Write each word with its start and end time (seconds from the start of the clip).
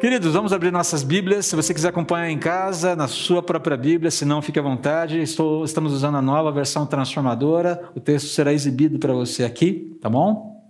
Queridos, 0.00 0.32
vamos 0.32 0.52
abrir 0.52 0.70
nossas 0.70 1.02
Bíblias. 1.02 1.46
Se 1.46 1.56
você 1.56 1.74
quiser 1.74 1.88
acompanhar 1.88 2.30
em 2.30 2.38
casa, 2.38 2.94
na 2.94 3.08
sua 3.08 3.42
própria 3.42 3.76
Bíblia, 3.76 4.12
se 4.12 4.24
não, 4.24 4.40
fique 4.40 4.56
à 4.56 4.62
vontade. 4.62 5.20
Estou, 5.20 5.64
estamos 5.64 5.92
usando 5.92 6.16
a 6.16 6.22
nova 6.22 6.52
versão 6.52 6.86
transformadora. 6.86 7.90
O 7.96 8.00
texto 8.00 8.28
será 8.28 8.52
exibido 8.52 9.00
para 9.00 9.12
você 9.12 9.42
aqui, 9.42 9.98
tá 10.00 10.08
bom? 10.08 10.62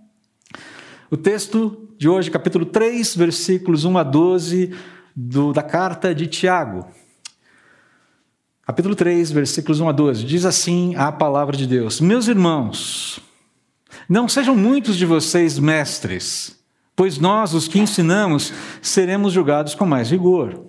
O 1.11 1.15
texto 1.15 1.89
de 1.95 2.09
hoje, 2.09 2.31
capítulo 2.31 2.65
3, 2.65 3.15
versículos 3.15 3.85
1 3.85 3.99
a 3.99 4.03
12, 4.03 4.75
do, 5.15 5.53
da 5.53 5.61
carta 5.61 6.13
de 6.15 6.25
Tiago. 6.25 6.87
Capítulo 8.65 8.95
3, 8.95 9.29
versículos 9.29 9.79
1 9.79 9.89
a 9.89 9.91
12. 9.91 10.23
Diz 10.23 10.43
assim 10.43 10.95
a 10.95 11.11
palavra 11.11 11.55
de 11.55 11.67
Deus: 11.67 12.01
Meus 12.01 12.27
irmãos, 12.27 13.19
não 14.09 14.27
sejam 14.27 14.55
muitos 14.55 14.97
de 14.97 15.05
vocês 15.05 15.59
mestres 15.59 16.58
pois 16.99 17.17
nós, 17.17 17.53
os 17.53 17.65
que 17.65 17.79
ensinamos, 17.79 18.51
seremos 18.81 19.31
julgados 19.31 19.73
com 19.73 19.85
mais 19.85 20.11
rigor. 20.11 20.65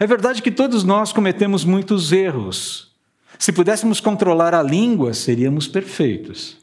É 0.00 0.04
verdade 0.04 0.42
que 0.42 0.50
todos 0.50 0.82
nós 0.82 1.12
cometemos 1.12 1.64
muitos 1.64 2.10
erros. 2.10 2.90
Se 3.38 3.52
pudéssemos 3.52 4.00
controlar 4.00 4.56
a 4.56 4.60
língua, 4.60 5.14
seríamos 5.14 5.68
perfeitos, 5.68 6.56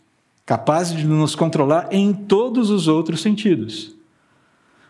capazes 0.46 0.98
de 0.98 1.06
nos 1.06 1.34
controlar 1.34 1.88
em 1.92 2.12
todos 2.12 2.70
os 2.70 2.90
outros 2.90 3.22
sentidos. 3.22 3.96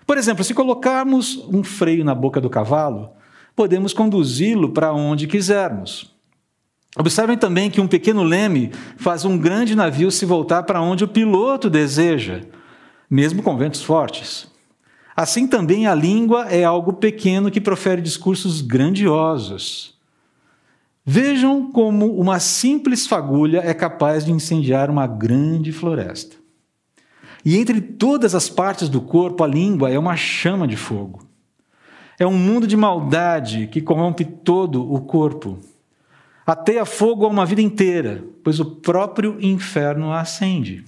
Por 0.08 0.18
exemplo, 0.18 0.44
se 0.44 0.56
colocarmos 0.56 1.48
um 1.48 1.64
freio 1.64 2.04
na 2.04 2.16
boca 2.16 2.42
do 2.42 2.50
cavalo, 2.50 3.12
podemos 3.56 3.94
conduzi-lo 3.94 4.72
para 4.72 4.92
onde 4.92 5.28
quisermos. 5.28 6.12
Observem 6.98 7.38
também 7.38 7.70
que 7.70 7.80
um 7.80 7.88
pequeno 7.88 8.24
leme 8.24 8.72
faz 8.98 9.24
um 9.24 9.38
grande 9.38 9.76
navio 9.76 10.10
se 10.10 10.26
voltar 10.26 10.64
para 10.64 10.82
onde 10.82 11.04
o 11.04 11.08
piloto 11.08 11.70
deseja, 11.70 12.42
mesmo 13.10 13.42
com 13.42 13.58
ventos 13.58 13.84
fortes. 13.84 14.48
Assim 15.16 15.48
também 15.48 15.88
a 15.88 15.96
língua 15.96 16.46
é 16.46 16.64
algo 16.64 16.94
pequeno 16.94 17.50
que 17.50 17.60
profere 17.60 18.02
discursos 18.02 18.62
grandiosos. 18.62 19.98
Vejam 21.04 21.72
como 21.72 22.20
uma 22.20 22.40
simples 22.40 23.08
fagulha 23.08 23.60
é 23.60 23.74
capaz 23.74 24.26
de 24.26 24.32
incendiar 24.32 24.90
uma 24.90 25.08
grande 25.08 25.72
floresta. 25.72 26.36
E 27.44 27.58
entre 27.58 27.80
todas 27.80 28.36
as 28.36 28.50
partes 28.50 28.90
do 28.90 29.00
corpo, 29.00 29.44
a 29.44 29.48
língua 29.48 29.90
é 29.90 29.98
uma 29.98 30.18
chama 30.18 30.68
de 30.68 30.76
fogo. 30.76 31.26
É 32.20 32.28
um 32.28 32.38
mundo 32.38 32.68
de 32.68 32.76
maldade 32.76 33.68
que 33.68 33.82
corrompe 33.82 34.26
todo 34.26 34.92
o 34.94 35.00
corpo. 35.02 35.58
Ateia 36.46 36.84
fogo 36.84 37.26
a 37.26 37.30
uma 37.30 37.46
vida 37.46 37.62
inteira, 37.62 38.24
pois 38.44 38.60
o 38.60 38.66
próprio 38.66 39.38
inferno 39.40 40.12
a 40.12 40.20
acende. 40.20 40.84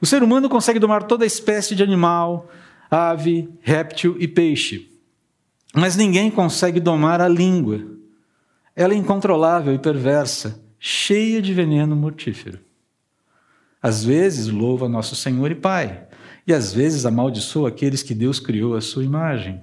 O 0.00 0.06
ser 0.06 0.22
humano 0.22 0.48
consegue 0.48 0.78
domar 0.78 1.04
toda 1.04 1.24
espécie 1.24 1.74
de 1.74 1.82
animal, 1.82 2.50
ave, 2.90 3.48
réptil 3.60 4.16
e 4.18 4.28
peixe. 4.28 4.90
Mas 5.74 5.96
ninguém 5.96 6.30
consegue 6.30 6.80
domar 6.80 7.20
a 7.20 7.28
língua. 7.28 7.84
Ela 8.74 8.94
é 8.94 8.96
incontrolável 8.96 9.74
e 9.74 9.78
perversa, 9.78 10.62
cheia 10.78 11.40
de 11.40 11.52
veneno 11.52 11.96
mortífero. 11.96 12.60
Às 13.82 14.04
vezes 14.04 14.48
louva 14.48 14.88
nosso 14.88 15.14
Senhor 15.14 15.50
e 15.50 15.54
Pai, 15.54 16.06
e 16.46 16.52
às 16.52 16.72
vezes 16.72 17.06
amaldiçoa 17.06 17.68
aqueles 17.68 18.02
que 18.02 18.14
Deus 18.14 18.38
criou 18.38 18.74
à 18.74 18.80
sua 18.80 19.04
imagem. 19.04 19.60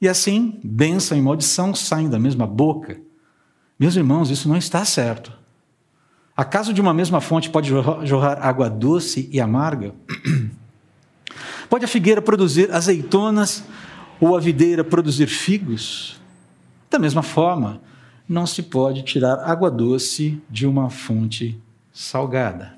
E 0.00 0.08
assim, 0.08 0.60
bênção 0.62 1.16
e 1.16 1.22
maldição 1.22 1.74
saem 1.74 2.08
da 2.08 2.18
mesma 2.18 2.46
boca. 2.46 3.00
Meus 3.78 3.96
irmãos, 3.96 4.30
isso 4.30 4.48
não 4.48 4.56
está 4.56 4.84
certo. 4.84 5.32
Acaso 6.36 6.72
de 6.72 6.80
uma 6.80 6.92
mesma 6.92 7.20
fonte 7.20 7.48
pode 7.48 7.68
jorrar 7.68 8.38
água 8.44 8.68
doce 8.68 9.28
e 9.32 9.40
amarga? 9.40 9.94
Pode 11.70 11.84
a 11.84 11.88
figueira 11.88 12.20
produzir 12.20 12.70
azeitonas 12.70 13.64
ou 14.20 14.36
a 14.36 14.40
videira 14.40 14.84
produzir 14.84 15.26
figos? 15.26 16.20
Da 16.90 16.98
mesma 16.98 17.22
forma, 17.22 17.80
não 18.28 18.46
se 18.46 18.62
pode 18.62 19.02
tirar 19.02 19.36
água 19.44 19.70
doce 19.70 20.40
de 20.48 20.66
uma 20.66 20.90
fonte 20.90 21.58
salgada. 21.92 22.74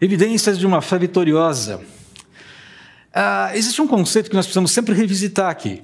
Evidências 0.00 0.58
de 0.58 0.66
uma 0.66 0.80
fé 0.80 0.98
vitoriosa. 0.98 1.80
Ah, 3.12 3.50
existe 3.54 3.82
um 3.82 3.88
conceito 3.88 4.30
que 4.30 4.36
nós 4.36 4.46
precisamos 4.46 4.70
sempre 4.70 4.94
revisitar 4.94 5.50
aqui 5.50 5.82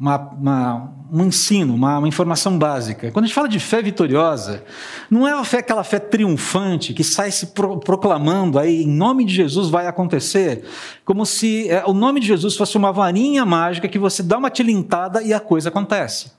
uma, 0.00 0.16
uma, 0.16 0.92
um 1.12 1.24
ensino, 1.26 1.74
uma, 1.74 1.98
uma, 1.98 2.08
informação 2.08 2.58
básica. 2.58 3.10
Quando 3.10 3.24
a 3.24 3.26
gente 3.26 3.34
fala 3.34 3.48
de 3.48 3.60
fé 3.60 3.82
vitoriosa, 3.82 4.64
não 5.10 5.28
é 5.28 5.44
fé, 5.44 5.58
aquela 5.58 5.84
fé 5.84 5.98
triunfante 5.98 6.94
que 6.94 7.04
sai 7.04 7.30
se 7.30 7.48
pro, 7.48 7.78
proclamando 7.78 8.58
aí, 8.58 8.84
em 8.84 8.88
nome 8.88 9.26
de 9.26 9.34
Jesus 9.34 9.68
vai 9.68 9.86
acontecer, 9.86 10.64
como 11.04 11.26
se 11.26 11.68
é, 11.68 11.84
o 11.84 11.92
nome 11.92 12.18
de 12.18 12.28
Jesus 12.28 12.56
fosse 12.56 12.78
uma 12.78 12.90
varinha 12.90 13.44
mágica 13.44 13.86
que 13.88 13.98
você 13.98 14.22
dá 14.22 14.38
uma 14.38 14.48
tilintada 14.48 15.22
e 15.22 15.34
a 15.34 15.38
coisa 15.38 15.68
acontece. 15.68 16.32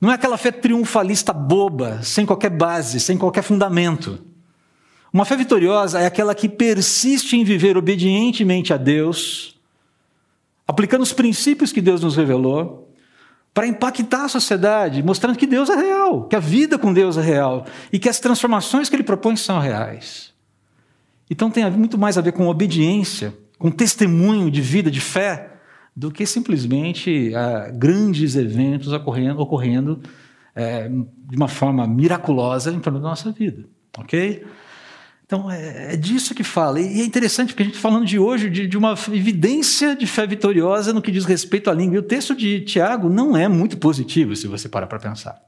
Não 0.00 0.10
é 0.10 0.14
aquela 0.14 0.36
fé 0.36 0.50
triunfalista 0.50 1.32
boba, 1.32 2.02
sem 2.02 2.26
qualquer 2.26 2.50
base, 2.50 2.98
sem 2.98 3.16
qualquer 3.16 3.42
fundamento. 3.42 4.18
Uma 5.12 5.24
fé 5.24 5.36
vitoriosa 5.36 6.00
é 6.00 6.06
aquela 6.06 6.34
que 6.34 6.48
persiste 6.48 7.36
em 7.36 7.44
viver 7.44 7.76
obedientemente 7.76 8.74
a 8.74 8.76
Deus, 8.76 9.54
aplicando 10.72 11.02
os 11.02 11.12
princípios 11.12 11.72
que 11.72 11.80
Deus 11.80 12.00
nos 12.02 12.16
revelou, 12.16 12.92
para 13.54 13.66
impactar 13.66 14.24
a 14.24 14.28
sociedade, 14.28 15.02
mostrando 15.02 15.36
que 15.36 15.46
Deus 15.46 15.68
é 15.68 15.76
real, 15.76 16.24
que 16.24 16.34
a 16.34 16.40
vida 16.40 16.78
com 16.78 16.92
Deus 16.92 17.18
é 17.18 17.22
real 17.22 17.66
e 17.92 17.98
que 17.98 18.08
as 18.08 18.18
transformações 18.18 18.88
que 18.88 18.96
Ele 18.96 19.02
propõe 19.02 19.36
são 19.36 19.58
reais. 19.58 20.32
Então 21.30 21.50
tem 21.50 21.70
muito 21.70 21.98
mais 21.98 22.16
a 22.16 22.22
ver 22.22 22.32
com 22.32 22.48
obediência, 22.48 23.34
com 23.58 23.70
testemunho 23.70 24.50
de 24.50 24.62
vida, 24.62 24.90
de 24.90 25.00
fé, 25.00 25.50
do 25.94 26.10
que 26.10 26.24
simplesmente 26.24 27.34
ah, 27.34 27.70
grandes 27.74 28.34
eventos 28.36 28.90
ocorrendo, 28.90 29.40
ocorrendo 29.40 30.00
é, 30.54 30.88
de 30.88 31.36
uma 31.36 31.48
forma 31.48 31.86
miraculosa 31.86 32.72
em 32.72 32.80
torno 32.80 32.98
da 32.98 33.08
nossa 33.10 33.30
vida, 33.30 33.64
ok? 33.98 34.44
Então, 35.32 35.50
é, 35.50 35.94
é, 35.94 35.96
disso 35.96 36.34
que 36.34 36.44
fala. 36.44 36.78
E 36.78 37.00
é 37.00 37.04
interessante, 37.06 37.54
porque 37.54 37.62
a 37.62 37.64
gente 37.64 37.76
está 37.76 37.88
falando 37.88 38.04
de 38.04 38.18
hoje 38.18 38.50
de, 38.50 38.66
de, 38.66 38.76
uma 38.76 38.92
evidência 39.10 39.96
de 39.96 40.06
fé 40.06 40.26
vitoriosa 40.26 40.92
no 40.92 41.00
que 41.00 41.10
diz 41.10 41.24
respeito 41.24 41.70
à 41.70 41.72
língua. 41.72 41.96
E 41.96 41.98
o 42.00 42.02
texto 42.02 42.36
de 42.36 42.60
Tiago 42.60 43.08
não 43.08 43.34
é 43.34 43.48
muito 43.48 43.78
positivo, 43.78 44.36
se 44.36 44.46
você 44.46 44.68
parar 44.68 44.86
para 44.86 44.98
pensar. 44.98 45.40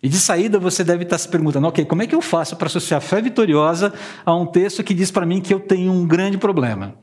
E 0.00 0.08
de 0.08 0.16
saída 0.16 0.60
você 0.60 0.84
deve 0.84 1.02
estar 1.02 1.16
tá 1.16 1.18
se 1.18 1.28
perguntando: 1.28 1.66
ok, 1.66 1.84
como 1.84 2.02
é 2.02 2.06
que 2.06 2.14
eu 2.14 2.20
faço 2.20 2.54
para 2.54 2.68
associar 2.68 3.00
fé 3.00 3.20
vitoriosa 3.20 3.92
a 4.24 4.32
um 4.32 4.46
texto 4.46 4.84
que 4.84 4.94
diz 4.94 5.10
para 5.10 5.26
mim 5.26 5.40
que 5.40 5.52
eu 5.52 5.58
tenho 5.58 5.90
um 5.90 6.06
grande 6.06 6.38
problema? 6.38 6.94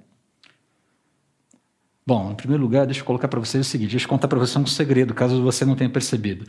Bom, 2.06 2.32
em 2.32 2.36
primeiro 2.36 2.64
lugar, 2.64 2.86
deixa 2.86 3.02
eu 3.02 3.06
colocar 3.06 3.28
para 3.28 3.42
vocês 3.42 3.68
o 3.68 3.70
seguinte: 3.70 3.92
deixa 3.92 4.06
eu 4.06 4.10
contar 4.10 4.30
para 4.30 4.40
você 4.40 4.58
um 4.58 4.66
segredo, 4.66 5.14
caso 5.14 5.44
você 5.44 5.66
não 5.66 5.76
tenha 5.76 5.90
percebido. 5.90 6.46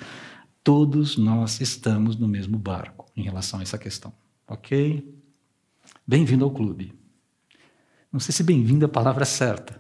Todos 0.63 1.17
nós 1.17 1.61
estamos 1.61 2.17
no 2.17 2.29
mesmo 2.29 2.57
barco 2.57 3.07
em 3.17 3.25
relação 3.25 3.59
a 3.59 3.63
essa 3.65 3.77
questão. 3.77 4.13
Ok? 4.49 5.07
Bem-vindo 6.07 6.43
ao 6.43 6.51
clube. 6.51 6.95
Não 8.11 8.19
sei 8.19 8.33
se 8.33 8.43
bem-vindo 8.43 8.83
é 8.83 8.87
a 8.87 8.89
palavra 8.89 9.27
certa, 9.27 9.79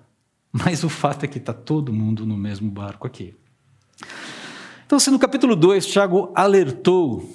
mas 0.52 0.84
o 0.84 0.90
fato 0.90 1.24
é 1.24 1.26
que 1.26 1.38
está 1.38 1.54
todo 1.54 1.90
mundo 1.90 2.26
no 2.26 2.36
mesmo 2.36 2.70
barco 2.70 3.06
aqui. 3.06 3.34
Então, 4.84 5.00
se 5.00 5.10
no 5.10 5.18
capítulo 5.18 5.56
2, 5.56 5.86
Tiago 5.86 6.30
alertou 6.34 7.26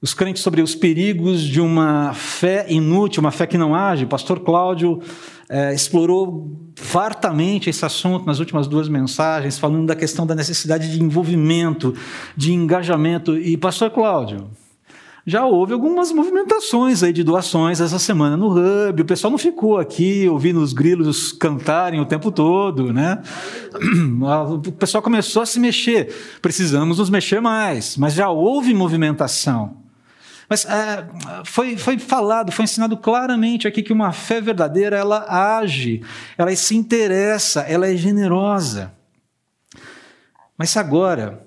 os 0.00 0.14
crentes 0.14 0.42
sobre 0.42 0.62
os 0.62 0.74
perigos 0.74 1.42
de 1.42 1.60
uma 1.60 2.14
fé 2.14 2.64
inútil, 2.70 3.20
uma 3.20 3.30
fé 3.30 3.46
que 3.46 3.58
não 3.58 3.74
age, 3.74 4.04
o 4.04 4.08
pastor 4.08 4.40
Cláudio 4.40 5.02
é, 5.50 5.74
explorou 5.74 6.50
fartamente 6.74 7.68
esse 7.68 7.84
assunto 7.84 8.24
nas 8.24 8.38
últimas 8.38 8.66
duas 8.66 8.88
mensagens, 8.88 9.58
falando 9.58 9.86
da 9.86 9.96
questão 9.96 10.26
da 10.26 10.34
necessidade 10.34 10.90
de 10.90 11.02
envolvimento, 11.02 11.94
de 12.34 12.54
engajamento. 12.54 13.36
E, 13.38 13.58
pastor 13.58 13.90
Cláudio, 13.90 14.50
já 15.26 15.44
houve 15.44 15.72
algumas 15.72 16.12
movimentações 16.12 17.02
aí 17.02 17.12
de 17.12 17.24
doações 17.24 17.80
essa 17.80 17.98
semana 17.98 18.36
no 18.36 18.52
Hub. 18.52 19.02
O 19.02 19.04
pessoal 19.04 19.28
não 19.28 19.38
ficou 19.38 19.76
aqui 19.76 20.28
ouvindo 20.28 20.60
os 20.60 20.72
grilos 20.72 21.32
cantarem 21.32 22.00
o 22.00 22.06
tempo 22.06 22.30
todo, 22.30 22.92
né? 22.92 23.20
O 24.22 24.72
pessoal 24.72 25.02
começou 25.02 25.42
a 25.42 25.46
se 25.46 25.58
mexer. 25.58 26.14
Precisamos 26.40 26.98
nos 26.98 27.10
mexer 27.10 27.40
mais, 27.40 27.96
mas 27.96 28.14
já 28.14 28.30
houve 28.30 28.72
movimentação. 28.72 29.78
Mas 30.48 30.64
é, 30.64 31.08
foi, 31.44 31.76
foi 31.76 31.98
falado, 31.98 32.52
foi 32.52 32.64
ensinado 32.64 32.96
claramente 32.96 33.66
aqui 33.66 33.82
que 33.82 33.92
uma 33.92 34.12
fé 34.12 34.40
verdadeira 34.40 34.96
ela 34.96 35.26
age, 35.58 36.02
ela 36.38 36.54
se 36.54 36.76
interessa, 36.76 37.62
ela 37.62 37.88
é 37.88 37.96
generosa. 37.96 38.92
Mas 40.56 40.76
agora, 40.76 41.44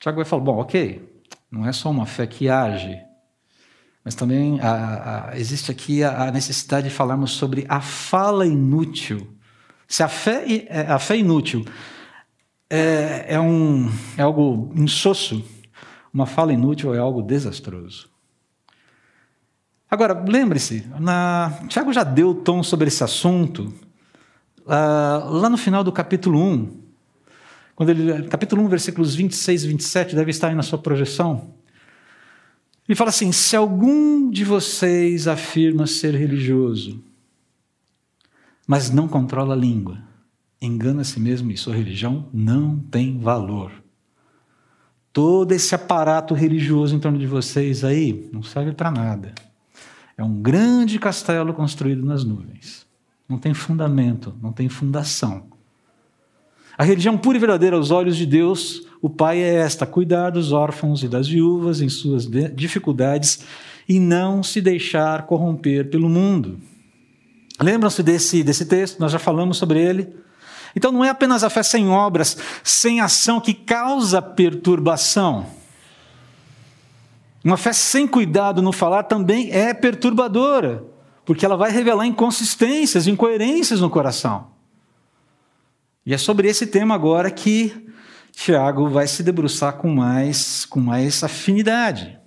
Tiago 0.00 0.16
vai 0.16 0.24
falar: 0.24 0.42
bom, 0.42 0.58
ok, 0.58 1.06
não 1.50 1.66
é 1.66 1.72
só 1.72 1.90
uma 1.90 2.06
fé 2.06 2.26
que 2.26 2.48
age, 2.48 2.98
mas 4.04 4.14
também 4.14 4.58
a, 4.60 5.30
a, 5.30 5.38
existe 5.38 5.70
aqui 5.70 6.02
a, 6.02 6.28
a, 6.28 6.30
necessidade 6.30 6.88
de 6.88 6.94
falarmos 6.94 7.32
sobre 7.32 7.66
a 7.68 7.80
fala 7.80 8.46
inútil. 8.46 9.28
Se 9.86 10.02
a 10.02 10.08
fé, 10.08 10.44
é, 10.68 10.80
a 10.88 10.98
fé 10.98 11.18
inútil 11.18 11.64
é, 12.68 13.26
é, 13.28 13.40
um, 13.40 13.90
é 14.16 14.22
algo 14.22 14.72
insosso, 14.74 15.44
uma 16.12 16.26
fala 16.26 16.52
inútil 16.52 16.94
é 16.94 16.98
algo 16.98 17.22
desastroso. 17.22 18.08
Agora, 19.90 20.24
lembre-se, 20.26 20.86
Tiago 21.68 21.92
já 21.92 22.04
deu 22.04 22.32
tom 22.32 22.62
sobre 22.62 22.86
esse 22.86 23.02
assunto 23.02 23.74
uh, 24.60 25.28
lá 25.30 25.50
no 25.50 25.56
final 25.56 25.82
do 25.82 25.90
capítulo 25.90 26.40
1. 26.40 26.80
Quando 27.74 27.88
ele, 27.88 28.28
capítulo 28.28 28.62
1, 28.62 28.68
versículos 28.68 29.14
26 29.16 29.64
e 29.64 29.68
27, 29.68 30.14
deve 30.14 30.30
estar 30.30 30.46
aí 30.48 30.54
na 30.54 30.62
sua 30.62 30.78
projeção. 30.78 31.54
Ele 32.90 32.96
fala 32.96 33.10
assim: 33.10 33.30
se 33.30 33.54
algum 33.54 34.28
de 34.28 34.44
vocês 34.44 35.28
afirma 35.28 35.86
ser 35.86 36.12
religioso, 36.12 37.00
mas 38.66 38.90
não 38.90 39.06
controla 39.06 39.54
a 39.54 39.56
língua, 39.56 40.02
engana 40.60 41.02
a 41.02 41.04
si 41.04 41.20
mesmo 41.20 41.52
e 41.52 41.56
sua 41.56 41.72
religião 41.72 42.28
não 42.32 42.76
tem 42.76 43.16
valor. 43.16 43.70
Todo 45.12 45.52
esse 45.52 45.72
aparato 45.72 46.34
religioso 46.34 46.96
em 46.96 46.98
torno 46.98 47.16
de 47.16 47.28
vocês 47.28 47.84
aí 47.84 48.28
não 48.32 48.42
serve 48.42 48.72
para 48.72 48.90
nada. 48.90 49.36
É 50.16 50.24
um 50.24 50.42
grande 50.42 50.98
castelo 50.98 51.54
construído 51.54 52.04
nas 52.04 52.24
nuvens. 52.24 52.84
Não 53.28 53.38
tem 53.38 53.54
fundamento, 53.54 54.34
não 54.42 54.52
tem 54.52 54.68
fundação. 54.68 55.46
A 56.80 56.82
religião 56.82 57.18
pura 57.18 57.36
e 57.36 57.38
verdadeira 57.38 57.76
aos 57.76 57.90
olhos 57.90 58.16
de 58.16 58.24
Deus, 58.24 58.86
o 59.02 59.10
Pai 59.10 59.38
é 59.38 59.56
esta: 59.56 59.84
cuidar 59.84 60.30
dos 60.30 60.50
órfãos 60.50 61.02
e 61.02 61.08
das 61.08 61.28
viúvas 61.28 61.82
em 61.82 61.90
suas 61.90 62.26
dificuldades 62.54 63.40
e 63.86 64.00
não 64.00 64.42
se 64.42 64.62
deixar 64.62 65.26
corromper 65.26 65.90
pelo 65.90 66.08
mundo. 66.08 66.58
Lembram-se 67.60 68.02
desse, 68.02 68.42
desse 68.42 68.64
texto? 68.64 68.98
Nós 68.98 69.12
já 69.12 69.18
falamos 69.18 69.58
sobre 69.58 69.78
ele. 69.78 70.08
Então 70.74 70.90
não 70.90 71.04
é 71.04 71.10
apenas 71.10 71.44
a 71.44 71.50
fé 71.50 71.62
sem 71.62 71.86
obras, 71.86 72.38
sem 72.64 72.98
ação 72.98 73.42
que 73.42 73.52
causa 73.52 74.22
perturbação. 74.22 75.44
Uma 77.44 77.58
fé 77.58 77.74
sem 77.74 78.06
cuidado 78.06 78.62
no 78.62 78.72
falar 78.72 79.02
também 79.02 79.50
é 79.52 79.74
perturbadora, 79.74 80.82
porque 81.26 81.44
ela 81.44 81.58
vai 81.58 81.70
revelar 81.70 82.06
inconsistências, 82.06 83.06
incoerências 83.06 83.82
no 83.82 83.90
coração. 83.90 84.58
E 86.10 86.12
é 86.12 86.18
sobre 86.18 86.48
esse 86.48 86.66
tema 86.66 86.92
agora 86.92 87.30
que 87.30 87.72
Tiago 88.32 88.88
vai 88.88 89.06
se 89.06 89.22
debruçar 89.22 89.74
com 89.74 89.88
mais, 89.88 90.64
com 90.64 90.80
mais 90.80 91.22
afinidade. 91.22 92.18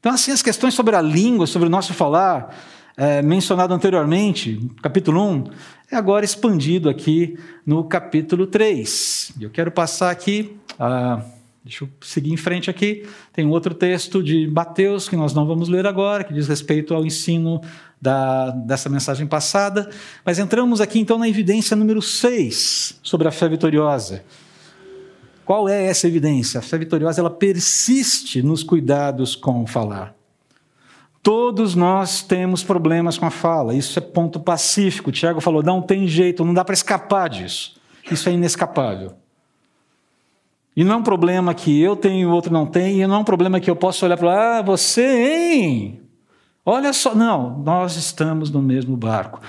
Então, 0.00 0.10
assim, 0.10 0.32
as 0.32 0.40
questões 0.40 0.72
sobre 0.72 0.96
a 0.96 1.02
língua, 1.02 1.46
sobre 1.46 1.68
o 1.68 1.70
nosso 1.70 1.92
falar, 1.92 2.56
é, 2.96 3.20
mencionado 3.20 3.74
anteriormente, 3.74 4.58
capítulo 4.80 5.20
1, 5.30 5.44
é 5.92 5.96
agora 5.96 6.24
expandido 6.24 6.88
aqui 6.88 7.38
no 7.66 7.84
capítulo 7.84 8.46
3. 8.46 9.34
Eu 9.38 9.50
quero 9.50 9.70
passar 9.70 10.10
aqui. 10.10 10.56
Ah, 10.78 11.22
Deixa 11.64 11.84
eu 11.84 11.88
seguir 12.02 12.30
em 12.30 12.36
frente 12.36 12.68
aqui. 12.68 13.06
Tem 13.32 13.46
outro 13.46 13.72
texto 13.72 14.22
de 14.22 14.46
Mateus 14.46 15.08
que 15.08 15.16
nós 15.16 15.32
não 15.32 15.46
vamos 15.46 15.66
ler 15.66 15.86
agora, 15.86 16.22
que 16.22 16.34
diz 16.34 16.46
respeito 16.46 16.92
ao 16.92 17.06
ensino 17.06 17.58
da, 18.04 18.50
dessa 18.50 18.90
mensagem 18.90 19.26
passada. 19.26 19.88
Mas 20.22 20.38
entramos 20.38 20.82
aqui 20.82 21.00
então 21.00 21.16
na 21.16 21.26
evidência 21.26 21.74
número 21.74 22.02
6 22.02 23.00
sobre 23.02 23.26
a 23.26 23.30
fé 23.30 23.48
vitoriosa. 23.48 24.22
Qual 25.42 25.66
é 25.68 25.86
essa 25.86 26.06
evidência? 26.06 26.58
A 26.58 26.62
fé 26.62 26.76
vitoriosa 26.76 27.22
ela 27.22 27.30
persiste 27.30 28.42
nos 28.42 28.62
cuidados 28.62 29.34
com 29.34 29.62
o 29.62 29.66
falar. 29.66 30.14
Todos 31.22 31.74
nós 31.74 32.22
temos 32.22 32.62
problemas 32.62 33.16
com 33.16 33.24
a 33.24 33.30
fala, 33.30 33.74
isso 33.74 33.98
é 33.98 34.02
ponto 34.02 34.38
pacífico. 34.38 35.08
O 35.08 35.12
Tiago 35.12 35.40
falou: 35.40 35.62
não 35.62 35.80
tem 35.80 36.06
jeito, 36.06 36.44
não 36.44 36.52
dá 36.52 36.62
para 36.62 36.74
escapar 36.74 37.30
disso. 37.30 37.80
Isso 38.10 38.28
é 38.28 38.32
inescapável. 38.32 39.14
E 40.76 40.84
não 40.84 40.94
é 40.94 40.96
um 40.96 41.02
problema 41.02 41.54
que 41.54 41.80
eu 41.80 41.96
tenho 41.96 42.20
e 42.20 42.26
o 42.26 42.32
outro 42.32 42.52
não 42.52 42.66
tem, 42.66 43.00
e 43.00 43.06
não 43.06 43.14
é 43.14 43.18
um 43.18 43.24
problema 43.24 43.60
que 43.60 43.70
eu 43.70 43.76
posso 43.76 44.04
olhar 44.04 44.18
para 44.18 44.26
lá, 44.26 44.58
ah, 44.58 44.62
você, 44.62 45.06
hein? 45.06 46.03
Olha 46.66 46.92
só, 46.92 47.14
não, 47.14 47.58
nós 47.58 47.96
estamos 47.96 48.50
no 48.50 48.62
mesmo 48.62 48.96
barco. 48.96 49.40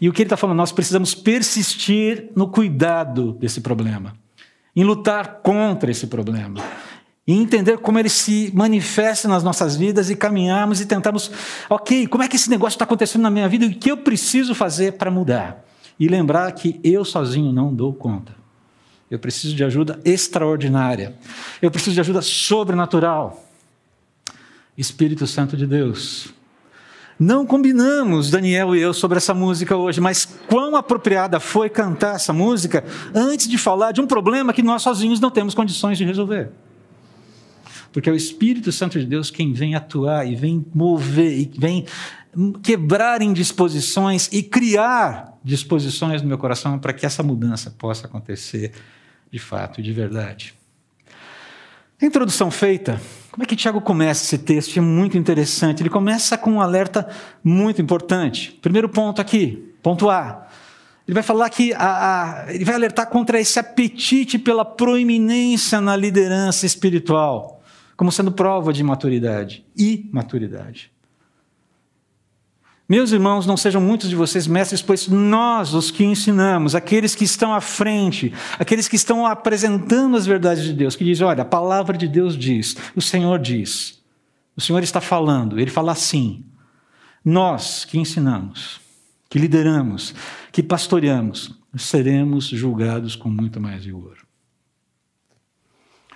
E 0.00 0.08
o 0.08 0.12
que 0.12 0.22
ele 0.22 0.26
está 0.26 0.36
falando? 0.36 0.56
Nós 0.56 0.72
precisamos 0.72 1.14
persistir 1.14 2.30
no 2.34 2.48
cuidado 2.48 3.32
desse 3.34 3.60
problema, 3.60 4.14
em 4.74 4.82
lutar 4.82 5.40
contra 5.42 5.90
esse 5.90 6.08
problema, 6.08 6.60
e 7.26 7.32
entender 7.32 7.78
como 7.78 7.98
ele 7.98 8.08
se 8.08 8.50
manifesta 8.54 9.28
nas 9.28 9.44
nossas 9.44 9.76
vidas 9.76 10.10
e 10.10 10.16
caminharmos 10.16 10.80
e 10.80 10.86
tentarmos, 10.86 11.30
ok, 11.70 12.08
como 12.08 12.24
é 12.24 12.28
que 12.28 12.36
esse 12.36 12.50
negócio 12.50 12.74
está 12.74 12.84
acontecendo 12.84 13.22
na 13.22 13.30
minha 13.30 13.48
vida 13.48 13.64
e 13.64 13.68
o 13.68 13.78
que 13.78 13.90
eu 13.90 13.98
preciso 13.98 14.54
fazer 14.54 14.94
para 14.94 15.10
mudar? 15.10 15.64
E 15.98 16.08
lembrar 16.08 16.50
que 16.52 16.80
eu 16.82 17.04
sozinho 17.04 17.52
não 17.52 17.72
dou 17.72 17.94
conta. 17.94 18.34
Eu 19.08 19.18
preciso 19.18 19.54
de 19.54 19.62
ajuda 19.62 20.00
extraordinária. 20.04 21.14
Eu 21.62 21.70
preciso 21.70 21.94
de 21.94 22.00
ajuda 22.00 22.20
sobrenatural. 22.20 23.48
Espírito 24.76 25.24
Santo 25.24 25.56
de 25.56 25.68
Deus. 25.68 26.34
Não 27.18 27.46
combinamos, 27.46 28.30
Daniel 28.30 28.74
e 28.74 28.80
eu, 28.80 28.92
sobre 28.92 29.18
essa 29.18 29.32
música 29.32 29.76
hoje, 29.76 30.00
mas 30.00 30.24
quão 30.48 30.74
apropriada 30.74 31.38
foi 31.38 31.70
cantar 31.70 32.16
essa 32.16 32.32
música 32.32 32.84
antes 33.14 33.46
de 33.48 33.56
falar 33.56 33.92
de 33.92 34.00
um 34.00 34.06
problema 34.06 34.52
que 34.52 34.62
nós 34.62 34.82
sozinhos 34.82 35.20
não 35.20 35.30
temos 35.30 35.54
condições 35.54 35.96
de 35.96 36.04
resolver. 36.04 36.50
Porque 37.92 38.10
é 38.10 38.12
o 38.12 38.16
Espírito 38.16 38.72
Santo 38.72 38.98
de 38.98 39.06
Deus 39.06 39.30
quem 39.30 39.52
vem 39.52 39.76
atuar 39.76 40.26
e 40.26 40.34
vem 40.34 40.66
mover 40.74 41.38
e 41.38 41.50
vem 41.56 41.86
quebrar 42.62 43.22
indisposições 43.22 44.28
e 44.32 44.42
criar 44.42 45.38
disposições 45.44 46.20
no 46.20 46.26
meu 46.26 46.36
coração 46.36 46.76
para 46.80 46.92
que 46.92 47.06
essa 47.06 47.22
mudança 47.22 47.70
possa 47.70 48.08
acontecer 48.08 48.72
de 49.30 49.38
fato 49.38 49.80
e 49.80 49.82
de 49.84 49.92
verdade. 49.92 50.54
Introdução 52.02 52.50
feita, 52.50 53.00
como 53.30 53.42
é 53.42 53.46
que 53.46 53.56
Tiago 53.56 53.80
começa 53.80 54.24
esse 54.24 54.38
texto? 54.38 54.76
É 54.76 54.80
muito 54.80 55.18
interessante. 55.18 55.82
Ele 55.82 55.90
começa 55.90 56.38
com 56.38 56.52
um 56.52 56.60
alerta 56.60 57.08
muito 57.42 57.80
importante. 57.80 58.58
Primeiro 58.62 58.88
ponto 58.88 59.20
aqui, 59.20 59.74
ponto 59.82 60.08
A. 60.10 60.46
Ele 61.06 61.14
vai 61.14 61.22
falar 61.22 61.50
que 61.50 61.72
a, 61.74 62.44
a, 62.46 62.54
ele 62.54 62.64
vai 62.64 62.74
alertar 62.74 63.08
contra 63.08 63.38
esse 63.40 63.58
apetite 63.58 64.38
pela 64.38 64.64
proeminência 64.64 65.80
na 65.80 65.96
liderança 65.96 66.64
espiritual, 66.64 67.60
como 67.96 68.10
sendo 68.10 68.32
prova 68.32 68.72
de 68.72 68.82
maturidade 68.82 69.64
e 69.76 70.08
maturidade. 70.12 70.93
Meus 72.86 73.12
irmãos, 73.12 73.46
não 73.46 73.56
sejam 73.56 73.80
muitos 73.80 74.10
de 74.10 74.16
vocês 74.16 74.46
mestres, 74.46 74.82
pois 74.82 75.08
nós, 75.08 75.72
os 75.72 75.90
que 75.90 76.04
ensinamos, 76.04 76.74
aqueles 76.74 77.14
que 77.14 77.24
estão 77.24 77.54
à 77.54 77.60
frente, 77.60 78.32
aqueles 78.58 78.86
que 78.88 78.96
estão 78.96 79.24
apresentando 79.24 80.16
as 80.16 80.26
verdades 80.26 80.64
de 80.64 80.72
Deus, 80.74 80.94
que 80.94 81.04
dizem: 81.04 81.26
olha, 81.26 81.42
a 81.42 81.46
palavra 81.46 81.96
de 81.96 82.06
Deus 82.06 82.36
diz, 82.36 82.76
o 82.94 83.00
Senhor 83.00 83.38
diz, 83.38 84.02
o 84.54 84.60
Senhor 84.60 84.82
está 84.82 85.00
falando, 85.00 85.58
ele 85.58 85.70
fala 85.70 85.92
assim. 85.92 86.44
Nós 87.24 87.86
que 87.86 87.98
ensinamos, 87.98 88.82
que 89.30 89.38
lideramos, 89.38 90.14
que 90.52 90.62
pastoreamos, 90.62 91.58
seremos 91.74 92.48
julgados 92.48 93.16
com 93.16 93.30
muito 93.30 93.58
mais 93.58 93.86
rigor. 93.86 94.18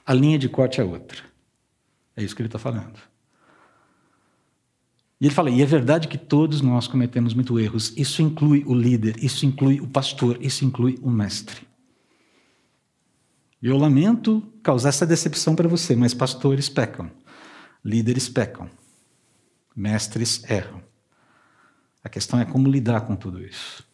A 0.05 0.13
linha 0.13 0.39
de 0.39 0.51
corte 0.51 0.83
é 0.83 0.85
outra. 0.85 1.23
É 2.15 2.23
isso 2.23 2.37
que 2.37 2.43
ele 2.43 2.49
está 2.49 2.59
falando. 2.59 3.08
E 5.21 5.27
ele 5.27 5.35
fala: 5.35 5.51
e 5.51 5.61
é 5.61 5.67
verdade 5.67 6.09
que 6.09 6.19
todos 6.19 6.61
nós 6.61 6.87
cometemos 6.87 7.35
muitos 7.35 7.61
erros. 7.61 7.93
Isso 7.97 8.23
inclui 8.23 8.65
o 8.67 8.75
líder, 8.75 9.23
isso 9.23 9.45
inclui 9.45 9.81
o 9.81 9.89
pastor, 9.89 10.39
isso 10.41 10.65
inclui 10.65 10.99
o 11.03 11.11
mestre. 11.11 11.67
Eu 13.61 13.77
lamento 13.77 14.43
causar 14.63 14.91
essa 14.91 15.07
decepção 15.07 15.57
para 15.57 15.69
você, 15.69 15.97
mas 15.97 16.15
pastores 16.15 16.69
pecam, 16.69 17.11
líderes 17.85 18.29
pecam, 18.29 18.71
mestres 19.75 20.49
erram. 20.49 20.81
A 22.05 22.09
questão 22.09 22.39
é 22.39 22.45
como 22.45 22.69
lidar 22.71 23.01
com 23.01 23.17
tudo 23.17 23.45
isso. 23.45 23.88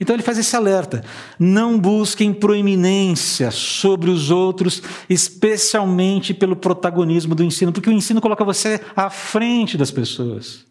Então 0.00 0.14
ele 0.14 0.22
faz 0.22 0.38
esse 0.38 0.56
alerta: 0.56 1.04
não 1.38 1.78
busquem 1.78 2.32
proeminência 2.32 3.50
sobre 3.50 4.10
os 4.10 4.30
outros, 4.30 4.82
especialmente 5.08 6.34
pelo 6.34 6.56
protagonismo 6.56 7.34
do 7.34 7.44
ensino, 7.44 7.72
porque 7.72 7.90
o 7.90 7.92
ensino 7.92 8.20
coloca 8.20 8.44
você 8.44 8.80
à 8.96 9.08
frente 9.10 9.76
das 9.76 9.90
pessoas. 9.90 10.64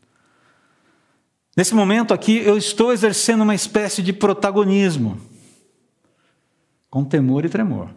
Nesse 1.56 1.76
momento 1.76 2.14
aqui, 2.14 2.38
eu 2.38 2.58
estou 2.58 2.92
exercendo 2.92 3.42
uma 3.42 3.54
espécie 3.54 4.02
de 4.02 4.12
protagonismo, 4.12 5.20
com 6.90 7.04
temor 7.04 7.46
e 7.46 7.50
tremor. 7.50 7.90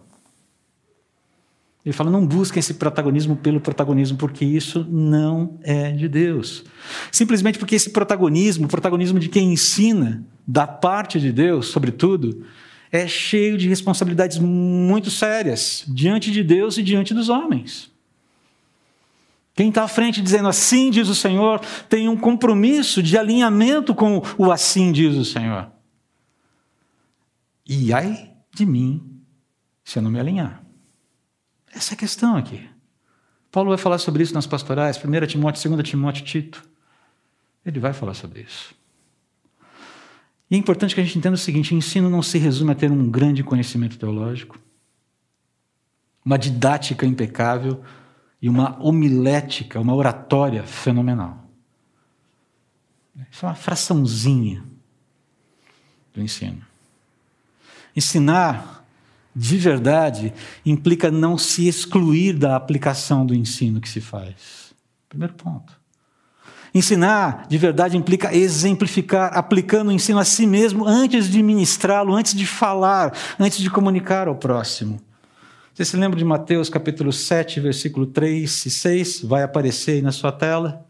Ele 1.87 1.93
fala: 1.93 2.11
não 2.11 2.27
busquem 2.27 2.59
esse 2.59 2.75
protagonismo 2.75 3.37
pelo 3.37 3.61
protagonismo, 3.61 4.19
porque 4.19 4.45
isso 4.45 4.85
não 4.91 5.57
é 5.63 5.93
de 5.93 6.09
Deus. 6.09 6.65
Simplesmente 7.13 7.61
porque 7.61 7.77
esse 7.77 7.91
protagonismo, 7.91 8.67
o 8.67 8.69
protagonismo 8.69 9.21
de 9.21 9.29
quem 9.29 9.53
ensina, 9.53 10.27
da 10.45 10.67
parte 10.67 11.21
de 11.21 11.31
Deus, 11.31 11.69
sobretudo, 11.69 12.45
é 12.91 13.07
cheio 13.07 13.57
de 13.57 13.69
responsabilidades 13.69 14.39
muito 14.39 15.13
sérias 15.13 15.85
diante 15.87 16.33
de 16.33 16.43
Deus 16.43 16.77
e 16.77 16.83
diante 16.83 17.15
dos 17.15 17.29
homens. 17.29 17.89
Quem 19.55 19.69
está 19.69 19.85
à 19.85 19.89
frente 19.89 20.21
dizendo 20.21 20.49
assim 20.49 20.91
diz 20.91 21.09
o 21.09 21.15
Senhor, 21.15 21.61
tem 21.89 22.09
um 22.09 22.17
compromisso 22.17 23.01
de 23.01 23.17
alinhamento 23.17 23.95
com 23.95 24.23
o 24.37 24.51
assim 24.51 24.91
diz 24.91 25.15
o 25.15 25.25
Senhor. 25.25 25.71
E 27.67 27.93
ai 27.93 28.33
de 28.53 28.67
mim 28.67 29.03
se 29.85 29.99
eu 29.99 30.03
não 30.03 30.11
me 30.11 30.19
alinhar. 30.19 30.66
Essa 31.77 31.93
é 31.93 31.95
a 31.95 31.99
questão 31.99 32.37
aqui. 32.37 32.67
Paulo 33.53 33.69
vai 33.69 33.77
falar 33.79 33.99
sobre 33.99 34.23
isso 34.23 34.33
nas 34.33 34.47
pastorais, 34.47 34.97
1 34.97 35.27
Timóteo, 35.27 35.71
2 35.71 35.87
Timóteo, 35.87 36.25
Tito. 36.25 36.67
Ele 37.65 37.79
vai 37.79 37.93
falar 37.93 38.15
sobre 38.15 38.41
isso. 38.41 38.75
E 40.51 40.55
é 40.55 40.59
importante 40.59 40.95
que 40.95 41.01
a 41.03 41.05
gente 41.05 41.19
entenda 41.19 41.35
o 41.35 41.39
seguinte: 41.39 41.75
ensino 41.75 42.09
não 42.09 42.23
se 42.23 42.39
resume 42.39 42.73
a 42.73 42.75
ter 42.75 42.91
um 42.91 43.11
grande 43.11 43.45
conhecimento 43.45 43.99
teológico, 43.99 44.59
uma 46.25 46.39
didática 46.39 47.05
impecável 47.05 47.85
e 48.41 48.49
uma 48.49 48.83
homilética, 48.83 49.79
uma 49.79 49.95
oratória 49.95 50.63
fenomenal. 50.63 51.45
Isso 53.31 53.45
é 53.45 53.49
uma 53.49 53.55
fraçãozinha 53.55 54.65
do 56.15 56.23
ensino. 56.23 56.63
Ensinar 57.95 58.76
de 59.39 59.59
verdade 59.59 60.33
implica 60.65 61.11
não 61.11 61.37
se 61.37 61.69
excluir 61.69 62.33
da 62.33 62.57
aplicação 62.57 63.27
do 63.27 63.35
ensino 63.35 63.83
que 63.83 63.89
se 63.89 64.01
faz. 64.01 64.75
Primeiro 65.11 65.35
ponto. 65.35 65.79
Ensinar 66.75 67.47
de 67.47 67.59
verdade 67.59 67.99
implica 67.99 68.35
exemplificar, 68.35 69.37
aplicando 69.37 69.89
o 69.89 69.93
ensino 69.93 70.19
a 70.19 70.25
si 70.25 70.47
mesmo 70.47 70.87
antes 70.87 71.29
de 71.29 71.43
ministrá-lo, 71.43 72.15
antes 72.15 72.35
de 72.35 72.47
falar, 72.47 73.13
antes 73.39 73.59
de 73.59 73.69
comunicar 73.69 74.27
ao 74.27 74.37
próximo. 74.37 74.99
Você 75.75 75.85
se 75.85 75.97
lembra 75.99 76.19
de 76.19 76.25
Mateus 76.25 76.71
capítulo 76.71 77.13
7, 77.13 77.61
versículo 77.61 78.07
3 78.07 78.65
e 78.65 78.71
6? 78.71 79.21
Vai 79.23 79.43
aparecer 79.43 79.93
aí 79.93 80.03
na 80.03 80.13
sua 80.13 80.33
tela. 80.33 80.83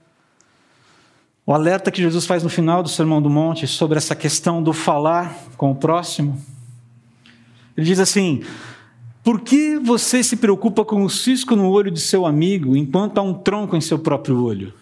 O 1.44 1.52
alerta 1.52 1.90
que 1.90 2.00
Jesus 2.00 2.26
faz 2.26 2.44
no 2.44 2.48
final 2.48 2.80
do 2.80 2.88
Sermão 2.88 3.20
do 3.20 3.28
Monte 3.28 3.66
sobre 3.66 3.98
essa 3.98 4.14
questão 4.14 4.62
do 4.62 4.72
falar 4.72 5.36
com 5.56 5.72
o 5.72 5.74
próximo. 5.74 6.40
Ele 7.76 7.86
diz 7.86 7.98
assim: 7.98 8.42
Por 9.22 9.40
que 9.40 9.78
você 9.78 10.22
se 10.22 10.36
preocupa 10.36 10.84
com 10.84 11.04
o 11.04 11.10
cisco 11.10 11.54
no 11.54 11.68
olho 11.68 11.90
de 11.90 12.00
seu 12.00 12.24
amigo 12.24 12.76
enquanto 12.76 13.18
há 13.18 13.22
um 13.22 13.34
tronco 13.34 13.76
em 13.76 13.80
seu 13.80 13.98
próprio 13.98 14.42
olho? 14.42 14.72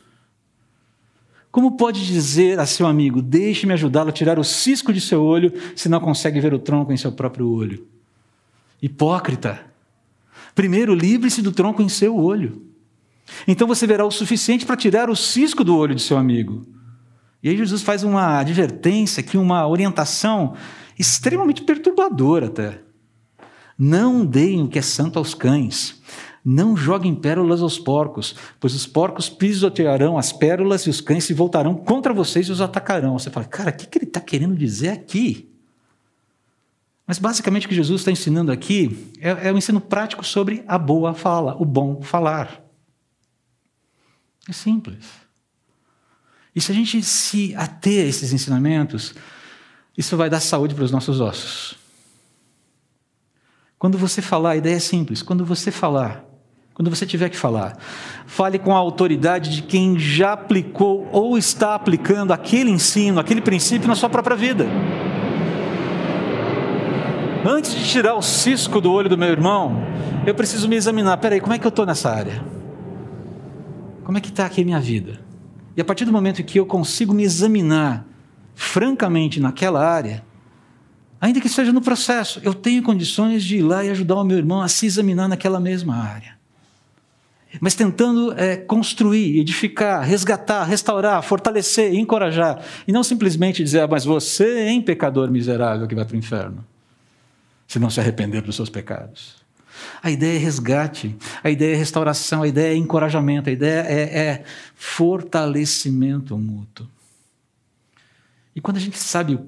Como 1.50 1.76
pode 1.76 2.06
dizer 2.06 2.58
a 2.58 2.66
seu 2.66 2.86
amigo: 2.86 3.22
Deixe-me 3.22 3.72
ajudá-lo 3.72 4.10
a 4.10 4.12
tirar 4.12 4.38
o 4.38 4.44
cisco 4.44 4.92
de 4.92 5.00
seu 5.00 5.22
olho, 5.22 5.52
se 5.76 5.88
não 5.88 6.00
consegue 6.00 6.40
ver 6.40 6.52
o 6.54 6.58
tronco 6.58 6.92
em 6.92 6.96
seu 6.96 7.12
próprio 7.12 7.48
olho? 7.48 7.86
Hipócrita! 8.82 9.60
Primeiro, 10.54 10.94
livre-se 10.94 11.42
do 11.42 11.50
tronco 11.50 11.82
em 11.82 11.88
seu 11.88 12.16
olho. 12.16 12.62
Então 13.48 13.66
você 13.66 13.86
verá 13.86 14.04
o 14.04 14.10
suficiente 14.10 14.66
para 14.66 14.76
tirar 14.76 15.10
o 15.10 15.16
cisco 15.16 15.64
do 15.64 15.76
olho 15.76 15.94
de 15.94 16.02
seu 16.02 16.16
amigo. 16.16 16.66
E 17.42 17.48
aí 17.48 17.56
Jesus 17.56 17.82
faz 17.82 18.04
uma 18.04 18.38
advertência 18.38 19.20
aqui, 19.20 19.36
uma 19.36 19.66
orientação 19.66 20.54
extremamente 20.98 21.62
perturbadora 21.62 22.46
até. 22.46 22.80
Não 23.78 24.24
deem 24.24 24.62
o 24.62 24.68
que 24.68 24.78
é 24.78 24.82
santo 24.82 25.18
aos 25.18 25.34
cães. 25.34 26.00
Não 26.44 26.76
joguem 26.76 27.14
pérolas 27.14 27.62
aos 27.62 27.78
porcos, 27.78 28.34
pois 28.60 28.74
os 28.74 28.86
porcos 28.86 29.30
pisotearão 29.30 30.18
as 30.18 30.32
pérolas 30.32 30.82
e 30.82 30.90
os 30.90 31.00
cães 31.00 31.24
se 31.24 31.32
voltarão 31.32 31.74
contra 31.74 32.12
vocês 32.12 32.48
e 32.48 32.52
os 32.52 32.60
atacarão. 32.60 33.18
Você 33.18 33.30
fala, 33.30 33.46
cara, 33.46 33.70
o 33.70 33.72
que, 33.72 33.86
que 33.86 33.98
ele 33.98 34.04
está 34.04 34.20
querendo 34.20 34.54
dizer 34.54 34.90
aqui? 34.90 35.50
Mas 37.06 37.18
basicamente 37.18 37.66
o 37.66 37.68
que 37.68 37.74
Jesus 37.74 38.02
está 38.02 38.10
ensinando 38.10 38.52
aqui 38.52 39.10
é, 39.20 39.48
é 39.48 39.52
um 39.52 39.58
ensino 39.58 39.80
prático 39.80 40.24
sobre 40.24 40.62
a 40.66 40.78
boa 40.78 41.14
fala, 41.14 41.56
o 41.58 41.64
bom 41.64 42.02
falar. 42.02 42.62
É 44.48 44.52
simples. 44.52 45.04
E 46.54 46.60
se 46.60 46.70
a 46.70 46.74
gente 46.74 47.02
se 47.02 47.54
ater 47.56 48.04
a 48.04 48.08
esses 48.08 48.32
ensinamentos, 48.32 49.14
isso 49.96 50.16
vai 50.16 50.30
dar 50.30 50.40
saúde 50.40 50.74
para 50.74 50.84
os 50.84 50.90
nossos 50.90 51.20
ossos. 51.20 51.83
Quando 53.84 53.98
você 53.98 54.22
falar, 54.22 54.52
a 54.52 54.56
ideia 54.56 54.76
é 54.76 54.80
simples. 54.80 55.20
Quando 55.20 55.44
você 55.44 55.70
falar, 55.70 56.24
quando 56.72 56.88
você 56.88 57.04
tiver 57.04 57.28
que 57.28 57.36
falar, 57.36 57.76
fale 58.24 58.58
com 58.58 58.74
a 58.74 58.78
autoridade 58.78 59.50
de 59.50 59.60
quem 59.60 59.98
já 59.98 60.32
aplicou 60.32 61.06
ou 61.12 61.36
está 61.36 61.74
aplicando 61.74 62.32
aquele 62.32 62.70
ensino, 62.70 63.20
aquele 63.20 63.42
princípio 63.42 63.86
na 63.86 63.94
sua 63.94 64.08
própria 64.08 64.34
vida. 64.34 64.66
Antes 67.46 67.74
de 67.74 67.86
tirar 67.86 68.14
o 68.14 68.22
cisco 68.22 68.80
do 68.80 68.90
olho 68.90 69.10
do 69.10 69.18
meu 69.18 69.28
irmão, 69.28 69.76
eu 70.26 70.34
preciso 70.34 70.66
me 70.66 70.76
examinar. 70.76 71.18
Peraí, 71.18 71.38
como 71.38 71.52
é 71.52 71.58
que 71.58 71.66
eu 71.66 71.68
estou 71.68 71.84
nessa 71.84 72.10
área? 72.10 72.42
Como 74.02 74.16
é 74.16 74.20
que 74.22 74.30
está 74.30 74.46
aqui 74.46 74.62
a 74.62 74.64
minha 74.64 74.80
vida? 74.80 75.20
E 75.76 75.82
a 75.82 75.84
partir 75.84 76.06
do 76.06 76.12
momento 76.12 76.40
em 76.40 76.44
que 76.46 76.58
eu 76.58 76.64
consigo 76.64 77.12
me 77.12 77.22
examinar 77.22 78.06
francamente 78.54 79.40
naquela 79.40 79.86
área, 79.86 80.24
ainda 81.24 81.40
que 81.40 81.48
seja 81.48 81.72
no 81.72 81.80
processo, 81.80 82.38
eu 82.44 82.52
tenho 82.52 82.82
condições 82.82 83.42
de 83.42 83.56
ir 83.56 83.62
lá 83.62 83.82
e 83.82 83.88
ajudar 83.88 84.16
o 84.16 84.24
meu 84.24 84.36
irmão 84.36 84.60
a 84.60 84.68
se 84.68 84.84
examinar 84.84 85.26
naquela 85.26 85.58
mesma 85.58 85.96
área. 85.96 86.36
Mas 87.58 87.74
tentando 87.74 88.38
é, 88.38 88.58
construir, 88.58 89.38
edificar, 89.38 90.02
resgatar, 90.02 90.64
restaurar, 90.64 91.22
fortalecer, 91.22 91.94
encorajar. 91.94 92.62
E 92.86 92.92
não 92.92 93.02
simplesmente 93.02 93.64
dizer, 93.64 93.80
ah, 93.80 93.88
mas 93.88 94.04
você, 94.04 94.66
hein, 94.66 94.82
pecador 94.82 95.30
miserável 95.30 95.86
que 95.86 95.94
vai 95.94 96.04
para 96.04 96.14
o 96.14 96.18
inferno, 96.18 96.62
se 97.66 97.78
não 97.78 97.88
se 97.88 98.00
arrepender 98.00 98.42
dos 98.42 98.56
seus 98.56 98.68
pecados. 98.68 99.36
A 100.02 100.10
ideia 100.10 100.36
é 100.36 100.38
resgate, 100.38 101.16
a 101.42 101.48
ideia 101.48 101.74
é 101.74 101.78
restauração, 101.78 102.42
a 102.42 102.48
ideia 102.48 102.74
é 102.74 102.76
encorajamento, 102.76 103.48
a 103.48 103.52
ideia 103.52 103.80
é, 103.88 104.18
é 104.18 104.44
fortalecimento 104.74 106.36
mútuo. 106.36 106.86
E 108.54 108.60
quando 108.60 108.76
a 108.76 108.80
gente 108.80 108.98
sabe 108.98 109.38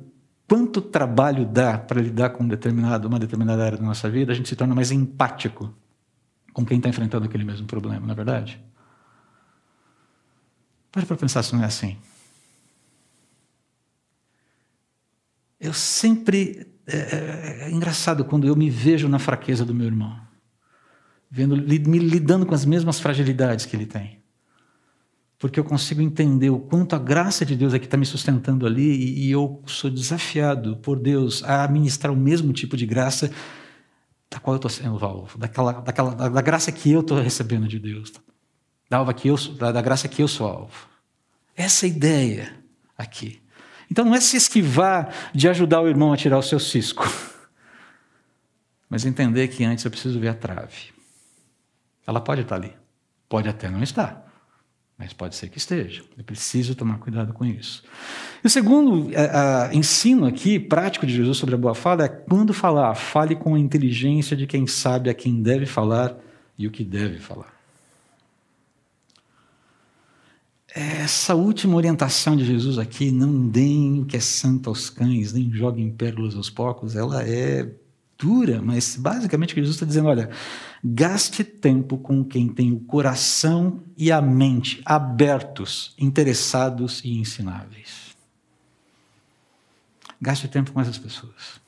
quanto 0.48 0.80
trabalho 0.80 1.44
dá 1.44 1.78
para 1.78 2.00
lidar 2.00 2.30
com 2.30 2.44
um 2.44 2.48
determinado, 2.48 3.08
uma 3.08 3.18
determinada 3.18 3.64
área 3.64 3.78
da 3.78 3.84
nossa 3.84 4.08
vida, 4.08 4.32
a 4.32 4.34
gente 4.34 4.48
se 4.48 4.56
torna 4.56 4.74
mais 4.74 4.90
empático 4.90 5.74
com 6.52 6.64
quem 6.64 6.78
está 6.78 6.88
enfrentando 6.88 7.26
aquele 7.26 7.44
mesmo 7.44 7.66
problema, 7.66 8.06
não 8.06 8.12
é 8.12 8.14
verdade? 8.14 8.64
Pare 10.90 11.04
para 11.04 11.16
pensar 11.16 11.42
se 11.42 11.54
não 11.54 11.62
é 11.62 11.66
assim. 11.66 11.98
Eu 15.60 15.72
sempre. 15.72 16.66
É, 16.86 16.96
é, 16.96 17.58
é, 17.64 17.70
engraçado 17.70 18.24
quando 18.24 18.46
eu 18.46 18.54
me 18.54 18.70
vejo 18.70 19.08
na 19.08 19.18
fraqueza 19.18 19.64
do 19.64 19.74
meu 19.74 19.86
irmão, 19.86 20.16
vendo, 21.28 21.56
me 21.56 21.98
lidando 21.98 22.46
com 22.46 22.54
as 22.54 22.64
mesmas 22.64 23.00
fragilidades 23.00 23.66
que 23.66 23.74
ele 23.74 23.86
tem 23.86 24.22
porque 25.38 25.60
eu 25.60 25.64
consigo 25.64 26.00
entender 26.00 26.50
o 26.50 26.58
quanto 26.58 26.96
a 26.96 26.98
graça 26.98 27.44
de 27.44 27.54
Deus 27.54 27.74
é 27.74 27.78
que 27.78 27.84
está 27.84 27.96
me 27.96 28.06
sustentando 28.06 28.66
ali 28.66 28.82
e, 28.82 29.26
e, 29.26 29.30
eu 29.30 29.62
sou 29.66 29.90
desafiado 29.90 30.76
por 30.78 30.98
Deus 30.98 31.42
a 31.42 31.68
ministrar 31.68 32.12
o 32.12 32.16
mesmo 32.16 32.52
tipo 32.52 32.76
de 32.76 32.86
graça 32.86 33.30
da 34.30 34.40
qual 34.40 34.54
eu 34.54 34.56
estou 34.56 34.70
sendo 34.70 35.04
alvo, 35.04 35.38
daquela, 35.38 35.72
daquela, 35.72 36.14
da, 36.14 36.28
da 36.28 36.40
graça 36.40 36.72
que 36.72 36.90
eu 36.90 37.00
estou 37.00 37.20
recebendo 37.20 37.68
de 37.68 37.78
Deus, 37.78 38.12
da, 38.88 38.96
alva 38.96 39.12
que 39.12 39.28
eu, 39.28 39.36
da, 39.54 39.72
da 39.72 39.82
graça 39.82 40.08
que 40.08 40.22
eu 40.22 40.28
sou 40.28 40.48
alvo. 40.48 40.88
Essa 41.54 41.86
é 41.86 41.88
a 41.88 41.92
ideia 41.92 42.56
aqui. 42.96 43.40
Então 43.90 44.04
não 44.04 44.14
é 44.14 44.20
se 44.20 44.36
esquivar 44.36 45.14
de 45.34 45.48
ajudar 45.48 45.80
o 45.80 45.88
irmão 45.88 46.12
a 46.12 46.16
tirar 46.16 46.38
o 46.38 46.42
seu 46.42 46.58
cisco, 46.58 47.06
mas 48.88 49.04
entender 49.04 49.48
que 49.48 49.64
antes 49.64 49.84
eu 49.84 49.90
preciso 49.90 50.18
ver 50.18 50.28
a 50.28 50.34
trave. 50.34 50.92
Ela 52.06 52.20
pode 52.20 52.40
estar 52.40 52.56
ali, 52.56 52.72
pode 53.28 53.48
até 53.48 53.70
não 53.70 53.82
estar. 53.82 54.25
Mas 54.98 55.12
pode 55.12 55.36
ser 55.36 55.50
que 55.50 55.58
esteja. 55.58 56.02
Eu 56.16 56.24
preciso 56.24 56.74
tomar 56.74 56.98
cuidado 56.98 57.32
com 57.34 57.44
isso. 57.44 57.84
E 58.42 58.46
o 58.46 58.50
segundo 58.50 59.10
é, 59.14 59.74
ensino 59.74 60.24
aqui, 60.24 60.58
prático 60.58 61.06
de 61.06 61.14
Jesus 61.14 61.36
sobre 61.36 61.54
a 61.54 61.58
boa 61.58 61.74
fala, 61.74 62.04
é 62.04 62.08
quando 62.08 62.54
falar, 62.54 62.94
fale 62.94 63.36
com 63.36 63.54
a 63.54 63.58
inteligência 63.58 64.36
de 64.36 64.46
quem 64.46 64.66
sabe 64.66 65.10
a 65.10 65.14
quem 65.14 65.42
deve 65.42 65.66
falar 65.66 66.16
e 66.58 66.66
o 66.66 66.70
que 66.70 66.82
deve 66.82 67.18
falar. 67.18 67.54
Essa 70.74 71.34
última 71.34 71.74
orientação 71.74 72.36
de 72.36 72.44
Jesus 72.44 72.78
aqui, 72.78 73.10
não 73.10 73.48
deem 73.48 74.00
o 74.00 74.06
que 74.06 74.16
é 74.16 74.20
santo 74.20 74.68
aos 74.68 74.90
cães, 74.90 75.32
nem 75.32 75.50
joguem 75.50 75.90
pérolas 75.90 76.34
aos 76.34 76.50
porcos, 76.50 76.94
ela 76.94 77.22
é 77.22 77.70
dura, 78.18 78.62
mas 78.62 78.96
basicamente 78.96 79.52
o 79.52 79.54
que 79.54 79.60
Jesus 79.60 79.76
está 79.76 79.86
dizendo, 79.86 80.08
olha, 80.08 80.30
gaste 80.82 81.44
tempo 81.44 81.98
com 81.98 82.24
quem 82.24 82.48
tem 82.48 82.72
o 82.72 82.80
coração 82.80 83.82
e 83.96 84.10
a 84.10 84.20
mente 84.20 84.80
abertos, 84.84 85.94
interessados 85.98 87.02
e 87.04 87.18
ensináveis. 87.18 88.16
Gaste 90.20 90.48
tempo 90.48 90.72
com 90.72 90.80
essas 90.80 90.98
pessoas. 90.98 91.60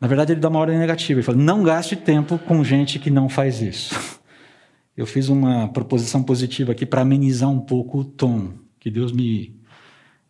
Na 0.00 0.06
verdade, 0.06 0.32
ele 0.32 0.40
dá 0.40 0.48
uma 0.48 0.60
ordem 0.60 0.78
negativa. 0.78 1.18
Ele 1.18 1.26
fala: 1.26 1.38
não 1.38 1.62
gaste 1.62 1.96
tempo 1.96 2.38
com 2.38 2.62
gente 2.62 2.98
que 2.98 3.10
não 3.10 3.28
faz 3.28 3.60
isso. 3.60 4.18
Eu 4.96 5.06
fiz 5.06 5.28
uma 5.28 5.68
proposição 5.68 6.22
positiva 6.22 6.72
aqui 6.72 6.84
para 6.84 7.02
amenizar 7.02 7.48
um 7.48 7.60
pouco 7.60 7.98
o 7.98 8.04
tom. 8.04 8.52
Que 8.80 8.90
Deus 8.90 9.12
me 9.12 9.57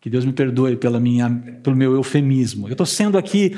que 0.08 0.12
Deus 0.12 0.24
me 0.24 0.32
perdoe 0.32 0.74
pela 0.74 0.98
minha, 0.98 1.30
pelo 1.62 1.76
meu 1.76 1.94
eufemismo. 1.94 2.66
Eu 2.66 2.72
estou 2.72 2.86
sendo 2.86 3.18
aqui 3.18 3.56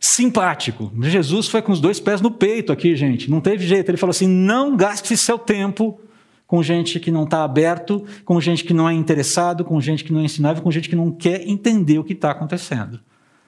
simpático. 0.00 0.90
Jesus 1.02 1.48
foi 1.48 1.60
com 1.60 1.70
os 1.70 1.80
dois 1.80 2.00
pés 2.00 2.22
no 2.22 2.30
peito 2.30 2.72
aqui, 2.72 2.96
gente. 2.96 3.30
Não 3.30 3.40
teve 3.40 3.66
jeito. 3.66 3.90
Ele 3.90 3.98
falou 3.98 4.12
assim: 4.12 4.26
não 4.26 4.74
gaste 4.74 5.14
seu 5.16 5.38
tempo 5.38 6.00
com 6.46 6.62
gente 6.62 6.98
que 6.98 7.10
não 7.10 7.24
está 7.24 7.44
aberto, 7.44 8.04
com 8.24 8.40
gente 8.40 8.64
que 8.64 8.72
não 8.72 8.88
é 8.88 8.94
interessado, 8.94 9.64
com 9.64 9.78
gente 9.80 10.02
que 10.02 10.12
não 10.12 10.20
é 10.20 10.24
ensinável, 10.24 10.62
com 10.62 10.70
gente 10.70 10.88
que 10.88 10.96
não 10.96 11.10
quer 11.12 11.46
entender 11.46 11.98
o 11.98 12.04
que 12.04 12.14
está 12.14 12.30
acontecendo. 12.30 12.98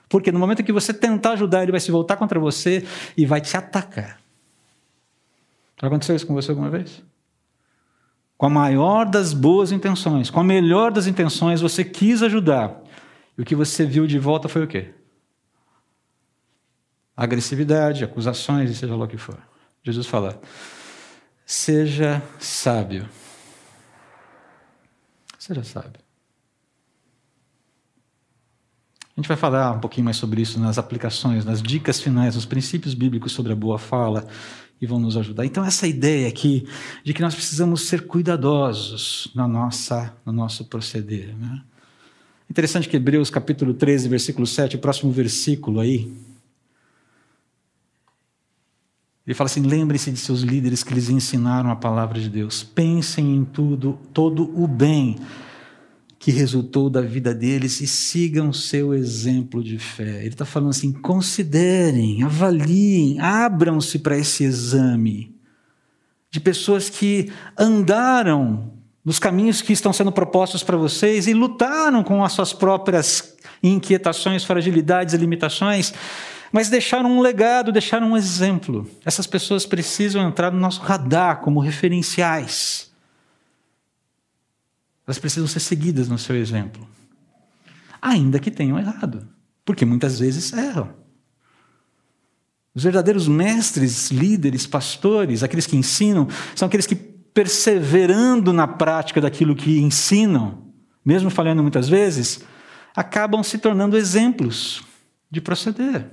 Porque 0.09 0.31
no 0.31 0.39
momento 0.39 0.63
que 0.63 0.73
você 0.73 0.93
tentar 0.93 1.33
ajudar, 1.33 1.63
ele 1.63 1.73
vai 1.73 1.81
se 1.81 1.91
voltar 1.91 2.17
contra 2.17 2.39
você 2.39 2.85
e 3.17 3.25
vai 3.25 3.41
te 3.41 3.57
atacar. 3.57 4.21
Já 5.81 5.89
aconteceu 5.89 6.15
isso 6.15 6.27
com 6.27 6.35
você 6.35 6.51
alguma 6.51 6.71
vez? 6.71 7.03
Com 8.37 8.47
a 8.47 8.51
maior 8.51 9.05
das 9.05 9.33
boas 9.33 9.73
intenções, 9.73 10.31
com 10.31 10.41
a 10.41 10.45
melhor 10.45 10.91
das 10.91 11.07
intenções, 11.07 11.61
você 11.61 11.85
quis 11.85 12.23
ajudar. 12.23 12.83
E 13.39 13.43
o 13.43 13.45
que 13.45 13.55
você 13.55 13.87
viu 13.87 14.07
de 14.07 14.19
volta 14.19 14.49
foi 14.49 14.65
o 14.65 14.69
quê? 14.69 14.93
Agressividade, 17.17 18.05
acusações 18.05 18.71
e 18.71 18.75
seja 18.75 18.97
lá 18.97 19.05
o 19.05 19.09
que 19.09 19.17
for. 19.17 19.39
Jesus 19.83 20.07
fala: 20.07 20.41
seja 21.47 22.23
sábio. 22.39 23.09
Seja 25.39 25.63
sábio. 25.63 26.05
A 29.17 29.21
gente 29.21 29.29
vai 29.29 29.37
falar 29.37 29.71
um 29.71 29.79
pouquinho 29.79 30.07
mais 30.07 30.17
sobre 30.17 30.43
isso 30.43 30.59
nas 30.59 30.77
aplicações, 30.77 31.45
nas 31.45 31.63
dicas 31.63 32.01
finais, 32.01 32.35
nos 32.35 32.45
princípios 32.45 32.95
bíblicos 32.95 33.31
sobre 33.31 33.53
a 33.53 33.57
boa 33.57 33.79
fala, 33.79 34.27
e 34.81 34.87
vão 34.87 34.99
nos 34.99 35.17
ajudar. 35.17 35.45
Então, 35.45 35.65
essa 35.65 35.87
ideia 35.87 36.29
aqui 36.29 36.67
de 37.03 37.15
que 37.15 37.23
nós 37.23 37.35
precisamos 37.35 37.89
ser 37.89 38.07
cuidadosos 38.07 39.31
na 39.35 39.49
nossa, 39.49 40.15
no 40.25 40.33
nosso 40.33 40.65
proceder. 40.67 41.35
Né? 41.37 41.63
Interessante 42.51 42.89
que 42.89 42.97
Hebreus 42.97 43.31
capítulo 43.31 43.73
13, 43.75 44.09
versículo 44.09 44.47
7, 44.47 44.77
o 44.77 44.79
próximo 44.79 45.11
versículo 45.11 45.81
aí, 45.81 46.13
ele 49.27 49.35
fala 49.35 49.47
assim: 49.47 49.63
lembrem-se 49.63 50.11
de 50.11 50.19
seus 50.19 50.43
líderes 50.43 50.83
que 50.83 50.93
lhes 50.93 51.09
ensinaram 51.09 51.71
a 51.71 51.77
palavra 51.77 52.21
de 52.21 52.29
Deus. 52.29 52.63
Pensem 52.63 53.35
em 53.35 53.45
tudo, 53.45 53.99
todo 54.13 54.51
o 54.61 54.67
bem 54.67 55.17
que 56.25 56.31
resultou 56.31 56.89
da 56.89 57.03
vida 57.03 57.35
deles 57.35 57.83
e 57.83 57.87
sigam 57.87 58.51
seu 58.51 58.95
exemplo 58.95 59.63
de 59.63 59.79
fé. 59.79 60.21
Ele 60.21 60.29
está 60.29 60.47
falando 60.47 60.71
assim: 60.71 60.91
considerem, 60.91 62.23
avaliem, 62.23 63.21
abram-se 63.21 63.99
para 63.99 64.17
esse 64.17 64.43
exame 64.43 65.37
de 66.31 66.41
pessoas 66.41 66.89
que 66.89 67.31
andaram 67.59 68.73
nos 69.05 69.19
caminhos 69.19 69.61
que 69.61 69.75
estão 69.75 69.93
sendo 69.93 70.11
propostos 70.11 70.63
para 70.63 70.79
vocês 70.79 71.27
e 71.27 71.35
lutaram 71.35 72.03
com 72.03 72.25
as 72.25 72.33
suas 72.33 72.55
próprias 72.55 73.37
inquietações, 73.63 74.45
fragilidades 74.45 75.13
e 75.13 75.19
limitações, 75.19 75.93
mas 76.51 76.71
deixaram 76.71 77.11
um 77.11 77.21
legado, 77.21 77.71
deixaram 77.71 78.13
um 78.13 78.17
exemplo. 78.17 78.91
Essas 79.05 79.27
pessoas 79.27 79.67
precisam 79.67 80.27
entrar 80.27 80.51
no 80.51 80.59
nosso 80.59 80.81
radar 80.81 81.43
como 81.43 81.61
referenciais. 81.61 82.94
Elas 85.07 85.19
precisam 85.19 85.47
ser 85.47 85.61
seguidas 85.61 86.09
no 86.09 86.19
seu 86.19 86.37
exemplo. 86.37 86.87
Ainda 88.01 88.39
que 88.39 88.51
tenham 88.51 88.79
errado, 88.79 89.29
porque 89.65 89.85
muitas 89.85 90.19
vezes 90.19 90.53
erram. 90.53 90.95
Os 92.75 92.83
verdadeiros 92.83 93.29
mestres, 93.29 94.11
líderes, 94.11 94.67
pastores, 94.67 95.43
aqueles 95.43 95.67
que 95.67 95.77
ensinam, 95.77 96.29
são 96.57 96.67
aqueles 96.67 96.87
que, 96.87 96.97
perseverando 96.97 98.53
na 98.53 98.67
prática 98.67 99.21
daquilo 99.21 99.55
que 99.55 99.79
ensinam, 99.81 100.65
mesmo 101.05 101.31
falhando 101.31 101.63
muitas 101.63 101.89
vezes, 101.89 102.41
acabam 102.97 103.43
se 103.43 103.59
tornando 103.59 103.97
exemplos 103.97 104.83
de 105.31 105.41
proceder. 105.41 106.11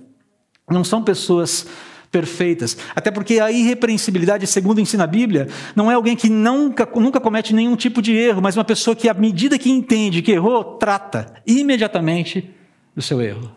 Não 0.70 0.84
são 0.84 1.04
pessoas 1.04 1.68
perfeitas. 2.12 2.78
Até 2.96 3.10
porque 3.10 3.40
a 3.40 3.52
irrepreensibilidade, 3.52 4.46
segundo 4.46 4.82
ensina 4.82 5.06
a 5.06 5.08
Bíblia, 5.08 5.48
não 5.76 5.90
é 5.90 5.94
alguém 5.94 6.16
que 6.16 6.30
nunca, 6.30 6.88
nunca 6.96 7.20
comete 7.20 7.56
nenhum 7.56 7.76
tipo 7.76 8.02
de 8.02 8.14
erro, 8.14 8.42
mas 8.42 8.58
uma 8.58 8.66
pessoa 8.66 8.96
que, 8.96 9.08
à 9.08 9.14
medida 9.14 9.58
que 9.58 9.72
entende 9.72 10.22
que 10.22 10.32
errou, 10.32 10.64
trata 10.78 11.34
imediatamente 11.48 12.50
do 12.94 13.02
seu 13.02 13.22
erro. 13.22 13.50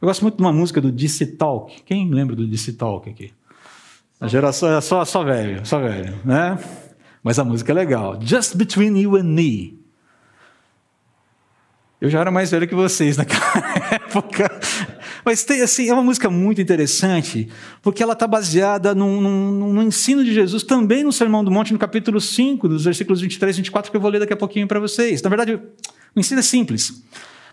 Eu 0.00 0.08
gosto 0.08 0.22
muito 0.22 0.36
de 0.36 0.42
uma 0.42 0.52
música 0.52 0.80
do 0.80 0.90
DC 0.90 1.26
Talk. 1.36 1.82
Quem 1.84 2.10
lembra 2.10 2.34
do 2.34 2.46
DC 2.46 2.72
Talk 2.72 3.08
aqui? 3.10 3.32
A 4.18 4.26
geração 4.26 4.72
é 4.72 4.80
só, 4.80 5.04
só 5.04 5.22
velho, 5.22 5.64
só 5.66 5.78
velho, 5.78 6.18
né? 6.24 6.58
Mas 7.22 7.38
a 7.38 7.44
música 7.44 7.72
é 7.72 7.74
legal. 7.74 8.18
Just 8.20 8.56
Between 8.56 8.98
You 8.98 9.16
and 9.16 9.24
Me. 9.24 9.78
Eu 12.00 12.08
já 12.08 12.20
era 12.20 12.30
mais 12.30 12.50
velho 12.50 12.66
que 12.66 12.74
vocês 12.74 13.18
naquela 13.18 13.42
época. 13.92 14.50
Mas 15.24 15.44
tem, 15.44 15.60
assim, 15.62 15.88
é 15.88 15.92
uma 15.92 16.02
música 16.02 16.30
muito 16.30 16.60
interessante, 16.60 17.48
porque 17.82 18.02
ela 18.02 18.12
está 18.12 18.26
baseada 18.26 18.94
no, 18.94 19.20
no, 19.20 19.72
no, 19.72 19.82
ensino 19.82 20.24
de 20.24 20.32
Jesus, 20.32 20.62
também 20.62 21.04
no 21.04 21.12
Sermão 21.12 21.44
do 21.44 21.50
Monte, 21.50 21.72
no 21.72 21.78
capítulo 21.78 22.20
5, 22.20 22.68
dos 22.68 22.84
versículos 22.84 23.20
23 23.20 23.56
e 23.56 23.58
24, 23.58 23.90
que 23.90 23.96
eu 23.96 24.00
vou 24.00 24.10
ler 24.10 24.20
daqui 24.20 24.32
a 24.32 24.36
pouquinho 24.36 24.66
para 24.66 24.80
vocês. 24.80 25.22
Na 25.22 25.28
verdade, 25.28 25.54
o 25.54 26.20
ensino 26.20 26.40
é 26.40 26.42
simples. 26.42 27.02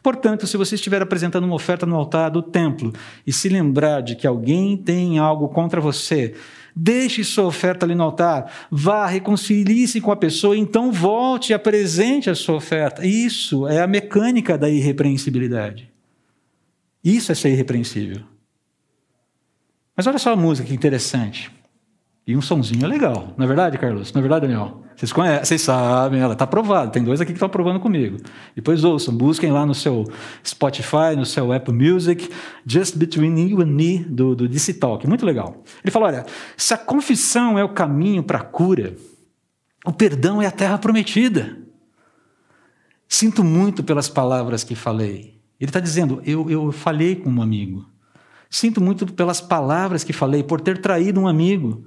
Portanto, 0.02 0.48
se 0.48 0.56
você 0.56 0.76
estiver 0.76 1.02
apresentando 1.02 1.44
uma 1.44 1.56
oferta 1.56 1.86
no 1.86 1.96
altar 1.96 2.30
do 2.30 2.42
templo 2.42 2.94
e 3.26 3.34
se 3.34 3.50
lembrar 3.50 4.02
de 4.02 4.16
que 4.16 4.28
alguém 4.28 4.78
tem 4.78 5.20
algo 5.20 5.50
contra 5.50 5.82
você, 5.82 6.34
deixe 6.76 7.24
sua 7.24 7.46
oferta 7.46 7.86
ali 7.86 7.96
no 7.96 8.04
altar, 8.04 8.50
vá, 8.72 9.06
reconcilie-se 9.08 10.00
com 10.00 10.12
a 10.12 10.16
pessoa, 10.16 10.56
então 10.56 10.92
volte 10.92 11.50
e 11.50 11.54
apresente 11.54 12.30
a 12.30 12.36
sua 12.36 12.56
oferta. 12.56 13.06
Isso 13.06 13.68
é 13.68 13.82
a 13.82 13.88
mecânica 13.88 14.58
da 14.58 14.70
irrepreensibilidade. 14.70 15.97
Isso 17.08 17.32
é 17.32 17.36
ser 17.36 17.52
irrepreensível. 17.52 18.22
Mas 19.96 20.06
olha 20.08 20.20
só 20.20 20.34
a 20.34 20.36
música 20.36 20.68
que 20.68 20.76
interessante. 20.76 21.50
E 22.28 22.36
um 22.36 22.42
sonzinho 22.42 22.84
é 22.84 22.88
legal. 22.88 23.34
Não 23.38 23.46
é 23.46 23.48
verdade, 23.48 23.78
Carlos? 23.78 24.12
Não 24.12 24.20
é 24.20 24.22
verdade, 24.22 24.46
Daniel? 24.46 24.84
Vocês 24.94 25.14
conhecem, 25.14 25.46
vocês 25.46 25.62
sabem, 25.62 26.20
ela 26.20 26.34
está 26.34 26.44
aprovada. 26.44 26.92
Tem 26.92 27.02
dois 27.02 27.22
aqui 27.22 27.32
que 27.32 27.38
estão 27.38 27.46
aprovando 27.46 27.80
comigo. 27.80 28.18
Depois 28.54 28.84
ouçam, 28.84 29.16
busquem 29.16 29.54
lá 29.54 29.66
no 29.66 29.74
seu 29.74 30.04
Spotify, 30.46 31.16
no 31.16 31.26
seu 31.26 31.54
Apple 31.54 31.74
Music, 31.74 32.30
Just 32.66 32.98
Between 32.98 33.52
You 33.52 33.62
and 33.62 33.68
Me, 33.68 34.00
do, 34.00 34.36
do 34.36 34.46
DC 34.46 34.74
Talk. 34.74 35.08
Muito 35.08 35.26
legal. 35.26 35.64
Ele 35.82 35.92
fala: 35.92 36.08
olha, 36.08 36.26
se 36.58 36.74
a 36.74 36.78
confissão 36.78 37.58
é 37.58 37.64
o 37.64 37.70
caminho 37.70 38.22
para 38.22 38.40
a 38.40 38.44
cura, 38.44 38.98
o 39.86 39.94
perdão 39.94 40.42
é 40.42 40.46
a 40.46 40.52
terra 40.52 40.78
prometida. 40.78 41.58
Sinto 43.08 43.46
muito 43.46 43.82
pelas 43.82 44.10
palavras 44.10 44.66
que 44.66 44.76
falei. 44.76 45.37
Ele 45.60 45.70
está 45.70 45.80
dizendo: 45.80 46.22
eu, 46.26 46.50
eu 46.50 46.72
falhei 46.72 47.16
com 47.16 47.30
um 47.30 47.42
amigo. 47.42 47.86
Sinto 48.50 48.80
muito 48.80 49.06
pelas 49.14 49.42
palavras 49.42 50.04
que 50.04 50.14
falei, 50.14 50.44
por 50.44 50.62
ter 50.62 50.80
traído 50.80 51.20
um 51.20 51.28
amigo. 51.28 51.86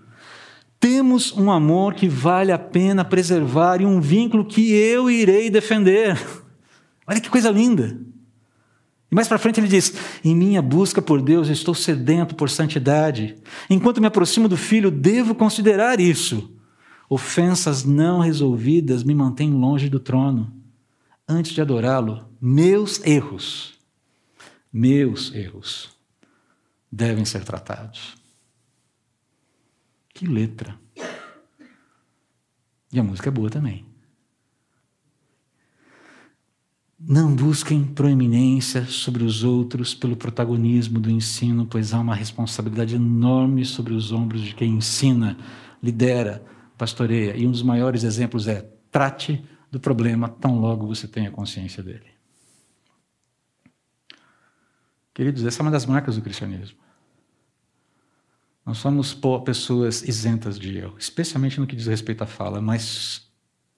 Temos 0.78 1.36
um 1.36 1.50
amor 1.50 1.94
que 1.94 2.08
vale 2.08 2.52
a 2.52 2.58
pena 2.58 3.04
preservar 3.04 3.80
e 3.80 3.86
um 3.86 4.00
vínculo 4.00 4.44
que 4.44 4.72
eu 4.72 5.10
irei 5.10 5.50
defender. 5.50 6.18
Olha 7.06 7.20
que 7.20 7.30
coisa 7.30 7.50
linda. 7.50 7.98
E 9.10 9.14
mais 9.14 9.28
para 9.28 9.38
frente 9.38 9.60
ele 9.60 9.68
diz: 9.68 9.94
Em 10.24 10.34
minha 10.34 10.60
busca 10.60 11.00
por 11.00 11.22
Deus, 11.22 11.48
estou 11.48 11.74
sedento 11.74 12.34
por 12.34 12.50
santidade. 12.50 13.36
Enquanto 13.68 14.00
me 14.00 14.06
aproximo 14.06 14.48
do 14.48 14.56
Filho, 14.56 14.90
devo 14.90 15.34
considerar 15.34 16.00
isso. 16.00 16.54
Ofensas 17.08 17.84
não 17.84 18.20
resolvidas 18.20 19.02
me 19.02 19.14
mantêm 19.14 19.52
longe 19.52 19.88
do 19.88 19.98
trono 19.98 20.59
antes 21.30 21.52
de 21.52 21.60
adorá-lo, 21.60 22.28
meus 22.40 23.00
erros, 23.04 23.78
meus 24.72 25.32
erros 25.32 25.90
devem 26.90 27.24
ser 27.24 27.44
tratados. 27.44 28.16
Que 30.12 30.26
letra. 30.26 30.78
E 32.92 32.98
a 32.98 33.02
música 33.02 33.28
é 33.28 33.32
boa 33.32 33.48
também. 33.48 33.86
Não 36.98 37.34
busquem 37.34 37.84
proeminência 37.84 38.84
sobre 38.84 39.24
os 39.24 39.42
outros 39.42 39.94
pelo 39.94 40.16
protagonismo 40.16 41.00
do 41.00 41.10
ensino, 41.10 41.64
pois 41.64 41.94
há 41.94 42.00
uma 42.00 42.14
responsabilidade 42.14 42.96
enorme 42.96 43.64
sobre 43.64 43.94
os 43.94 44.12
ombros 44.12 44.42
de 44.42 44.54
quem 44.54 44.74
ensina, 44.74 45.38
lidera, 45.82 46.44
pastoreia. 46.76 47.36
E 47.36 47.46
um 47.46 47.50
dos 47.50 47.62
maiores 47.62 48.04
exemplos 48.04 48.46
é 48.48 48.68
trate 48.90 49.42
do 49.70 49.78
problema 49.78 50.28
tão 50.28 50.58
logo 50.58 50.86
você 50.86 51.06
tenha 51.06 51.30
consciência 51.30 51.82
dele. 51.82 52.10
Queridos, 55.14 55.44
essa 55.44 55.60
é 55.60 55.62
uma 55.62 55.70
das 55.70 55.86
marcas 55.86 56.16
do 56.16 56.22
cristianismo. 56.22 56.78
Não 58.64 58.74
somos 58.74 59.16
pessoas 59.44 60.02
isentas 60.02 60.58
de 60.58 60.76
erro, 60.76 60.96
especialmente 60.98 61.58
no 61.58 61.66
que 61.66 61.76
diz 61.76 61.86
respeito 61.86 62.22
à 62.22 62.26
fala, 62.26 62.60
mas 62.60 63.28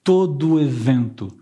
todo 0.03 0.59
evento 0.59 1.35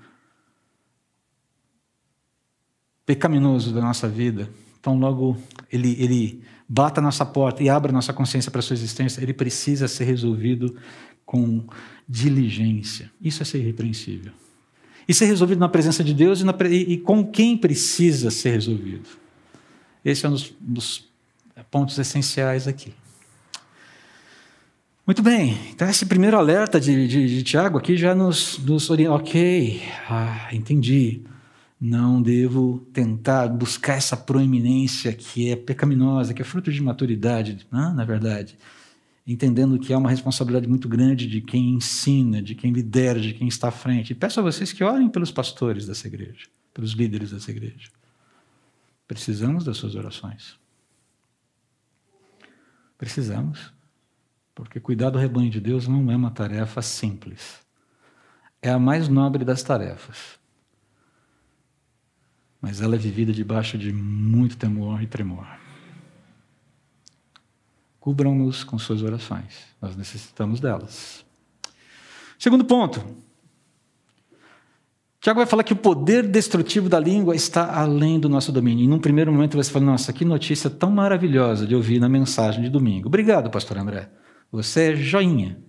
pecaminoso 3.06 3.74
da 3.74 3.82
nossa 3.82 4.08
vida, 4.08 4.50
tão 4.82 4.98
logo 4.98 5.38
ele, 5.72 6.02
ele 6.02 6.44
bata 6.68 7.02
a 7.02 7.04
nossa 7.04 7.26
porta 7.26 7.62
e 7.62 7.70
abra 7.70 7.92
a 7.92 7.94
nossa 7.94 8.14
consciência 8.14 8.50
para 8.50 8.60
a 8.60 8.62
sua 8.62 8.76
existência, 8.76 9.22
ele 9.22 9.34
precisa 9.34 9.88
ser 9.88 10.06
resolvido 10.06 10.78
com 11.26 11.68
diligência. 12.08 13.12
Isso 13.20 13.42
é 13.42 13.46
ser 13.46 13.60
irrepreensível. 13.60 14.32
E 15.12 15.14
ser 15.14 15.26
resolvido 15.26 15.60
na 15.60 15.68
presença 15.68 16.06
de 16.06 16.14
Deus 16.14 16.40
e, 16.40 16.46
na, 16.46 16.56
e, 16.70 16.94
e 16.94 16.98
com 16.98 17.22
quem 17.22 17.58
precisa 17.58 18.32
ser 18.32 18.52
resolvido. 18.52 19.10
Esse 20.06 20.26
é 20.26 20.30
um 20.30 20.32
dos, 20.32 20.54
dos 20.58 21.12
pontos 21.70 22.00
essenciais 22.00 22.66
aqui. 22.66 22.94
Muito 25.06 25.22
bem, 25.22 25.58
então 25.70 25.90
esse 25.90 26.06
primeiro 26.06 26.38
alerta 26.38 26.80
de, 26.80 27.10
de, 27.10 27.28
de 27.28 27.44
Tiago 27.44 27.78
aqui 27.78 27.98
já 27.98 28.16
nos, 28.16 28.58
nos 28.60 28.90
orienta. 28.90 29.16
Ok, 29.16 29.84
ah, 30.10 30.48
entendi. 30.54 31.24
Não 31.78 32.22
devo 32.22 32.80
tentar 32.94 33.50
buscar 33.50 33.98
essa 33.98 34.16
proeminência 34.16 35.12
que 35.12 35.52
é 35.52 35.58
pecaminosa, 35.58 36.34
que 36.34 36.42
é 36.42 36.46
fruto 36.46 36.72
de 36.72 36.82
maturidade, 36.82 37.68
não, 37.70 37.94
na 37.94 38.06
verdade. 38.06 38.58
Entendendo 39.26 39.80
que 39.80 39.94
há 39.94 39.98
uma 39.98 40.10
responsabilidade 40.10 40.68
muito 40.68 40.90
grande 40.90 41.28
de 41.28 41.42
quem 41.42 41.76
ensina, 41.76 42.42
de 42.42 42.56
quem 42.56 42.72
lidera, 42.72 43.20
de 43.20 43.34
quem 43.34 43.48
está 43.48 43.68
à 43.68 43.72
frente. 43.72 44.12
E 44.12 44.16
peço 44.16 44.40
a 44.40 44.44
vocês 44.44 44.74
que 44.74 44.84
orem 44.84 45.10
pelos 45.10 45.32
pastores 45.32 45.86
dessa 45.86 46.08
igreja, 46.08 46.48
pelos 46.74 46.92
líderes 46.92 47.32
dessa 47.32 47.52
igreja. 47.52 47.90
Precisamos 49.08 49.64
das 49.64 49.78
suas 49.78 49.96
orações. 49.96 50.58
Precisamos. 52.98 53.74
Porque 54.54 54.80
cuidar 54.80 55.10
do 55.10 55.20
rebanho 55.20 55.50
de 55.50 55.60
Deus 55.60 55.88
não 55.88 56.12
é 56.12 56.16
uma 56.16 56.32
tarefa 56.32 56.82
simples. 56.82 57.60
É 58.62 58.70
a 58.70 58.80
mais 58.80 59.08
nobre 59.08 59.44
das 59.44 59.64
tarefas. 59.64 60.40
Mas 62.62 62.80
ela 62.80 62.96
é 62.96 62.98
vivida 62.98 63.34
debaixo 63.34 63.78
de 63.78 63.92
muito 63.92 64.56
temor 64.56 65.02
e 65.02 65.08
tremor. 65.08 65.61
Cubram-nos 68.02 68.64
com 68.64 68.80
suas 68.80 69.04
orações. 69.04 69.60
Nós 69.80 69.96
necessitamos 69.96 70.60
delas. 70.60 71.24
Segundo 72.38 72.66
ponto. 72.66 73.00
Tiago 75.20 75.38
vai 75.38 75.46
falar 75.46 75.64
que 75.64 75.74
o 75.74 75.76
poder 75.76 76.28
destrutivo 76.28 76.90
da 76.90 77.00
língua 77.00 77.36
está 77.36 77.80
além 77.80 78.20
do 78.20 78.28
nosso 78.28 78.52
domínio. 78.52 78.84
E 78.84 78.88
num 78.88 78.98
primeiro 78.98 79.32
momento 79.32 79.56
você 79.56 79.72
fala, 79.72 79.86
nossa, 79.86 80.12
que 80.12 80.26
notícia 80.26 80.68
tão 80.68 80.90
maravilhosa 80.90 81.68
de 81.68 81.76
ouvir 81.76 82.00
na 82.00 82.10
mensagem 82.10 82.64
de 82.64 82.70
domingo. 82.72 83.08
Obrigado, 83.08 83.52
pastor 83.52 83.78
André. 83.78 84.10
Você 84.52 84.94
é 84.94 84.96
joinha. 84.96 85.60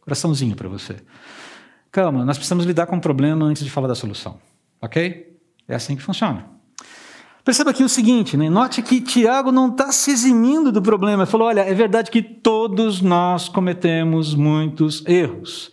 Coraçãozinho 0.00 0.56
para 0.56 0.70
você. 0.70 0.96
Calma, 1.92 2.24
nós 2.24 2.38
precisamos 2.38 2.64
lidar 2.64 2.86
com 2.86 2.96
o 2.96 3.00
problema 3.02 3.44
antes 3.44 3.62
de 3.62 3.70
falar 3.70 3.88
da 3.88 3.94
solução. 3.94 4.38
Ok? 4.80 5.38
É 5.68 5.74
assim 5.74 5.94
que 5.94 6.02
funciona. 6.02 6.55
Perceba 7.46 7.70
aqui 7.70 7.84
o 7.84 7.88
seguinte, 7.88 8.36
né? 8.36 8.50
note 8.50 8.82
que 8.82 9.00
Tiago 9.00 9.52
não 9.52 9.68
está 9.68 9.92
se 9.92 10.10
eximindo 10.10 10.72
do 10.72 10.82
problema. 10.82 11.22
Ele 11.22 11.30
falou: 11.30 11.46
olha, 11.46 11.60
é 11.60 11.72
verdade 11.72 12.10
que 12.10 12.20
todos 12.20 13.00
nós 13.00 13.48
cometemos 13.48 14.34
muitos 14.34 15.06
erros. 15.06 15.70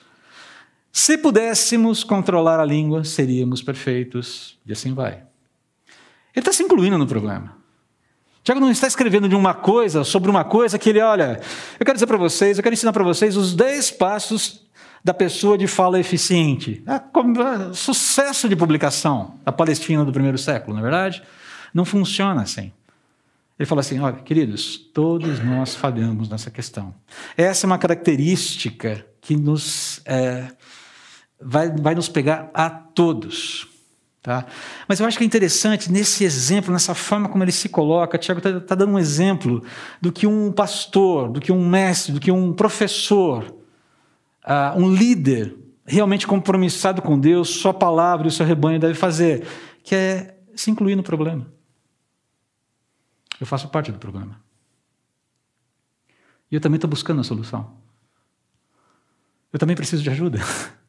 Se 0.92 1.18
pudéssemos 1.18 2.04
controlar 2.04 2.60
a 2.60 2.66
língua, 2.66 3.04
seríamos 3.04 3.64
perfeitos. 3.64 4.56
E 4.68 4.72
assim 4.72 4.94
vai. 4.94 5.14
Ele 5.14 6.42
está 6.42 6.54
se 6.54 6.62
incluindo 6.62 6.96
no 6.96 7.08
problema. 7.08 7.58
Tiago 8.44 8.62
não 8.62 8.70
está 8.70 8.86
escrevendo 8.86 9.28
de 9.28 9.36
uma 9.36 9.56
coisa 9.56 10.04
sobre 10.04 10.30
uma 10.30 10.44
coisa 10.44 10.78
que 10.78 10.92
ele, 10.92 11.02
olha, 11.02 11.42
eu 11.80 11.86
quero 11.88 11.96
dizer 11.96 12.06
para 12.06 12.18
vocês, 12.18 12.56
eu 12.56 12.64
quero 12.64 12.74
ensinar 12.74 12.94
para 12.94 13.04
vocês 13.04 13.36
os 13.36 13.56
10 13.56 13.90
passos 13.94 14.62
da 15.04 15.12
pessoa 15.12 15.58
de 15.58 15.66
fala 15.66 16.00
eficiente. 16.00 16.84
É, 16.86 16.98
é 16.98 17.74
sucesso 17.74 18.48
de 18.48 18.56
publicação 18.56 19.40
da 19.44 19.52
Palestina 19.52 20.06
do 20.06 20.12
primeiro 20.12 20.38
século, 20.38 20.74
não 20.74 20.82
é 20.82 20.84
verdade? 20.84 21.24
Não 21.74 21.86
funciona 21.86 22.42
assim. 22.42 22.72
Ele 23.58 23.66
fala 23.66 23.82
assim: 23.82 24.00
olha, 24.00 24.18
queridos, 24.18 24.78
todos 24.78 25.40
nós 25.44 25.76
falhamos 25.76 26.30
nessa 26.30 26.52
questão. 26.52 26.94
Essa 27.38 27.66
é 27.66 27.68
uma 27.68 27.78
característica 27.78 29.06
que 29.22 29.36
nos 29.36 30.02
é, 30.06 30.48
vai, 31.40 31.70
vai 31.70 31.96
nos 31.96 32.10
pegar 32.10 32.50
a 32.54 32.70
todos. 32.70 33.68
Tá? 34.22 34.46
Mas 34.88 35.02
eu 35.02 35.06
acho 35.06 35.18
que 35.18 35.24
é 35.24 35.28
interessante 35.28 35.92
nesse 35.92 36.24
exemplo, 36.24 36.72
nessa 36.72 36.96
forma 36.96 37.28
como 37.28 37.44
ele 37.44 37.52
se 37.52 37.68
coloca, 37.68 38.18
Tiago 38.18 38.40
está 38.40 38.58
tá 38.62 38.74
dando 38.74 38.94
um 38.94 39.00
exemplo 39.00 39.62
do 40.02 40.14
que 40.14 40.26
um 40.26 40.50
pastor, 40.50 41.30
do 41.30 41.42
que 41.42 41.52
um 41.52 41.68
mestre, 41.68 42.14
do 42.14 42.22
que 42.22 42.32
um 42.32 42.54
professor, 42.54 43.44
uh, 44.46 44.80
um 44.80 44.94
líder 44.94 45.54
realmente 45.86 46.26
compromissado 46.26 47.02
com 47.02 47.20
Deus, 47.20 47.50
sua 47.50 47.74
palavra 47.74 48.26
e 48.26 48.30
o 48.30 48.32
seu 48.32 48.46
rebanho 48.46 48.80
deve 48.80 48.94
fazer, 48.94 49.46
que 49.84 49.94
é 49.94 50.38
se 50.56 50.72
incluir 50.72 50.96
no 50.96 51.04
problema. 51.04 51.46
Eu 53.40 53.46
faço 53.46 53.68
parte 53.70 53.92
do 53.92 54.00
problema. 54.00 54.42
E 56.52 56.56
eu 56.56 56.62
também 56.62 56.78
estou 56.78 56.90
buscando 56.90 57.22
a 57.22 57.24
solução. 57.24 57.78
Eu 59.52 59.60
também 59.60 59.76
preciso 59.76 60.04
de 60.04 60.10
ajuda. 60.10 60.40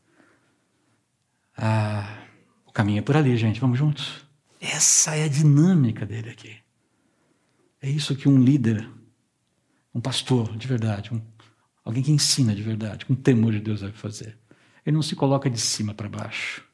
Ah, 1.56 2.26
o 2.66 2.72
caminho 2.72 2.98
é 2.98 3.02
por 3.02 3.16
ali, 3.16 3.36
gente. 3.36 3.60
Vamos 3.60 3.78
juntos. 3.78 4.26
Essa 4.60 5.14
é 5.14 5.22
a 5.22 5.28
dinâmica 5.28 6.04
dele 6.04 6.30
aqui. 6.30 6.56
É 7.80 7.88
isso 7.88 8.16
que 8.16 8.28
um 8.28 8.42
líder, 8.42 8.90
um 9.94 10.00
pastor 10.00 10.56
de 10.56 10.66
verdade, 10.66 11.14
um, 11.14 11.22
alguém 11.84 12.02
que 12.02 12.10
ensina 12.10 12.54
de 12.54 12.62
verdade, 12.62 13.06
com 13.06 13.14
temor 13.14 13.52
de 13.52 13.60
Deus 13.60 13.82
deve 13.82 13.92
fazer. 13.92 14.36
Ele 14.84 14.96
não 14.96 15.02
se 15.02 15.14
coloca 15.14 15.48
de 15.48 15.60
cima 15.60 15.94
para 15.94 16.08
baixo. 16.08 16.64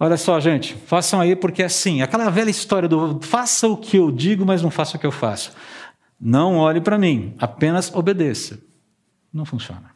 Olha 0.00 0.16
só, 0.16 0.38
gente, 0.38 0.74
façam 0.86 1.20
aí, 1.20 1.34
porque 1.34 1.62
assim, 1.62 2.02
aquela 2.02 2.30
velha 2.30 2.50
história 2.50 2.88
do 2.88 3.18
faça 3.20 3.66
o 3.66 3.76
que 3.76 3.96
eu 3.96 4.12
digo, 4.12 4.46
mas 4.46 4.62
não 4.62 4.70
faça 4.70 4.96
o 4.96 5.00
que 5.00 5.06
eu 5.06 5.10
faço. 5.10 5.52
Não 6.20 6.56
olhe 6.56 6.80
para 6.80 6.96
mim, 6.96 7.34
apenas 7.38 7.92
obedeça. 7.92 8.60
Não 9.32 9.44
funciona. 9.44 9.90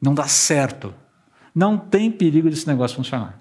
Não 0.00 0.12
dá 0.12 0.26
certo. 0.26 0.92
Não 1.54 1.78
tem 1.78 2.10
perigo 2.10 2.50
desse 2.50 2.66
negócio 2.66 2.96
funcionar. 2.96 3.40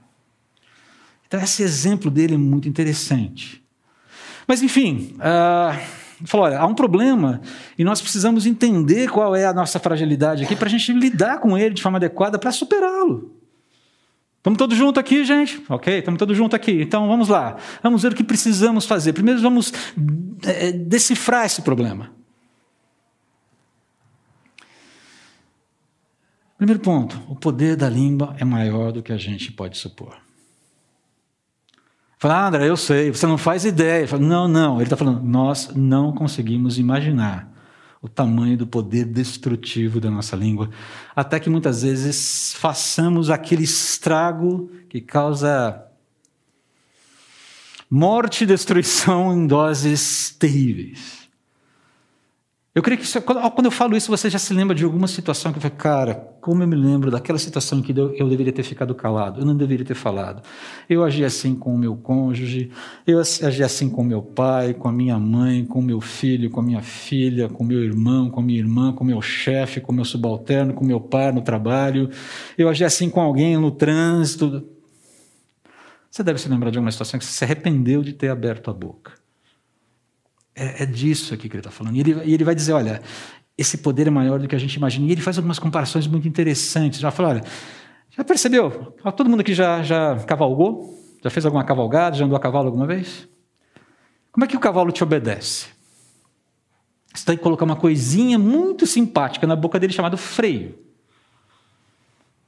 Então, 1.27 1.41
esse 1.41 1.63
exemplo 1.63 2.11
dele 2.11 2.35
é 2.35 2.37
muito 2.37 2.69
interessante. 2.69 3.63
Mas, 4.47 4.61
enfim, 4.61 5.15
uh, 5.17 6.27
falou: 6.27 6.45
olha, 6.45 6.59
há 6.59 6.65
um 6.65 6.75
problema 6.75 7.41
e 7.77 7.83
nós 7.83 8.01
precisamos 8.01 8.45
entender 8.45 9.09
qual 9.09 9.35
é 9.35 9.45
a 9.45 9.53
nossa 9.53 9.79
fragilidade 9.79 10.43
aqui 10.43 10.55
para 10.55 10.67
a 10.67 10.69
gente 10.69 10.93
lidar 10.93 11.39
com 11.39 11.57
ele 11.57 11.73
de 11.73 11.81
forma 11.81 11.97
adequada 11.97 12.37
para 12.37 12.51
superá-lo. 12.51 13.42
Estamos 14.43 14.57
todos 14.57 14.77
juntos 14.77 14.99
aqui, 14.99 15.23
gente? 15.23 15.63
Ok, 15.69 15.99
estamos 15.99 16.19
todos 16.19 16.35
juntos 16.35 16.53
aqui. 16.53 16.81
Então 16.81 17.07
vamos 17.07 17.29
lá. 17.29 17.55
Vamos 17.81 18.03
ver 18.03 18.11
o 18.11 18.15
que 18.15 18.25
precisamos 18.25 18.85
fazer. 18.85 19.13
Primeiro 19.13 19.39
vamos 19.39 19.71
é, 20.45 20.73
decifrar 20.73 21.45
esse 21.45 21.61
problema. 21.61 22.11
Primeiro 26.57 26.81
ponto: 26.81 27.23
o 27.29 27.37
poder 27.37 27.77
da 27.77 27.87
língua 27.87 28.35
é 28.37 28.43
maior 28.43 28.91
do 28.91 29.01
que 29.01 29.13
a 29.13 29.17
gente 29.17 29.49
pode 29.49 29.77
supor. 29.77 30.17
Fala, 32.19 32.35
ah, 32.35 32.47
André, 32.49 32.67
eu 32.67 32.75
sei, 32.75 33.11
você 33.11 33.25
não 33.25 33.37
faz 33.37 33.63
ideia. 33.63 34.05
Não, 34.19 34.49
não. 34.49 34.75
Ele 34.75 34.83
está 34.83 34.97
falando, 34.97 35.23
nós 35.23 35.71
não 35.73 36.11
conseguimos 36.11 36.77
imaginar 36.77 37.52
o 38.03 38.09
tamanho 38.09 38.57
do 38.57 38.67
poder 38.67 39.05
destrutivo 39.05 40.01
da 40.01 40.11
nossa 40.11 40.35
língua, 40.35 40.69
até 41.15 41.39
que 41.39 41.49
muitas 41.49 41.83
vezes 41.83 42.53
façamos 42.53 43.29
aquele 43.29 43.63
estrago 43.63 44.69
que 44.89 44.99
causa 44.99 45.81
morte 47.89 48.43
e 48.43 48.47
destruição 48.47 49.33
em 49.33 49.47
doses 49.47 50.35
terríveis. 50.37 51.22
Eu 52.75 52.81
creio 52.81 52.99
que 52.99 53.05
isso, 53.05 53.21
quando 53.21 53.65
eu 53.65 53.71
falo 53.71 53.95
isso, 53.95 54.09
você 54.09 54.31
já 54.31 54.39
se 54.39 54.51
lembra 54.51 54.75
de 54.75 54.83
alguma 54.83 55.07
situação 55.07 55.53
que 55.53 55.59
falei, 55.59 55.77
cara, 55.77 56.15
como 56.41 56.63
eu 56.63 56.67
me 56.67 56.75
lembro 56.75 57.11
daquela 57.11 57.37
situação 57.37 57.77
em 57.77 57.81
que 57.83 57.91
eu 57.91 58.27
deveria 58.27 58.51
ter 58.51 58.63
ficado 58.63 58.95
calado, 58.95 59.41
eu 59.41 59.45
não 59.45 59.55
deveria 59.55 59.85
ter 59.85 59.93
falado. 59.93 60.41
Eu 60.89 61.03
agi 61.03 61.23
assim 61.23 61.53
com 61.53 61.75
o 61.75 61.77
meu 61.77 61.95
cônjuge, 61.95 62.71
eu 63.05 63.19
agi 63.19 63.63
assim 63.63 63.87
com 63.91 64.03
meu 64.03 64.23
pai, 64.23 64.73
com 64.73 64.87
a 64.87 64.91
minha 64.91 65.19
mãe, 65.19 65.63
com 65.63 65.83
meu 65.83 66.01
filho, 66.01 66.49
com 66.49 66.61
a 66.61 66.63
minha 66.63 66.81
filha, 66.81 67.47
com 67.47 67.63
meu 67.63 67.83
irmão, 67.83 68.31
com 68.31 68.39
a 68.39 68.43
minha 68.43 68.57
irmã, 68.57 68.91
com 68.91 69.03
meu 69.03 69.21
chefe, 69.21 69.79
com 69.79 69.93
meu 69.93 70.03
subalterno, 70.03 70.73
com 70.73 70.83
meu 70.83 70.99
pai 70.99 71.31
no 71.31 71.43
trabalho. 71.43 72.09
Eu 72.57 72.69
agi 72.69 72.83
assim 72.83 73.07
com 73.07 73.21
alguém 73.21 73.55
no 73.55 73.69
trânsito. 73.69 74.67
Você 76.09 76.23
deve 76.23 76.39
se 76.39 76.49
lembrar 76.49 76.71
de 76.71 76.79
alguma 76.79 76.91
situação 76.91 77.19
que 77.19 77.25
você 77.25 77.33
se 77.33 77.43
arrependeu 77.43 78.01
de 78.01 78.13
ter 78.13 78.29
aberto 78.29 78.71
a 78.71 78.73
boca. 78.73 79.22
É, 80.55 80.83
é 80.83 80.85
disso 80.85 81.33
aqui 81.33 81.49
que 81.49 81.55
ele 81.55 81.61
está 81.61 81.71
falando. 81.71 81.95
E 81.95 81.99
ele, 81.99 82.15
e 82.25 82.33
ele 82.33 82.43
vai 82.43 82.55
dizer: 82.55 82.73
olha, 82.73 83.01
esse 83.57 83.77
poder 83.77 84.07
é 84.07 84.11
maior 84.11 84.39
do 84.39 84.47
que 84.47 84.55
a 84.55 84.59
gente 84.59 84.75
imagina. 84.75 85.07
E 85.07 85.11
ele 85.11 85.21
faz 85.21 85.37
algumas 85.37 85.59
comparações 85.59 86.07
muito 86.07 86.27
interessantes. 86.27 86.99
Já 86.99 87.11
fala: 87.11 87.29
olha, 87.29 87.43
já 88.09 88.23
percebeu? 88.23 88.93
Todo 89.15 89.29
mundo 89.29 89.41
aqui 89.41 89.53
já, 89.53 89.81
já 89.83 90.15
cavalgou? 90.25 90.99
Já 91.23 91.29
fez 91.29 91.45
alguma 91.45 91.63
cavalgada? 91.63 92.15
Já 92.15 92.25
andou 92.25 92.37
a 92.37 92.39
cavalo 92.39 92.67
alguma 92.67 92.85
vez? 92.85 93.27
Como 94.31 94.43
é 94.43 94.47
que 94.47 94.57
o 94.57 94.59
cavalo 94.59 94.91
te 94.91 95.03
obedece? 95.03 95.67
Você 97.13 97.25
tem 97.25 97.37
que 97.37 97.43
colocar 97.43 97.65
uma 97.65 97.75
coisinha 97.75 98.39
muito 98.39 98.87
simpática 98.87 99.45
na 99.45 99.55
boca 99.55 99.79
dele 99.79 99.93
chamado 99.93 100.17
freio. 100.17 100.77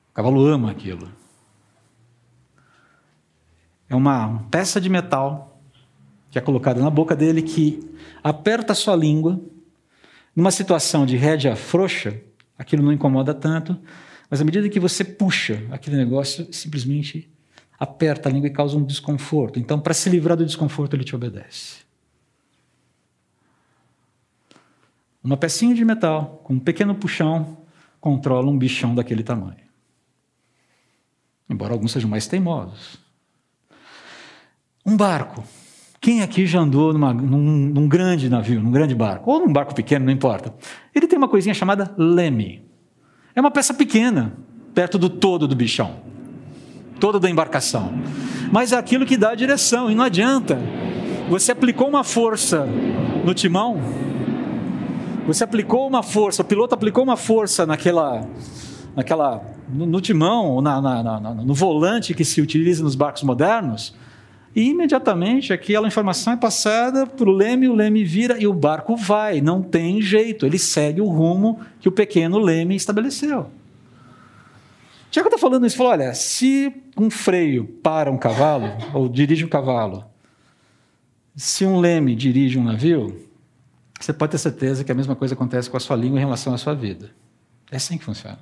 O 0.09 0.13
cavalo 0.13 0.45
ama 0.45 0.71
aquilo. 0.71 1.07
É 3.87 3.95
uma 3.95 4.43
peça 4.49 4.81
de 4.81 4.89
metal 4.89 5.54
que 6.35 6.39
é 6.39 6.41
colocada 6.41 6.81
na 6.81 6.89
boca 6.89 7.15
dele, 7.15 7.41
que 7.41 7.79
aperta 8.21 8.73
a 8.73 8.75
sua 8.75 8.93
língua, 8.93 9.39
numa 10.35 10.51
situação 10.51 11.05
de 11.05 11.15
rédea 11.15 11.55
frouxa, 11.55 12.19
aquilo 12.57 12.83
não 12.83 12.91
incomoda 12.91 13.33
tanto, 13.33 13.79
mas 14.29 14.41
à 14.41 14.43
medida 14.43 14.67
que 14.67 14.77
você 14.77 15.05
puxa 15.05 15.65
aquele 15.71 15.95
negócio, 15.95 16.53
simplesmente 16.53 17.31
aperta 17.79 18.27
a 18.27 18.31
língua 18.33 18.49
e 18.49 18.51
causa 18.51 18.75
um 18.75 18.83
desconforto. 18.83 19.57
Então, 19.59 19.79
para 19.79 19.93
se 19.93 20.09
livrar 20.09 20.35
do 20.35 20.45
desconforto, 20.45 20.93
ele 20.93 21.05
te 21.05 21.15
obedece. 21.15 21.85
Uma 25.23 25.37
pecinha 25.37 25.73
de 25.73 25.85
metal 25.85 26.41
com 26.43 26.55
um 26.55 26.59
pequeno 26.59 26.95
puxão 26.95 27.59
controla 28.01 28.51
um 28.51 28.57
bichão 28.57 28.93
daquele 28.93 29.23
tamanho. 29.23 29.63
Embora 31.49 31.71
alguns 31.71 31.93
sejam 31.93 32.09
mais 32.09 32.27
teimosos. 32.27 32.97
Um 34.85 34.97
barco 34.97 35.41
Quem 36.05 36.21
aqui 36.21 36.45
já 36.45 36.59
andou 36.59 36.93
numa, 36.93 37.11
num, 37.11 37.39
num, 37.39 37.87
grande 37.87 38.29
navio, 38.29 38.61
num 38.61 38.69
grande 38.69 38.93
barco, 38.93 39.31
ou 39.31 39.39
num 39.39 39.51
barco 39.51 39.73
pequeno, 39.73 40.05
não 40.05 40.13
importa. 40.13 40.53
Ele 40.93 41.07
tem 41.07 41.17
uma 41.17 41.27
coisinha 41.27 41.55
chamada 41.55 41.95
leme. 41.97 42.63
É 43.33 43.41
uma 43.41 43.49
peça 43.49 43.73
pequena, 43.73 44.37
perto 44.71 44.99
do 44.99 45.09
todo 45.09 45.47
do 45.47 45.55
bichão, 45.55 45.95
todo 46.99 47.19
da 47.19 47.27
embarcação. 47.27 47.91
Mas 48.51 48.71
é 48.71 48.77
aquilo 48.77 49.03
que 49.03 49.17
dá 49.17 49.31
a 49.31 49.35
direção, 49.35 49.89
e 49.89 49.95
não 49.95 50.03
adianta. 50.03 50.59
Você 51.27 51.51
aplicou 51.51 51.89
uma 51.89 52.03
força 52.03 52.67
no 53.25 53.33
timão, 53.33 53.81
você 55.25 55.43
aplicou 55.43 55.87
uma 55.87 56.03
força, 56.03 56.43
o 56.43 56.45
piloto 56.45 56.75
aplicou 56.75 57.03
uma 57.03 57.17
força 57.17 57.65
naquela, 57.65 58.29
naquela 58.95 59.41
no, 59.67 59.87
no 59.87 59.99
timão, 59.99 60.61
na, 60.61 60.79
na, 60.79 61.19
na, 61.19 61.33
no 61.33 61.53
volante 61.55 62.13
que 62.13 62.23
se 62.23 62.41
utiliza 62.41 62.83
nos 62.83 62.93
barcos 62.93 63.23
modernos, 63.23 63.95
e 64.55 64.69
imediatamente 64.69 65.51
aquela 65.51 65.85
informação 65.85 66.31
é 66.33 66.37
passada 66.37 67.05
para 67.05 67.29
o 67.29 67.31
leme, 67.31 67.67
o 67.67 67.75
leme 67.75 68.05
vira 68.05 68.41
e 68.41 68.47
o 68.47 68.53
barco 68.53 68.95
vai. 68.95 69.41
Não 69.41 69.61
tem 69.61 70.01
jeito, 70.01 70.45
ele 70.45 70.57
segue 70.57 71.01
o 71.01 71.07
rumo 71.07 71.59
que 71.81 71.89
o 71.89 71.91
pequeno 71.91 72.39
leme 72.39 72.73
estabeleceu. 72.73 73.51
Tiago 75.11 75.27
está 75.27 75.37
falando 75.37 75.67
isso, 75.67 75.75
falou: 75.75 75.91
olha, 75.91 76.13
se 76.13 76.73
um 76.97 77.09
freio 77.09 77.65
para 77.83 78.09
um 78.09 78.17
cavalo, 78.17 78.67
ou 78.93 79.09
dirige 79.09 79.43
um 79.43 79.49
cavalo, 79.49 80.05
se 81.35 81.65
um 81.65 81.77
leme 81.79 82.15
dirige 82.15 82.57
um 82.57 82.63
navio, 82.63 83.27
você 83.99 84.13
pode 84.13 84.31
ter 84.31 84.37
certeza 84.37 84.85
que 84.85 84.91
a 84.91 84.95
mesma 84.95 85.17
coisa 85.17 85.33
acontece 85.33 85.69
com 85.69 85.75
a 85.75 85.81
sua 85.81 85.97
língua 85.97 86.17
em 86.17 86.21
relação 86.21 86.53
à 86.53 86.57
sua 86.57 86.73
vida. 86.73 87.11
É 87.69 87.75
assim 87.75 87.97
que 87.97 88.05
funciona. 88.05 88.39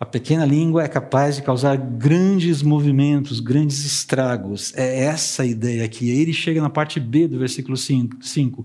A 0.00 0.06
pequena 0.06 0.44
língua 0.46 0.84
é 0.84 0.88
capaz 0.88 1.36
de 1.36 1.42
causar 1.42 1.76
grandes 1.76 2.62
movimentos, 2.62 3.40
grandes 3.40 3.84
estragos. 3.84 4.72
É 4.76 5.04
essa 5.04 5.42
a 5.42 5.46
ideia 5.46 5.84
aqui. 5.84 6.10
Aí 6.10 6.20
ele 6.20 6.32
chega 6.32 6.62
na 6.62 6.70
parte 6.70 7.00
B 7.00 7.26
do 7.26 7.38
versículo 7.38 7.76
5. 7.76 8.64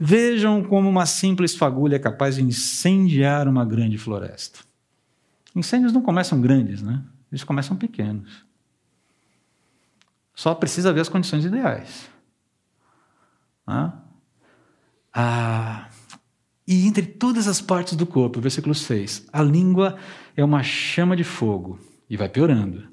Vejam 0.00 0.64
como 0.64 0.88
uma 0.88 1.04
simples 1.04 1.54
fagulha 1.54 1.96
é 1.96 1.98
capaz 1.98 2.36
de 2.36 2.42
incendiar 2.42 3.46
uma 3.46 3.64
grande 3.64 3.98
floresta. 3.98 4.60
Incêndios 5.54 5.92
não 5.92 6.00
começam 6.00 6.40
grandes, 6.40 6.80
né? 6.82 7.02
Eles 7.30 7.44
começam 7.44 7.76
pequenos. 7.76 8.44
Só 10.34 10.54
precisa 10.54 10.92
ver 10.92 11.00
as 11.00 11.08
condições 11.08 11.44
ideais. 11.44 12.08
Ah, 15.12 15.88
e 16.66 16.86
entre 16.86 17.04
todas 17.04 17.46
as 17.46 17.60
partes 17.60 17.94
do 17.94 18.06
corpo, 18.06 18.40
versículo 18.40 18.74
6, 18.74 19.26
a 19.32 19.42
língua 19.42 19.96
é 20.36 20.42
uma 20.42 20.62
chama 20.62 21.14
de 21.14 21.24
fogo, 21.24 21.78
e 22.08 22.16
vai 22.16 22.28
piorando. 22.28 22.88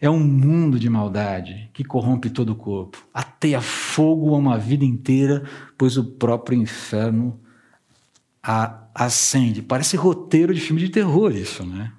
É 0.00 0.08
um 0.08 0.20
mundo 0.20 0.78
de 0.78 0.88
maldade 0.88 1.68
que 1.72 1.82
corrompe 1.82 2.30
todo 2.30 2.50
o 2.50 2.56
corpo. 2.56 3.04
Ateia 3.12 3.60
fogo 3.60 4.34
a 4.34 4.38
uma 4.38 4.56
vida 4.56 4.84
inteira, 4.84 5.42
pois 5.76 5.96
o 5.96 6.04
próprio 6.04 6.56
inferno 6.56 7.40
a 8.40 8.84
acende. 8.94 9.60
Parece 9.60 9.96
roteiro 9.96 10.54
de 10.54 10.60
filme 10.60 10.80
de 10.80 10.88
terror 10.88 11.32
isso, 11.32 11.64
né? 11.66 11.92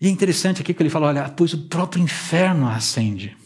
E 0.00 0.08
é 0.08 0.10
interessante 0.10 0.60
aqui 0.60 0.74
que 0.74 0.82
ele 0.82 0.90
fala, 0.90 1.06
olha, 1.06 1.28
pois 1.28 1.54
o 1.54 1.68
próprio 1.68 2.02
inferno 2.02 2.66
a 2.66 2.74
acende. 2.74 3.36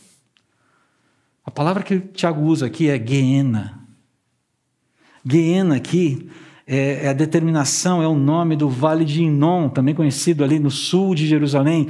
A 1.44 1.50
palavra 1.50 1.82
que 1.82 2.00
Tiago 2.00 2.40
usa 2.40 2.64
aqui 2.64 2.88
é 2.88 2.98
Geena, 2.98 3.85
Guiena 5.26 5.74
aqui 5.74 6.30
é, 6.68 7.06
é, 7.06 7.08
a 7.08 7.12
determinação, 7.12 8.00
é 8.00 8.06
o 8.06 8.14
nome 8.14 8.54
do 8.54 8.68
Vale 8.68 9.04
de 9.04 9.24
Inon, 9.24 9.68
também 9.68 9.92
conhecido 9.92 10.44
ali 10.44 10.60
no 10.60 10.70
sul 10.70 11.16
de 11.16 11.26
Jerusalém, 11.26 11.88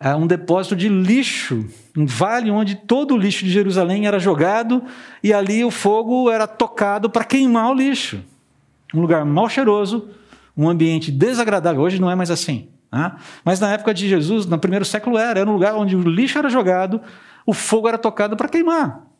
é 0.00 0.16
um 0.16 0.26
depósito 0.26 0.74
de 0.74 0.88
lixo, 0.88 1.64
um 1.96 2.04
vale 2.04 2.50
onde 2.50 2.74
todo 2.74 3.14
o 3.14 3.16
lixo 3.16 3.44
de 3.44 3.52
Jerusalém 3.52 4.06
era 4.06 4.18
jogado 4.18 4.82
e 5.22 5.32
ali 5.32 5.64
o 5.64 5.70
fogo 5.70 6.28
era 6.28 6.44
tocado 6.48 7.08
para 7.08 7.22
queimar 7.22 7.70
o 7.70 7.74
lixo. 7.74 8.20
Um 8.92 9.00
lugar 9.00 9.24
mal 9.24 9.48
cheiroso, 9.48 10.08
um 10.56 10.68
ambiente 10.68 11.12
desagradável. 11.12 11.80
Hoje 11.80 12.00
não 12.00 12.10
é 12.10 12.16
mais 12.16 12.32
assim. 12.32 12.68
Né? 12.90 13.12
Mas 13.44 13.60
na 13.60 13.72
época 13.72 13.94
de 13.94 14.08
Jesus, 14.08 14.44
no 14.44 14.58
primeiro 14.58 14.84
século 14.84 15.16
era, 15.16 15.38
era 15.38 15.48
um 15.48 15.52
lugar 15.52 15.76
onde 15.76 15.94
o 15.94 16.00
lixo 16.00 16.36
era 16.36 16.50
jogado, 16.50 17.00
o 17.46 17.54
fogo 17.54 17.86
era 17.86 17.96
tocado 17.96 18.36
para 18.36 18.48
queimar. 18.48 19.11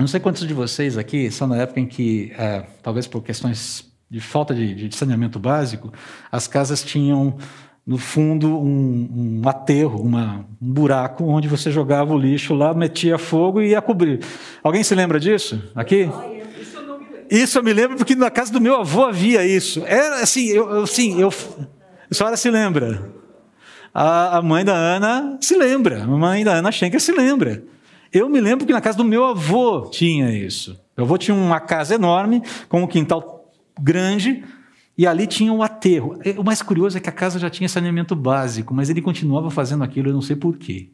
Não 0.00 0.08
sei 0.08 0.18
quantos 0.18 0.46
de 0.46 0.54
vocês 0.54 0.96
aqui 0.96 1.30
são 1.30 1.46
na 1.46 1.56
época 1.58 1.78
em 1.78 1.86
que, 1.86 2.32
é, 2.38 2.64
talvez 2.82 3.06
por 3.06 3.22
questões 3.22 3.84
de 4.08 4.18
falta 4.18 4.54
de, 4.54 4.88
de, 4.88 4.96
saneamento 4.96 5.38
básico, 5.38 5.92
as 6.32 6.48
casas 6.48 6.82
tinham 6.82 7.36
no 7.86 7.98
fundo 7.98 8.48
um, 8.58 9.40
um 9.42 9.48
aterro, 9.48 10.00
uma, 10.00 10.46
um 10.60 10.72
buraco 10.72 11.24
onde 11.24 11.48
você 11.48 11.70
jogava 11.70 12.14
o 12.14 12.18
lixo 12.18 12.54
lá, 12.54 12.72
metia 12.72 13.18
fogo 13.18 13.60
e 13.60 13.68
ia 13.68 13.82
cobrir. 13.82 14.20
Alguém 14.62 14.82
se 14.82 14.94
lembra 14.94 15.20
disso 15.20 15.62
aqui? 15.74 16.08
Isso 17.30 17.58
eu 17.58 17.62
me 17.62 17.72
lembro 17.72 17.96
porque 17.96 18.14
na 18.14 18.30
casa 18.30 18.52
do 18.52 18.60
meu 18.60 18.76
avô 18.76 19.04
havia 19.04 19.46
isso. 19.46 19.84
Era 19.86 20.22
assim, 20.22 20.46
eu, 20.46 20.82
assim, 20.82 21.20
eu, 21.20 21.28
a 22.10 22.14
senhora 22.14 22.36
se 22.36 22.50
lembra? 22.50 23.10
A, 23.92 24.38
a 24.38 24.42
mãe 24.42 24.64
da 24.64 24.74
Ana 24.74 25.36
se 25.40 25.56
lembra, 25.56 26.02
a 26.02 26.06
mãe 26.06 26.42
da 26.42 26.54
Ana 26.54 26.72
Schenker 26.72 27.00
se 27.00 27.12
lembra. 27.12 27.62
Eu 28.12 28.28
me 28.28 28.40
lembro 28.40 28.66
que 28.66 28.72
na 28.72 28.80
casa 28.80 28.98
do 28.98 29.04
meu 29.04 29.24
avô 29.24 29.88
tinha 29.90 30.30
isso. 30.36 30.80
Meu 30.96 31.04
avô 31.06 31.16
tinha 31.16 31.34
uma 31.34 31.60
casa 31.60 31.94
enorme, 31.94 32.42
com 32.68 32.82
um 32.82 32.86
quintal 32.86 33.52
grande, 33.80 34.44
e 34.98 35.06
ali 35.06 35.26
tinha 35.26 35.52
o 35.52 35.62
aterro. 35.62 36.18
O 36.36 36.42
mais 36.42 36.60
curioso 36.60 36.98
é 36.98 37.00
que 37.00 37.08
a 37.08 37.12
casa 37.12 37.38
já 37.38 37.48
tinha 37.48 37.68
saneamento 37.68 38.16
básico, 38.16 38.74
mas 38.74 38.90
ele 38.90 39.00
continuava 39.00 39.50
fazendo 39.50 39.84
aquilo, 39.84 40.08
eu 40.08 40.14
não 40.14 40.20
sei 40.22 40.34
porquê. 40.34 40.90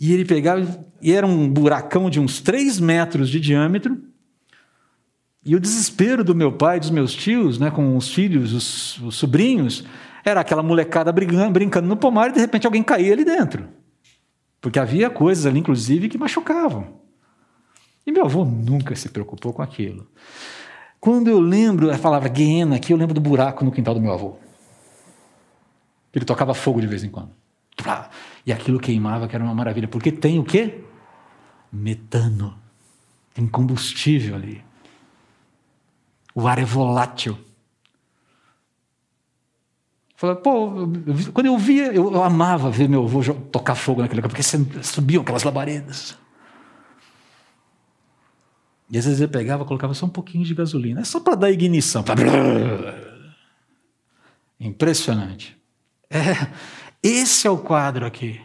E 0.00 0.14
ele 0.14 0.24
pegava, 0.24 0.82
e 1.02 1.12
era 1.12 1.26
um 1.26 1.48
buracão 1.48 2.08
de 2.08 2.18
uns 2.18 2.40
3 2.40 2.80
metros 2.80 3.28
de 3.28 3.38
diâmetro, 3.38 4.00
e 5.44 5.54
o 5.54 5.60
desespero 5.60 6.24
do 6.24 6.34
meu 6.34 6.52
pai 6.52 6.80
dos 6.80 6.90
meus 6.90 7.14
tios, 7.14 7.58
né, 7.58 7.70
com 7.70 7.96
os 7.96 8.12
filhos, 8.12 8.52
os, 8.52 8.98
os 8.98 9.16
sobrinhos, 9.16 9.84
era 10.24 10.40
aquela 10.40 10.62
molecada 10.62 11.10
brigando, 11.12 11.52
brincando 11.52 11.88
no 11.88 11.96
pomar 11.96 12.30
e 12.30 12.34
de 12.34 12.40
repente 12.40 12.66
alguém 12.66 12.82
caía 12.82 13.12
ali 13.12 13.24
dentro. 13.24 13.66
Porque 14.60 14.78
havia 14.78 15.08
coisas 15.08 15.46
ali, 15.46 15.58
inclusive, 15.58 16.08
que 16.08 16.18
machucavam. 16.18 17.00
E 18.06 18.12
meu 18.12 18.24
avô 18.24 18.44
nunca 18.44 18.94
se 18.94 19.08
preocupou 19.08 19.52
com 19.52 19.62
aquilo. 19.62 20.06
Quando 21.00 21.28
eu 21.28 21.40
lembro 21.40 21.92
a 21.92 21.98
palavra 21.98 22.28
guiena 22.28 22.76
aqui, 22.76 22.92
eu 22.92 22.96
lembro 22.96 23.14
do 23.14 23.20
buraco 23.20 23.64
no 23.64 23.72
quintal 23.72 23.94
do 23.94 24.00
meu 24.00 24.12
avô. 24.12 24.36
Ele 26.14 26.24
tocava 26.24 26.52
fogo 26.52 26.80
de 26.80 26.86
vez 26.86 27.02
em 27.04 27.08
quando. 27.08 27.30
E 28.44 28.52
aquilo 28.52 28.78
queimava, 28.78 29.28
que 29.28 29.34
era 29.34 29.44
uma 29.44 29.54
maravilha. 29.54 29.88
Porque 29.88 30.12
tem 30.12 30.38
o 30.38 30.44
quê? 30.44 30.84
Metano. 31.72 32.58
Tem 33.32 33.46
combustível 33.46 34.34
ali. 34.34 34.62
O 36.34 36.46
ar 36.46 36.58
é 36.58 36.64
volátil. 36.64 37.38
Pô, 40.42 40.86
quando 41.32 41.46
eu 41.46 41.56
via, 41.56 41.86
eu, 41.86 42.12
eu, 42.12 42.22
amava 42.22 42.70
ver 42.70 42.86
meu 42.86 43.04
avô 43.04 43.22
tocar 43.50 43.74
fogo 43.74 44.02
naquele 44.02 44.20
lugar, 44.20 44.28
porque 44.28 44.42
subiam 44.82 45.22
aquelas 45.22 45.44
labaredas. 45.44 46.14
E 48.90 48.98
às 48.98 49.06
vezes 49.06 49.20
ele 49.20 49.32
pegava, 49.32 49.64
colocava 49.64 49.94
só 49.94 50.04
um 50.04 50.10
pouquinho 50.10 50.44
de 50.44 50.54
gasolina, 50.54 51.00
é 51.00 51.04
só 51.04 51.20
para 51.20 51.36
dar 51.36 51.50
ignição. 51.50 52.04
Impressionante. 54.60 55.56
É, 56.10 56.48
esse 57.02 57.46
é 57.46 57.50
o 57.50 57.56
quadro 57.56 58.04
aqui. 58.04 58.38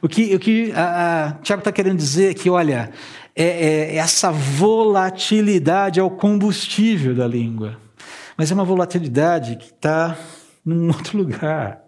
O 0.00 0.08
que, 0.08 0.36
o 0.36 0.38
que 0.38 0.70
a, 0.72 1.26
a 1.26 1.32
Tiago 1.32 1.60
está 1.60 1.72
querendo 1.72 1.96
dizer 1.96 2.30
é 2.30 2.34
que, 2.34 2.48
olha, 2.48 2.92
é, 3.34 3.44
é, 3.44 3.96
essa 3.96 4.30
volatilidade 4.30 5.98
é 5.98 6.02
o 6.02 6.10
combustível 6.10 7.12
da 7.12 7.26
língua. 7.26 7.76
Mas 8.36 8.52
é 8.52 8.54
uma 8.54 8.64
volatilidade 8.64 9.56
que 9.56 9.66
está 9.66 10.16
num 10.64 10.88
outro 10.92 11.18
lugar. 11.18 11.82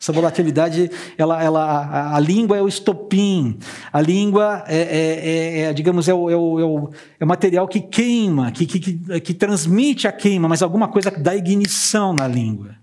Essa 0.00 0.12
volatilidade, 0.12 0.90
ela, 1.16 1.42
ela, 1.42 1.64
a, 1.64 2.16
a, 2.16 2.20
língua 2.20 2.58
é 2.58 2.60
o 2.60 2.68
estopim, 2.68 3.58
a 3.90 4.02
língua 4.02 4.62
é, 4.66 4.76
é, 4.76 5.28
é, 5.28 5.60
é 5.60 5.72
digamos, 5.72 6.08
é 6.08 6.12
o, 6.12 6.28
é, 6.28 6.36
o, 6.36 6.60
é, 6.60 6.64
o, 6.64 6.90
é 7.20 7.24
o 7.24 7.28
material 7.28 7.66
que 7.66 7.80
queima, 7.80 8.52
que, 8.52 8.66
que, 8.66 8.80
que, 8.80 9.20
que 9.20 9.32
transmite 9.32 10.06
a 10.06 10.12
queima, 10.12 10.46
mas 10.46 10.62
alguma 10.62 10.88
coisa 10.88 11.10
dá 11.10 11.34
ignição 11.34 12.12
na 12.12 12.28
língua. 12.28 12.76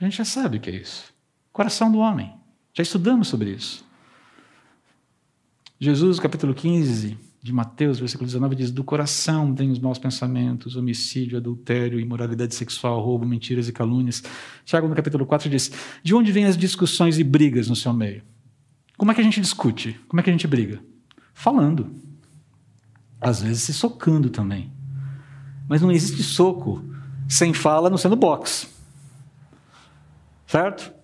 A 0.00 0.04
gente 0.04 0.16
já 0.16 0.24
sabe 0.24 0.56
o 0.56 0.60
que 0.60 0.70
é 0.70 0.76
isso. 0.76 1.12
Coração 1.52 1.92
do 1.92 1.98
homem. 1.98 2.32
Já 2.72 2.82
estudamos 2.82 3.28
sobre 3.28 3.50
isso. 3.50 3.84
Jesus, 5.78 6.18
capítulo 6.18 6.54
15, 6.54 7.18
de 7.44 7.52
Mateus, 7.52 7.98
versículo 7.98 8.26
19, 8.26 8.56
diz: 8.56 8.70
Do 8.70 8.82
coração 8.82 9.54
tem 9.54 9.70
os 9.70 9.78
maus 9.78 9.98
pensamentos, 9.98 10.76
homicídio, 10.76 11.36
adultério, 11.36 12.00
imoralidade 12.00 12.54
sexual, 12.54 13.02
roubo, 13.02 13.26
mentiras 13.26 13.68
e 13.68 13.72
calúnias. 13.72 14.22
Tiago, 14.64 14.88
no 14.88 14.94
capítulo 14.94 15.26
4, 15.26 15.50
diz: 15.50 15.70
De 16.02 16.14
onde 16.14 16.32
vêm 16.32 16.46
as 16.46 16.56
discussões 16.56 17.18
e 17.18 17.22
brigas 17.22 17.68
no 17.68 17.76
seu 17.76 17.92
meio? 17.92 18.22
Como 18.96 19.12
é 19.12 19.14
que 19.14 19.20
a 19.20 19.24
gente 19.24 19.42
discute? 19.42 20.00
Como 20.08 20.18
é 20.18 20.22
que 20.22 20.30
a 20.30 20.32
gente 20.32 20.46
briga? 20.46 20.82
Falando. 21.34 21.94
Às 23.20 23.42
vezes 23.42 23.62
se 23.62 23.74
socando 23.74 24.30
também. 24.30 24.72
Mas 25.68 25.82
não 25.82 25.92
existe 25.92 26.22
soco 26.22 26.82
sem 27.28 27.52
fala 27.52 27.90
no 27.90 27.98
sendo 27.98 28.16
box. 28.16 28.66
certo? 30.46 30.94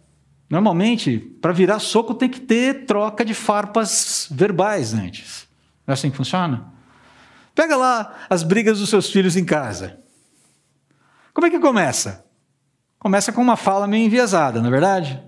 Normalmente, 0.48 1.18
para 1.18 1.52
virar 1.52 1.80
soco 1.80 2.14
tem 2.14 2.30
que 2.30 2.40
ter 2.40 2.86
troca 2.86 3.26
de 3.26 3.34
farpas 3.34 4.26
verbais 4.30 4.94
antes. 4.94 5.49
Não 5.90 5.92
é 5.92 5.94
assim 5.94 6.08
que 6.08 6.16
funciona? 6.16 6.72
Pega 7.52 7.76
lá 7.76 8.14
as 8.30 8.44
brigas 8.44 8.78
dos 8.78 8.88
seus 8.88 9.10
filhos 9.10 9.36
em 9.36 9.44
casa. 9.44 9.98
Como 11.34 11.48
é 11.48 11.50
que 11.50 11.58
começa? 11.58 12.24
Começa 12.96 13.32
com 13.32 13.42
uma 13.42 13.56
fala 13.56 13.88
meio 13.88 14.06
enviesada, 14.06 14.60
não 14.60 14.68
é 14.68 14.70
verdade? 14.70 15.20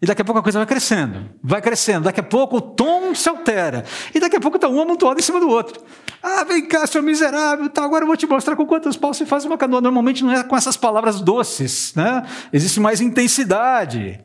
E 0.00 0.06
daqui 0.06 0.22
a 0.22 0.24
pouco 0.24 0.38
a 0.38 0.42
coisa 0.42 0.58
vai 0.58 0.66
crescendo, 0.66 1.28
vai 1.42 1.60
crescendo. 1.60 2.04
Daqui 2.04 2.20
a 2.20 2.22
pouco 2.22 2.56
o 2.56 2.60
tom 2.62 3.14
se 3.14 3.28
altera. 3.28 3.84
E 4.14 4.18
daqui 4.18 4.36
a 4.36 4.40
pouco 4.40 4.56
está 4.56 4.66
um 4.66 4.80
amontoado 4.80 5.20
em 5.20 5.22
cima 5.22 5.40
do 5.40 5.48
outro. 5.50 5.84
Ah, 6.22 6.42
vem 6.44 6.66
cá, 6.66 6.86
seu 6.86 7.02
miserável, 7.02 7.68
tá, 7.68 7.84
agora 7.84 8.04
eu 8.04 8.06
vou 8.06 8.16
te 8.16 8.26
mostrar 8.26 8.56
com 8.56 8.64
quantos 8.64 8.96
paus 8.96 9.18
se 9.18 9.26
faz 9.26 9.44
uma 9.44 9.58
canoa. 9.58 9.82
Normalmente 9.82 10.24
não 10.24 10.32
é 10.32 10.42
com 10.42 10.56
essas 10.56 10.78
palavras 10.78 11.20
doces, 11.20 11.92
né? 11.94 12.22
Existe 12.50 12.80
mais 12.80 13.02
intensidade. 13.02 14.24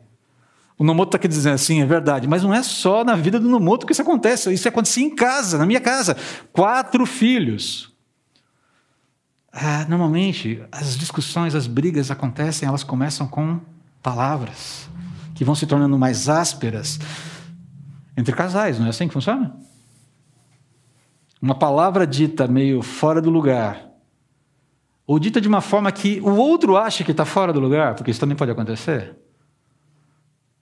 O 0.82 0.84
Nomoto 0.84 1.10
está 1.10 1.16
aqui 1.16 1.28
dizendo 1.28 1.54
assim, 1.54 1.80
é 1.80 1.86
verdade, 1.86 2.26
mas 2.26 2.42
não 2.42 2.52
é 2.52 2.60
só 2.60 3.04
na 3.04 3.14
vida 3.14 3.38
do 3.38 3.48
Nomoto 3.48 3.86
que 3.86 3.92
isso 3.92 4.02
acontece. 4.02 4.52
Isso 4.52 4.68
acontecia 4.68 5.04
em 5.06 5.14
casa, 5.14 5.56
na 5.56 5.64
minha 5.64 5.80
casa. 5.80 6.16
Quatro 6.52 7.06
filhos. 7.06 7.92
Ah, 9.52 9.86
normalmente, 9.88 10.60
as 10.72 10.96
discussões, 10.96 11.54
as 11.54 11.68
brigas 11.68 12.10
acontecem, 12.10 12.66
elas 12.66 12.82
começam 12.82 13.28
com 13.28 13.60
palavras 14.02 14.88
que 15.36 15.44
vão 15.44 15.54
se 15.54 15.68
tornando 15.68 15.96
mais 15.96 16.28
ásperas 16.28 16.98
entre 18.16 18.34
casais, 18.34 18.80
não 18.80 18.86
é 18.86 18.88
assim 18.88 19.06
que 19.06 19.14
funciona? 19.14 19.54
Uma 21.40 21.54
palavra 21.54 22.04
dita 22.04 22.48
meio 22.48 22.82
fora 22.82 23.22
do 23.22 23.30
lugar, 23.30 23.88
ou 25.06 25.20
dita 25.20 25.40
de 25.40 25.46
uma 25.46 25.60
forma 25.60 25.92
que 25.92 26.20
o 26.22 26.34
outro 26.34 26.76
acha 26.76 27.04
que 27.04 27.12
está 27.12 27.24
fora 27.24 27.52
do 27.52 27.60
lugar, 27.60 27.94
porque 27.94 28.10
isso 28.10 28.18
também 28.18 28.36
pode 28.36 28.50
acontecer, 28.50 29.21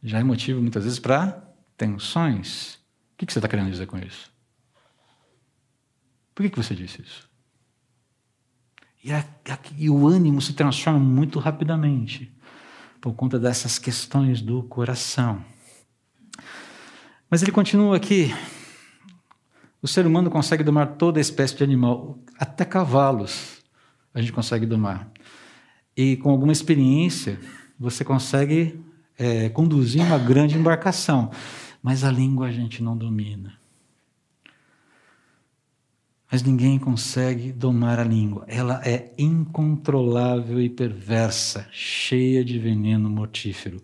já 0.02 0.18
é 0.18 0.22
motivo 0.22 0.60
muitas 0.60 0.84
vezes 0.84 0.98
para 0.98 1.42
tensões. 1.76 2.74
O 3.12 3.16
que 3.18 3.32
você 3.32 3.38
está 3.38 3.48
querendo 3.48 3.70
dizer 3.70 3.86
com 3.86 3.98
isso? 3.98 4.32
Por 6.34 6.48
que 6.48 6.56
você 6.56 6.74
disse 6.74 7.02
isso? 7.02 7.28
E, 9.02 9.12
a, 9.12 9.18
a, 9.18 9.58
e 9.76 9.88
o 9.90 10.06
ânimo 10.06 10.40
se 10.40 10.52
transforma 10.52 10.98
muito 10.98 11.38
rapidamente 11.38 12.32
por 13.00 13.14
conta 13.14 13.38
dessas 13.38 13.78
questões 13.78 14.40
do 14.42 14.62
coração. 14.64 15.44
Mas 17.30 17.42
ele 17.42 17.52
continua 17.52 17.96
aqui. 17.96 18.34
O 19.82 19.88
ser 19.88 20.06
humano 20.06 20.30
consegue 20.30 20.62
domar 20.62 20.96
toda 20.96 21.20
espécie 21.20 21.56
de 21.56 21.64
animal, 21.64 22.18
até 22.38 22.64
cavalos 22.64 23.60
a 24.12 24.20
gente 24.20 24.32
consegue 24.32 24.66
domar. 24.66 25.10
E 25.96 26.16
com 26.16 26.30
alguma 26.30 26.52
experiência, 26.52 27.38
você 27.78 28.04
consegue 28.04 28.80
é, 29.20 29.50
conduzir 29.50 30.02
uma 30.02 30.18
grande 30.18 30.56
embarcação. 30.56 31.30
Mas 31.82 32.04
a 32.04 32.10
língua 32.10 32.46
a 32.46 32.50
gente 32.50 32.82
não 32.82 32.96
domina. 32.96 33.52
Mas 36.32 36.42
ninguém 36.42 36.78
consegue 36.78 37.52
domar 37.52 37.98
a 37.98 38.04
língua. 38.04 38.44
Ela 38.48 38.80
é 38.82 39.12
incontrolável 39.18 40.60
e 40.60 40.70
perversa, 40.70 41.68
cheia 41.70 42.42
de 42.42 42.58
veneno 42.58 43.10
mortífero. 43.10 43.82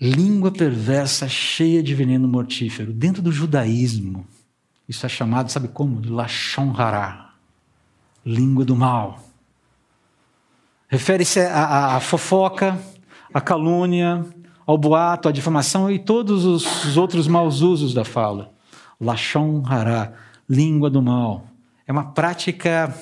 Língua 0.00 0.52
perversa, 0.52 1.28
cheia 1.28 1.82
de 1.82 1.94
veneno 1.94 2.28
mortífero. 2.28 2.92
Dentro 2.92 3.20
do 3.20 3.32
judaísmo, 3.32 4.24
isso 4.88 5.04
é 5.04 5.08
chamado, 5.08 5.50
sabe 5.50 5.68
como? 5.68 6.00
De 6.00 6.10
Lashon 6.10 6.72
Hara, 6.76 7.30
língua 8.24 8.64
do 8.64 8.76
mal. 8.76 9.24
Refere-se 10.88 11.40
à 11.40 11.98
fofoca, 12.00 12.78
à 13.32 13.40
calúnia, 13.40 14.24
ao 14.66 14.76
boato, 14.76 15.28
à 15.28 15.32
difamação 15.32 15.90
e 15.90 15.98
todos 15.98 16.44
os 16.44 16.96
outros 16.96 17.26
maus 17.26 17.62
usos 17.62 17.94
da 17.94 18.04
fala. 18.04 18.52
Lashon 19.00 19.62
Hara 19.66 20.14
língua 20.48 20.88
do 20.88 21.02
mal. 21.02 21.46
É 21.86 21.92
uma 21.92 22.12
prática 22.12 22.94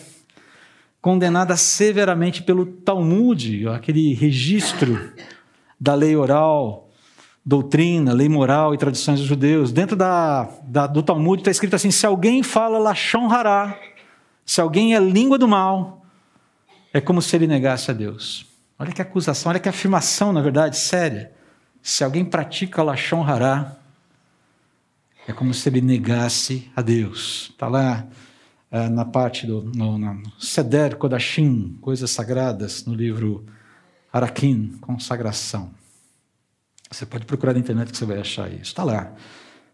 condenada 1.01 1.57
severamente 1.57 2.43
pelo 2.43 2.67
Talmud, 2.67 3.69
aquele 3.69 4.15
registro 4.15 5.13
da 5.79 5.95
lei 5.95 6.17
oral, 6.17 6.89
doutrina, 7.45 8.13
lei 8.13 8.29
moral 8.29 8.75
e 8.75 8.79
tradições 8.79 9.21
dos 9.21 9.29
judeus. 9.29 9.71
Dentro 9.71 9.97
da, 9.97 10.49
da 10.65 10.87
do 10.87 11.03
Talmud 11.03 11.41
está 11.41 11.51
escrito 11.51 11.77
assim: 11.77 11.91
se 11.91 12.07
alguém 12.07 12.43
fala 12.43 12.79
Lashon 12.79 13.31
Hará, 13.31 13.79
se 14.45 14.61
alguém 14.61 14.95
é 14.95 15.01
língua 15.01 15.39
do 15.39 15.49
mal, 15.49 16.05
é 16.93 17.01
como 17.01 17.21
se 17.21 17.35
ele 17.37 17.47
negasse 17.47 17.91
a 17.91 17.95
Deus. 17.95 18.46
Olha 18.79 18.93
que 18.93 19.01
acusação, 19.01 19.51
olha 19.51 19.61
que 19.61 19.69
afirmação, 19.69 20.33
na 20.33 20.43
verdade, 20.43 20.77
séria. 20.77 21.33
Se 21.83 22.05
alguém 22.05 22.25
pratica 22.25 22.83
Lashon 22.83 23.23
Hará, 23.23 23.77
é 25.27 25.33
como 25.33 25.55
se 25.55 25.69
ele 25.69 25.81
negasse 25.81 26.71
a 26.77 26.83
Deus. 26.83 27.49
Está 27.51 27.69
lá 27.69 28.07
é, 28.71 28.89
na 28.89 29.05
parte 29.05 29.47
do 29.47 29.63
no, 29.63 29.99
no 29.99 30.41
Seder 30.41 30.97
Kodashim, 30.97 31.79
Coisas 31.81 32.11
Sagradas, 32.11 32.85
no 32.85 32.95
livro 32.95 33.47
Arakim, 34.13 34.77
Consagração. 34.81 35.73
Você 36.91 37.07
pode 37.07 37.25
procurar 37.25 37.55
na 37.55 37.61
internet 37.61 37.91
que 37.91 37.97
você 37.97 38.05
vai 38.05 38.21
achar 38.21 38.53
isso. 38.53 38.71
Está 38.71 38.85
lá. 38.85 39.13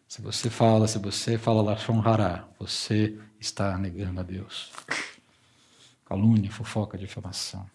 Se 0.09 0.23
você 0.23 0.49
fala, 0.49 0.87
se 0.87 0.99
você 0.99 1.37
fala 1.37 1.63
Lashon 1.63 2.01
Hará, 2.01 2.45
você 2.59 3.19
está 3.41 3.77
negando 3.77 4.21
a 4.21 4.23
Deus. 4.23 4.71
Calúnia, 6.07 6.51
fofoca, 6.51 6.97
difamação. 6.97 7.67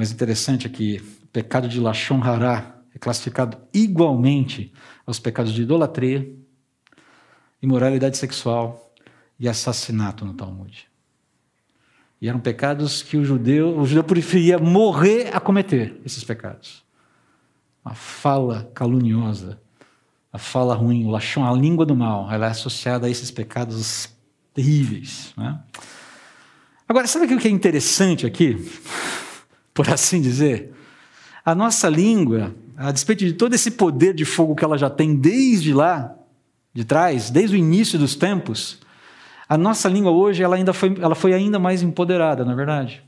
Mas 0.00 0.10
interessante 0.10 0.66
é 0.66 0.70
que 0.70 0.96
o 1.24 1.26
pecado 1.26 1.68
de 1.68 1.78
Lashon 1.78 2.22
Hará 2.22 2.74
é 2.94 2.98
classificado 2.98 3.58
igualmente 3.70 4.72
aos 5.04 5.18
pecados 5.18 5.52
de 5.52 5.60
idolatria, 5.60 6.26
imoralidade 7.60 8.16
sexual 8.16 8.94
e 9.38 9.46
assassinato 9.46 10.24
no 10.24 10.32
Talmud. 10.32 10.88
E 12.18 12.30
eram 12.30 12.40
pecados 12.40 13.02
que 13.02 13.18
o 13.18 13.24
judeu, 13.26 13.78
o 13.78 13.84
judeu 13.84 14.02
preferia 14.02 14.56
morrer 14.58 15.36
a 15.36 15.38
cometer 15.38 16.00
esses 16.02 16.24
pecados. 16.24 16.82
A 17.84 17.92
fala 17.92 18.70
caluniosa, 18.74 19.60
a 20.32 20.38
fala 20.38 20.74
ruim, 20.74 21.04
o 21.04 21.10
lachon, 21.10 21.44
a 21.44 21.52
língua 21.52 21.84
do 21.84 21.94
mal, 21.94 22.32
ela 22.32 22.46
é 22.46 22.50
associada 22.52 23.06
a 23.06 23.10
esses 23.10 23.30
pecados 23.30 24.08
terríveis. 24.54 25.34
Né? 25.36 25.60
Agora, 26.88 27.06
sabe 27.06 27.26
o 27.26 27.38
que 27.38 27.48
é 27.48 27.50
interessante 27.50 28.24
aqui? 28.24 28.56
Por 29.74 29.88
assim 29.88 30.20
dizer? 30.20 30.74
A 31.44 31.54
nossa 31.54 31.88
língua, 31.88 32.54
a 32.76 32.92
despeito 32.92 33.24
de 33.24 33.32
todo 33.32 33.54
esse 33.54 33.70
poder 33.72 34.14
de 34.14 34.24
fogo 34.24 34.54
que 34.54 34.64
ela 34.64 34.76
já 34.76 34.90
tem 34.90 35.16
desde 35.16 35.72
lá, 35.72 36.14
de 36.72 36.84
trás, 36.84 37.30
desde 37.30 37.56
o 37.56 37.58
início 37.58 37.98
dos 37.98 38.14
tempos, 38.14 38.78
a 39.48 39.58
nossa 39.58 39.88
língua 39.88 40.12
hoje 40.12 40.42
ela 40.42 40.54
ainda 40.54 40.72
foi, 40.72 40.96
ela 41.00 41.14
foi 41.14 41.34
ainda 41.34 41.58
mais 41.58 41.82
empoderada, 41.82 42.44
na 42.44 42.52
é 42.52 42.54
verdade. 42.54 43.02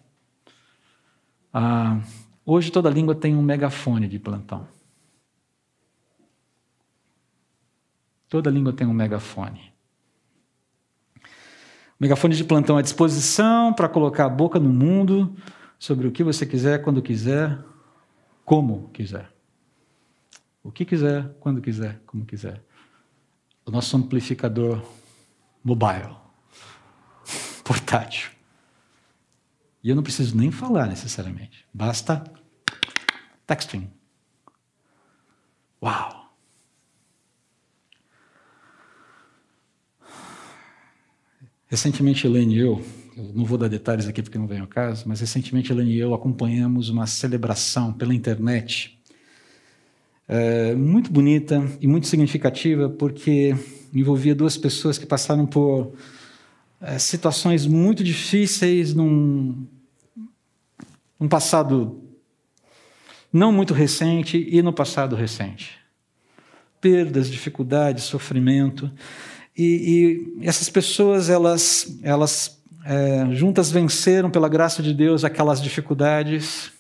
Ah, 1.55 2.01
hoje 2.45 2.73
toda 2.73 2.91
língua 2.91 3.15
tem 3.15 3.37
um 3.37 3.43
megafone 3.43 4.09
de 4.09 4.19
plantão. 4.19 4.67
Toda 8.29 8.51
língua 8.51 8.73
tem 8.73 8.87
um 8.87 8.93
megafone. 8.93 9.73
O 11.21 12.01
megafone 12.01 12.35
de 12.35 12.43
plantão 12.43 12.77
à 12.77 12.83
disposição 12.83 13.73
para 13.73 13.89
colocar 13.89 14.25
a 14.25 14.29
boca 14.29 14.59
no 14.59 14.71
mundo 14.71 15.37
sobre 15.83 16.07
o 16.07 16.13
que 16.13 16.23
você 16.23 16.47
quiser, 16.47 16.81
quando 16.81 17.03
quiser, 17.03 17.59
como 18.45 18.89
quiser. 18.91 19.35
O 20.63 20.71
que 20.71 20.85
quiser, 20.85 21.29
quando 21.41 21.61
quiser, 21.61 22.01
como 22.07 22.25
quiser. 22.25 22.63
O 23.67 23.71
nosso 23.73 23.97
amplificador 23.97 24.81
mobile, 25.65 26.15
portátil. 27.67 28.31
E 29.83 29.91
eu 29.91 29.97
não 29.97 30.05
preciso 30.05 30.37
nem 30.37 30.53
falar 30.53 30.87
necessariamente. 30.87 31.67
Basta 31.75 32.23
texting. 33.45 33.91
Uau! 35.83 36.33
Recentemente, 41.67 42.25
Helene 42.25 42.55
e 42.55 42.59
eu, 42.61 43.02
não 43.35 43.45
vou 43.45 43.59
dar 43.59 43.69
detalhes 43.69 44.09
aqui 44.09 44.23
porque 44.23 44.39
não 44.39 44.47
vem 44.47 44.61
ao 44.61 44.67
caso, 44.67 45.05
mas 45.07 45.21
recentemente 45.21 45.73
Helene 45.73 45.93
e 45.93 45.99
eu 45.99 46.15
acompanhamos 46.15 46.89
uma 46.89 47.07
celebração 47.07 47.93
pela 47.93 48.15
internet 48.15 48.99
é, 50.29 50.75
muito 50.75 51.13
bonita 51.13 51.63
e 51.81 51.87
muito 51.87 52.07
significativa, 52.07 52.89
porque 52.89 53.55
envolvia 53.93 54.35
duas 54.35 54.57
pessoas 54.57 54.97
que 54.97 55.05
passaram 55.05 55.45
por 55.45 55.93
é, 56.81 56.99
situações 56.99 57.67
muito 57.67 58.03
difíceis 58.03 58.95
num, 58.95 59.67
num 61.21 61.29
passado 61.29 62.03
não 63.33 63.53
muito 63.53 63.73
recente 63.73 64.47
e 64.51 64.63
no 64.63 64.73
passado 64.73 65.17
recente. 65.17 65.79
Perdas, 66.81 67.31
dificuldades, 67.31 68.05
sofrimento. 68.05 68.91
E, 69.57 70.35
e 70.41 70.47
essas 70.47 70.69
pessoas, 70.69 71.31
elas, 71.31 71.99
elas 72.03 72.62
é, 72.85 73.27
juntas 73.33 73.71
venceram, 73.71 74.31
pela 74.31 74.49
graça 74.49 74.83
de 74.83 74.93
Deus, 74.93 75.25
aquelas 75.25 75.63
dificuldades 75.63 76.73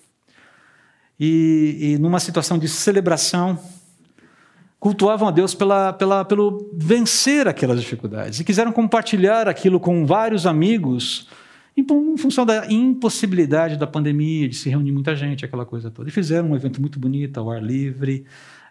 e, 1.18 1.92
e 1.94 1.98
numa 1.98 2.18
situação 2.18 2.58
de 2.58 2.68
celebração, 2.68 3.58
cultuavam 4.80 5.28
a 5.28 5.30
Deus 5.30 5.54
pela, 5.54 5.92
pela, 5.92 6.24
pelo 6.24 6.68
vencer 6.74 7.46
aquelas 7.46 7.80
dificuldades 7.80 8.40
e 8.40 8.44
quiseram 8.44 8.72
compartilhar 8.72 9.46
aquilo 9.46 9.78
com 9.78 10.04
vários 10.04 10.46
amigos 10.46 11.28
em 11.76 11.86
função 12.18 12.44
da 12.44 12.70
impossibilidade 12.70 13.78
da 13.78 13.86
pandemia, 13.86 14.48
de 14.48 14.56
se 14.56 14.68
reunir 14.68 14.92
muita 14.92 15.14
gente, 15.16 15.44
aquela 15.44 15.64
coisa 15.64 15.90
toda. 15.90 16.08
E 16.08 16.12
fizeram 16.12 16.50
um 16.50 16.56
evento 16.56 16.80
muito 16.80 16.98
bonito, 16.98 17.38
ao 17.38 17.50
ar 17.50 17.62
livre, 17.62 18.26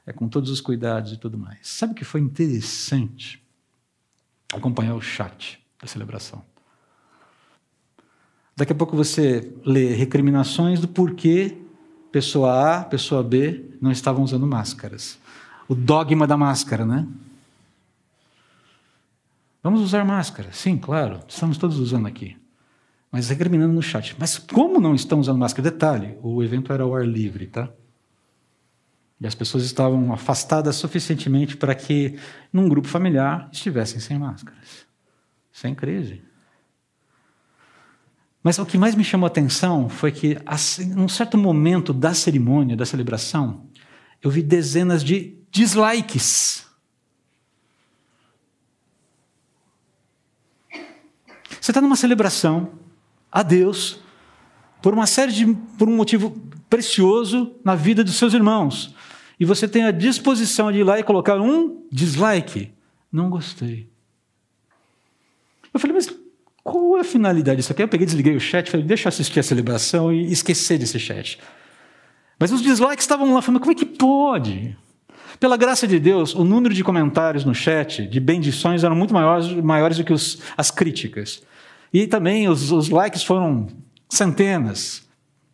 é, 0.06 0.14
com 0.14 0.28
todos 0.28 0.52
os 0.52 0.62
cuidados 0.62 1.14
e 1.14 1.18
tudo 1.18 1.38
mais. 1.38 1.60
Sabe 1.64 1.94
o 1.94 1.96
que 1.96 2.04
foi 2.04 2.22
interessante? 2.22 3.42
Acompanhar 4.54 4.94
o 4.94 5.02
chat 5.02 5.60
da 5.82 5.88
celebração. 5.88 6.44
Daqui 8.56 8.74
a 8.74 8.76
pouco 8.76 8.96
você 8.96 9.54
lê 9.66 9.94
recriminações 9.94 10.80
do 10.80 10.88
porquê 10.88 11.58
pessoa 12.12 12.80
A, 12.80 12.84
pessoa 12.84 13.24
B 13.24 13.66
não 13.82 13.92
estavam 13.92 14.24
usando 14.24 14.46
máscaras. 14.46 15.18
O 15.68 15.74
dogma 15.74 16.28
da 16.28 16.36
máscara, 16.36 16.86
né? 16.86 17.08
Vamos 19.64 19.82
usar 19.82 20.04
máscara? 20.04 20.52
Sim, 20.52 20.78
claro, 20.78 21.20
estamos 21.28 21.58
todos 21.58 21.80
usando 21.80 22.08
aqui. 22.08 22.36
Mas 23.12 23.30
recriminando 23.30 23.74
no 23.74 23.82
chat. 23.82 24.16
Mas 24.18 24.38
como 24.38 24.80
não 24.80 24.96
estão 24.96 25.20
usando 25.20 25.38
máscara? 25.38 25.70
Detalhe: 25.70 26.18
o 26.22 26.44
evento 26.44 26.72
era 26.74 26.84
ao 26.84 26.96
ar 26.96 27.06
livre, 27.06 27.48
tá? 27.48 27.70
E 29.20 29.28
as 29.28 29.36
pessoas 29.36 29.64
estavam 29.64 30.12
afastadas 30.12 30.78
suficientemente 30.78 31.56
para 31.56 31.76
que, 31.76 32.18
num 32.52 32.68
grupo 32.68 32.88
familiar, 32.88 33.48
estivessem 33.52 34.00
sem 34.00 34.18
máscaras. 34.18 34.88
Sem 35.52 35.76
crise. 35.76 36.24
Mas 38.44 38.58
o 38.58 38.66
que 38.66 38.78
mais 38.78 38.96
me 38.96 39.04
chamou 39.04 39.26
a 39.26 39.28
atenção 39.28 39.88
foi 39.88 40.12
que, 40.12 40.38
assim, 40.46 40.86
num 40.94 41.08
certo 41.08 41.38
momento 41.38 41.94
da 41.94 42.14
cerimônia, 42.14 42.76
da 42.76 42.86
celebração, 42.86 43.68
eu 44.22 44.32
vi 44.32 44.42
dezenas 44.42 45.04
de 45.04 45.38
dislikes. 45.52 46.66
Você 51.60 51.70
está 51.70 51.80
numa 51.80 51.96
celebração 51.96 52.72
a 53.32 53.44
Deus 53.44 54.00
por 54.82 54.94
uma 54.94 55.06
série 55.06 55.32
de 55.32 55.46
por 55.78 55.88
um 55.88 55.96
motivo 55.96 56.32
precioso 56.68 57.56
na 57.64 57.76
vida 57.76 58.04
dos 58.04 58.16
seus 58.16 58.34
irmãos. 58.34 58.96
E 59.40 59.46
você 59.46 59.68
tem 59.68 59.84
a 59.84 59.92
disposição 59.92 60.72
de 60.72 60.80
ir 60.80 60.84
lá 60.84 61.00
e 61.00 61.04
colocar 61.04 61.40
um 61.40 61.86
dislike. 61.92 62.72
Não 63.12 63.30
gostei. 63.30 63.90
Eu 65.72 65.80
falei, 65.80 65.96
mas 65.96 66.21
qual 66.64 66.98
é 66.98 67.02
a 67.02 67.04
finalidade 67.04 67.58
disso 67.58 67.72
aqui? 67.72 67.82
Eu 67.82 67.88
peguei, 67.88 68.06
desliguei 68.06 68.36
o 68.36 68.40
chat, 68.40 68.70
falei, 68.70 68.86
deixa 68.86 69.08
eu 69.08 69.10
assistir 69.10 69.40
a 69.40 69.44
celebração 69.44 70.14
e 70.14 70.32
esquecer 70.32 70.78
desse 70.78 71.00
chat. 71.00 71.40
Mas 72.40 72.52
os 72.52 72.62
dislikes 72.62 73.04
estavam 73.04 73.34
lá 73.34 73.42
falando, 73.42 73.60
como 73.60 73.72
é 73.72 73.76
que 73.76 73.86
pode? 73.86 74.78
Pela 75.40 75.58
graça 75.58 75.88
de 75.88 76.00
Deus, 76.00 76.36
o 76.36 76.44
número 76.44 76.74
de 76.74 76.84
comentários 76.84 77.46
no 77.46 77.54
chat, 77.54 78.06
de 78.06 78.20
bendições, 78.20 78.84
eram 78.84 78.96
muito 78.96 79.14
maiores, 79.14 79.52
maiores 79.54 79.98
do 79.98 80.04
que 80.04 80.14
os, 80.14 80.40
as 80.56 80.70
críticas. 80.70 81.42
E 81.92 82.06
também 82.06 82.48
os, 82.48 82.72
os 82.72 82.90
likes 82.90 83.24
foram 83.24 83.68
centenas. 84.08 85.08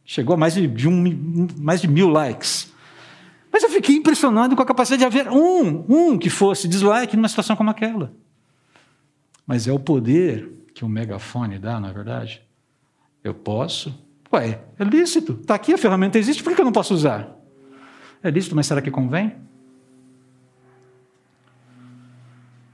Chegou 0.03 0.34
a 0.34 0.38
mais 0.38 0.53
de, 0.53 0.68
de 0.68 0.88
um, 0.89 1.47
mais 1.58 1.82
de 1.82 1.88
mil 1.88 2.10
likes. 2.10 2.72
Mas 3.51 3.64
eu 3.64 3.70
fiquei 3.70 3.95
impressionado 3.95 4.55
com 4.55 4.62
a 4.62 4.66
capacidade 4.66 4.99
de 4.99 5.05
haver 5.05 5.32
um, 5.32 5.86
um 5.88 6.18
que 6.18 6.30
fosse 6.30 6.68
dislike 6.68 7.16
numa 7.16 7.30
situação 7.30 7.55
como 7.55 7.70
aquela. 7.70 8.12
Mas 9.45 9.68
é 9.68 9.72
o 9.72 9.80
poder 9.80 10.57
que 10.78 10.86
o 10.86 10.89
megafone 10.89 11.57
dá, 11.57 11.80
na 11.80 11.89
é 11.89 11.93
verdade. 11.93 12.39
Eu 13.23 13.34
posso. 13.34 13.97
Ué, 14.32 14.61
é 14.78 14.84
lícito. 14.84 15.39
Está 15.41 15.55
aqui, 15.55 15.73
a 15.73 15.78
ferramenta 15.78 16.19
existe, 16.19 16.43
por 16.43 16.53
que 16.53 16.61
eu 16.61 16.65
não 16.65 16.71
posso 16.71 16.93
usar? 16.93 17.36
É 18.21 18.30
lícito, 18.30 18.55
mas 18.55 18.67
será 18.67 18.80
que 18.80 18.91
convém? 18.91 19.36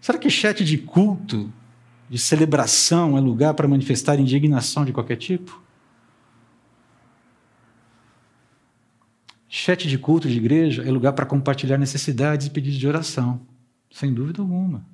Será 0.01 0.17
que 0.17 0.29
chat 0.29 0.65
de 0.65 0.77
culto 0.77 1.49
de 2.09 2.19
celebração 2.19 3.17
é 3.17 3.21
lugar 3.21 3.53
para 3.53 3.69
manifestar 3.69 4.19
indignação 4.19 4.83
de 4.83 4.91
qualquer 4.91 5.15
tipo? 5.15 5.63
Chat 9.47 9.87
de 9.87 9.97
culto 9.97 10.27
de 10.27 10.35
igreja 10.35 10.83
é 10.83 10.91
lugar 10.91 11.13
para 11.13 11.25
compartilhar 11.25 11.77
necessidades 11.77 12.47
e 12.47 12.49
pedidos 12.49 12.77
de 12.77 12.85
oração, 12.85 13.39
sem 13.89 14.13
dúvida 14.13 14.41
alguma. 14.41 14.92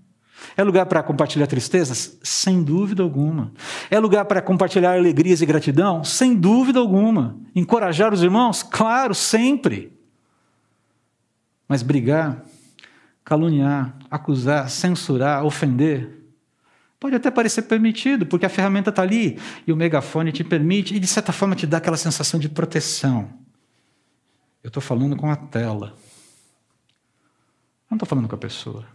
É 0.55 0.63
lugar 0.63 0.85
para 0.85 1.03
compartilhar 1.03 1.47
tristezas? 1.47 2.17
Sem 2.23 2.63
dúvida 2.63 3.03
alguma. 3.03 3.51
É 3.89 3.99
lugar 3.99 4.25
para 4.25 4.41
compartilhar 4.41 4.93
alegrias 4.93 5.41
e 5.41 5.45
gratidão? 5.45 6.03
Sem 6.03 6.35
dúvida 6.35 6.79
alguma. 6.79 7.37
Encorajar 7.55 8.13
os 8.13 8.23
irmãos? 8.23 8.63
Claro, 8.63 9.13
sempre. 9.13 9.97
Mas 11.67 11.83
brigar, 11.83 12.43
caluniar, 13.23 13.95
acusar, 14.09 14.69
censurar, 14.69 15.45
ofender, 15.45 16.19
Pode 16.99 17.15
até 17.15 17.31
parecer 17.31 17.61
permitido, 17.61 18.25
porque 18.25 18.45
a 18.45 18.49
ferramenta 18.49 18.89
está 18.89 19.01
ali 19.01 19.39
e 19.65 19.71
o 19.71 19.75
megafone 19.75 20.33
te 20.33 20.43
permite, 20.43 20.93
e 20.93 20.99
de 20.99 21.07
certa 21.07 21.31
forma 21.31 21.55
te 21.55 21.65
dá 21.65 21.77
aquela 21.77 21.95
sensação 21.95 22.37
de 22.39 22.49
proteção. 22.49 23.29
Eu 24.61 24.67
estou 24.67 24.83
falando 24.83 25.15
com 25.15 25.31
a 25.31 25.35
tela. 25.37 25.95
Não 27.89 27.95
estou 27.95 28.05
falando 28.05 28.27
com 28.27 28.35
a 28.35 28.39
pessoa. 28.39 28.85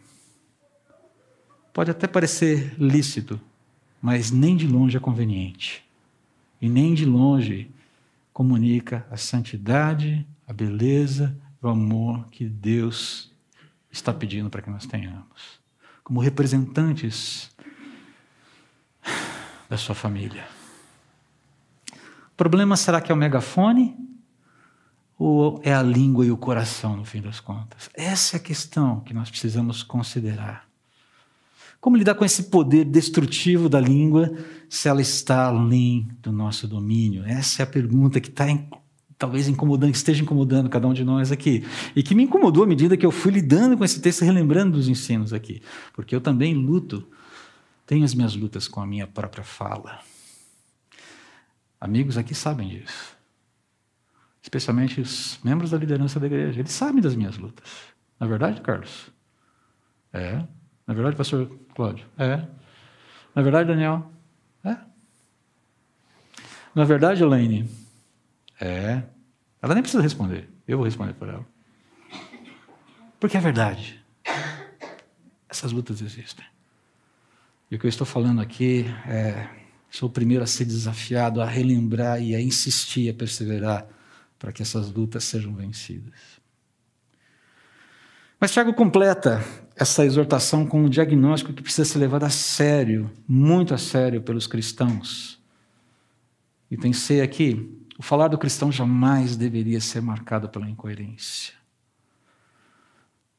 Pode 1.75 1.91
até 1.91 2.07
parecer 2.07 2.73
lícito, 2.79 3.41
mas 4.01 4.31
nem 4.31 4.57
de 4.57 4.65
longe 4.65 4.97
é 4.97 5.01
conveniente. 5.01 5.85
E 6.63 6.69
nem 6.69 6.95
de 6.95 7.05
longe 7.05 7.69
comunica 8.33 9.05
a 9.11 9.17
santidade, 9.17 10.25
a 10.47 10.53
beleza, 10.53 11.37
o 11.61 11.67
amor 11.67 12.29
que 12.31 12.45
Deus 12.45 13.33
está 13.91 14.15
pedindo 14.15 14.49
para 14.49 14.63
que 14.63 14.71
nós 14.71 14.87
tenhamos. 14.87 15.59
Como 16.05 16.21
representantes 16.21 17.51
da 19.69 19.77
sua 19.77 19.97
família. 19.97 20.47
O 21.93 22.37
problema 22.37 22.77
será 22.77 23.01
que 23.01 23.11
é 23.11 23.15
o 23.15 23.19
megafone 23.19 23.97
ou 25.19 25.61
é 25.65 25.75
a 25.75 25.83
língua 25.83 26.25
e 26.25 26.31
o 26.31 26.37
coração, 26.37 26.97
no 26.97 27.05
fim 27.05 27.21
das 27.21 27.41
contas? 27.41 27.91
Essa 27.95 28.37
é 28.37 28.39
a 28.39 28.43
questão 28.43 29.01
que 29.01 29.13
nós 29.13 29.29
precisamos 29.29 29.83
considerar. 29.83 30.73
Como 31.85 31.99
lidar 31.99 32.15
com 32.15 32.25
esse 32.25 32.45
poder 32.45 32.87
destrutivo 32.87 33.69
da 33.69 33.79
língua 33.79 34.35
se 34.71 34.89
ela 34.89 35.03
está 35.03 35.49
além 35.49 36.09
do 36.23 36.33
nosso 36.33 36.67
domínio? 36.67 37.23
Essa 37.27 37.61
é 37.61 37.65
a 37.65 37.67
pergunta 37.67 38.23
que 38.23 38.31
está 38.31 38.47
talvez 39.19 39.49
incomodando, 39.49 39.91
que 39.91 39.99
esteja 39.99 40.23
incomodando 40.23 40.71
cada 40.71 40.89
um 40.89 40.95
de 40.95 41.05
nós 41.05 41.31
aqui. 41.31 41.63
E 41.95 42.03
que 42.03 42.15
me 42.15 42.23
incomodou 42.23 42.65
à 42.65 42.67
medida 42.67 42.97
que 42.97 43.05
eu 43.05 43.11
fui 43.11 43.33
lidando 43.33 43.77
com 43.77 43.85
esse 43.85 44.01
texto 44.01 44.23
e 44.23 44.25
relembrando 44.25 44.79
dos 44.79 44.89
ensinos 44.89 45.35
aqui. 45.35 45.61
Porque 45.93 46.17
eu 46.17 46.23
também 46.23 46.55
luto 46.55 47.07
tenho 47.87 48.03
as 48.03 48.15
minhas 48.15 48.35
lutas 48.35 48.67
com 48.67 48.81
a 48.81 48.87
minha 48.87 49.07
própria 49.07 49.45
fala. 49.45 50.01
Amigos 51.79 52.17
aqui 52.17 52.35
sabem 52.35 52.67
disso. 52.67 53.15
Especialmente 54.43 55.03
os 55.03 55.39
membros 55.45 55.73
da 55.73 55.77
liderança 55.77 56.19
da 56.19 56.25
igreja. 56.25 56.61
Eles 56.61 56.73
sabem 56.73 57.03
das 57.03 57.15
minhas 57.15 57.37
lutas. 57.37 57.69
Na 58.19 58.25
é 58.25 58.31
verdade, 58.31 58.63
Carlos? 58.63 59.11
É. 60.15 60.47
Na 60.87 60.95
verdade, 60.95 61.17
pastor 61.17 61.51
Cláudio? 61.75 62.07
É. 62.19 62.47
Na 63.35 63.43
verdade, 63.43 63.69
Daniel? 63.69 64.11
É. 64.63 64.77
Na 66.75 66.85
verdade, 66.85 67.23
Elaine? 67.23 67.69
É. 68.61 69.03
Ela 69.63 69.75
nem 69.75 69.83
precisa 69.83 70.03
responder. 70.03 70.49
Eu 70.69 70.79
vou 70.79 70.85
responder 70.85 71.15
por 71.15 71.29
ela. 71.29 71.47
Porque 73.19 73.37
é 73.37 73.41
verdade. 73.41 74.05
Essas 75.49 75.73
lutas 75.73 76.03
existem. 76.03 76.45
E 77.71 77.77
o 77.77 77.79
que 77.79 77.87
eu 77.87 77.89
estou 77.89 78.07
falando 78.07 78.41
aqui 78.41 78.85
é. 79.07 79.49
Sou 79.91 80.09
o 80.09 80.13
primeiro 80.13 80.43
a 80.43 80.47
ser 80.47 80.65
desafiado 80.65 81.41
a 81.41 81.47
relembrar 81.47 82.21
e 82.21 82.35
a 82.35 82.41
insistir, 82.41 83.09
a 83.09 83.15
perseverar 83.15 83.87
para 84.39 84.53
que 84.53 84.61
essas 84.61 84.91
lutas 84.91 85.23
sejam 85.23 85.55
vencidas. 85.55 86.13
Mas 88.41 88.53
Tiago 88.53 88.75
completa 88.75 89.43
essa 89.77 90.05
exortação 90.05 90.67
com 90.67 90.85
um 90.85 90.89
diagnóstico 90.89 91.53
que 91.53 91.63
precisa 91.63 91.85
ser 91.85 91.99
levado 91.99 92.25
a 92.25 92.31
sério, 92.31 93.11
muito 93.27 93.75
a 93.75 93.79
sério 93.79 94.23
pelos 94.23 94.47
cristãos. 94.47 95.41
E 96.71 96.77
pensei 96.77 97.21
aqui, 97.21 97.85
o 97.99 98.03
falar 98.03 98.29
do 98.29 98.39
cristão 98.39 98.71
jamais 98.71 99.37
deveria 99.37 99.81
ser 99.81 100.01
marcado 100.01 100.49
pela 100.49 100.69
incoerência. 100.69 101.55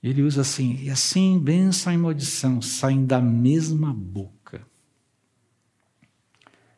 Ele 0.01 0.21
usa 0.21 0.41
assim, 0.41 0.77
e 0.81 0.89
assim 0.89 1.39
bênção 1.39 1.91
e 1.91 1.97
maldição 1.97 2.61
saem 2.61 3.05
da 3.05 3.19
mesma 3.19 3.93
boca. 3.93 4.65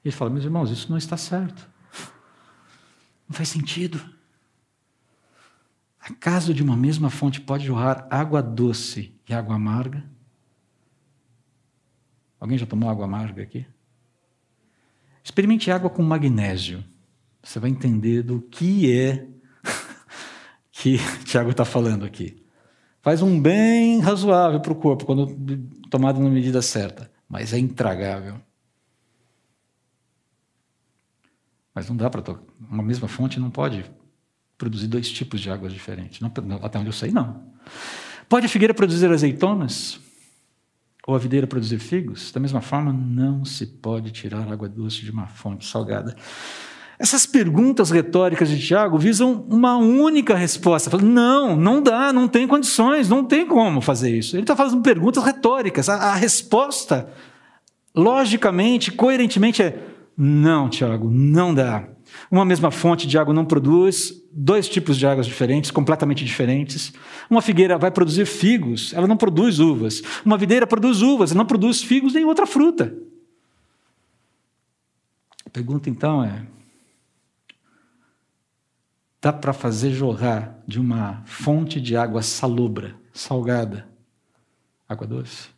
Ele 0.04 0.12
fala, 0.14 0.32
meus 0.32 0.46
irmãos, 0.46 0.72
isso 0.72 0.90
não 0.90 0.98
está 0.98 1.18
certo. 1.18 1.68
Não 3.28 3.36
faz 3.36 3.50
sentido. 3.50 4.00
Acaso 6.10 6.54
de 6.54 6.64
uma 6.64 6.78
mesma 6.78 7.10
fonte 7.10 7.42
pode 7.42 7.66
jorrar 7.66 8.08
água 8.10 8.42
doce 8.42 9.14
e 9.28 9.34
água 9.34 9.56
amarga? 9.56 10.10
Alguém 12.40 12.58
já 12.58 12.66
tomou 12.66 12.90
água 12.90 13.04
amarga 13.04 13.44
aqui? 13.44 13.66
Experimente 15.22 15.70
água 15.70 15.90
com 15.90 16.02
magnésio. 16.02 16.82
Você 17.44 17.60
vai 17.60 17.70
entender 17.70 18.24
do 18.24 18.42
que 18.42 18.98
é 18.98 19.28
que 20.72 20.98
Tiago 21.26 21.52
está 21.52 21.66
falando 21.66 22.06
aqui. 22.06 22.42
Faz 23.02 23.22
um 23.22 23.42
bem 23.42 24.00
razoável 24.00 24.62
para 24.62 24.72
o 24.72 24.76
corpo, 24.76 25.06
quando 25.06 25.36
tomado 25.90 26.22
na 26.22 26.30
medida 26.30 26.62
certa, 26.62 27.12
mas 27.28 27.52
é 27.52 27.60
intragável. 27.60 28.40
Mas 31.76 31.90
não 31.90 31.98
dá 31.98 32.10
para. 32.10 32.24
Uma 32.70 32.84
mesma 32.84 33.10
fonte 33.10 33.40
não 33.42 33.50
pode 33.50 33.86
produzir 34.58 34.88
dois 34.88 35.10
tipos 35.10 35.40
de 35.40 35.50
águas 35.50 35.74
diferentes. 35.74 36.20
Não, 36.20 36.32
até 36.62 36.80
onde 36.80 36.90
eu 36.90 36.94
sei, 36.94 37.12
não. 37.12 37.42
Pode 38.28 38.46
a 38.46 38.50
figueira 38.50 38.74
produzir 38.74 39.10
azeitonas? 39.10 40.00
Ou 41.08 41.16
a 41.16 41.20
videira 41.20 41.48
produzir 41.48 41.80
figos? 41.80 42.32
Da 42.32 42.40
mesma 42.40 42.60
forma, 42.60 42.92
não 42.92 43.46
se 43.46 43.66
pode 43.66 44.12
tirar 44.12 44.52
água 44.52 44.68
doce 44.68 45.06
de 45.06 45.12
uma 45.12 45.28
fonte 45.28 45.66
salgada. 45.66 46.16
Essas 47.00 47.26
perguntas 47.26 47.92
retóricas 47.92 48.50
de 48.50 48.60
Tiago 48.60 48.98
visam 48.98 49.46
uma 49.50 49.78
única 49.78 50.36
resposta. 50.36 50.98
Não, 50.98 51.56
não 51.56 51.82
dá, 51.82 52.12
não 52.12 52.28
tem 52.28 52.48
condições, 52.48 53.08
não 53.08 53.24
tem 53.24 53.46
como 53.46 53.80
fazer 53.80 54.18
isso. 54.18 54.36
Ele 54.36 54.44
está 54.44 54.56
fazendo 54.56 54.82
perguntas 54.82 55.24
retóricas. 55.24 55.88
A, 55.88 55.96
a 55.96 56.16
resposta, 56.16 57.08
logicamente, 57.96 58.92
coerentemente, 58.92 59.62
é 59.62 59.80
não, 60.18 60.68
Tiago, 60.68 61.10
não 61.10 61.54
dá. 61.54 61.88
Uma 62.32 62.44
mesma 62.44 62.72
fonte 62.72 63.08
de 63.08 63.18
água 63.18 63.34
não 63.34 63.46
produz 63.46 64.12
dois 64.40 64.70
tipos 64.70 64.98
de 64.98 65.08
águas 65.08 65.26
diferentes, 65.26 65.72
completamente 65.72 66.24
diferentes. 66.24 66.94
Uma 67.28 67.42
figueira 67.42 67.76
vai 67.76 67.90
produzir 67.90 68.28
figos, 68.28 68.94
ela 68.94 69.08
não 69.08 69.18
produz 69.18 69.58
uvas. 69.58 70.04
Uma 70.24 70.38
videira 70.38 70.68
produz 70.68 71.02
uvas, 71.02 71.32
não 71.34 71.44
produz 71.44 71.82
figos 71.82 72.14
nem 72.14 72.24
outra 72.24 72.46
fruta. 72.46 72.96
A 75.44 75.50
pergunta 75.50 75.90
então 75.90 76.24
é: 76.24 76.46
dá 79.20 79.34
para 79.34 79.54
fazer 79.54 79.92
jorrar 79.92 80.60
de 80.68 80.80
uma 80.80 81.24
fonte 81.26 81.82
de 81.82 81.98
água 81.98 82.22
salobra, 82.22 82.96
salgada, 83.12 83.90
água 84.88 85.08
doce? 85.08 85.57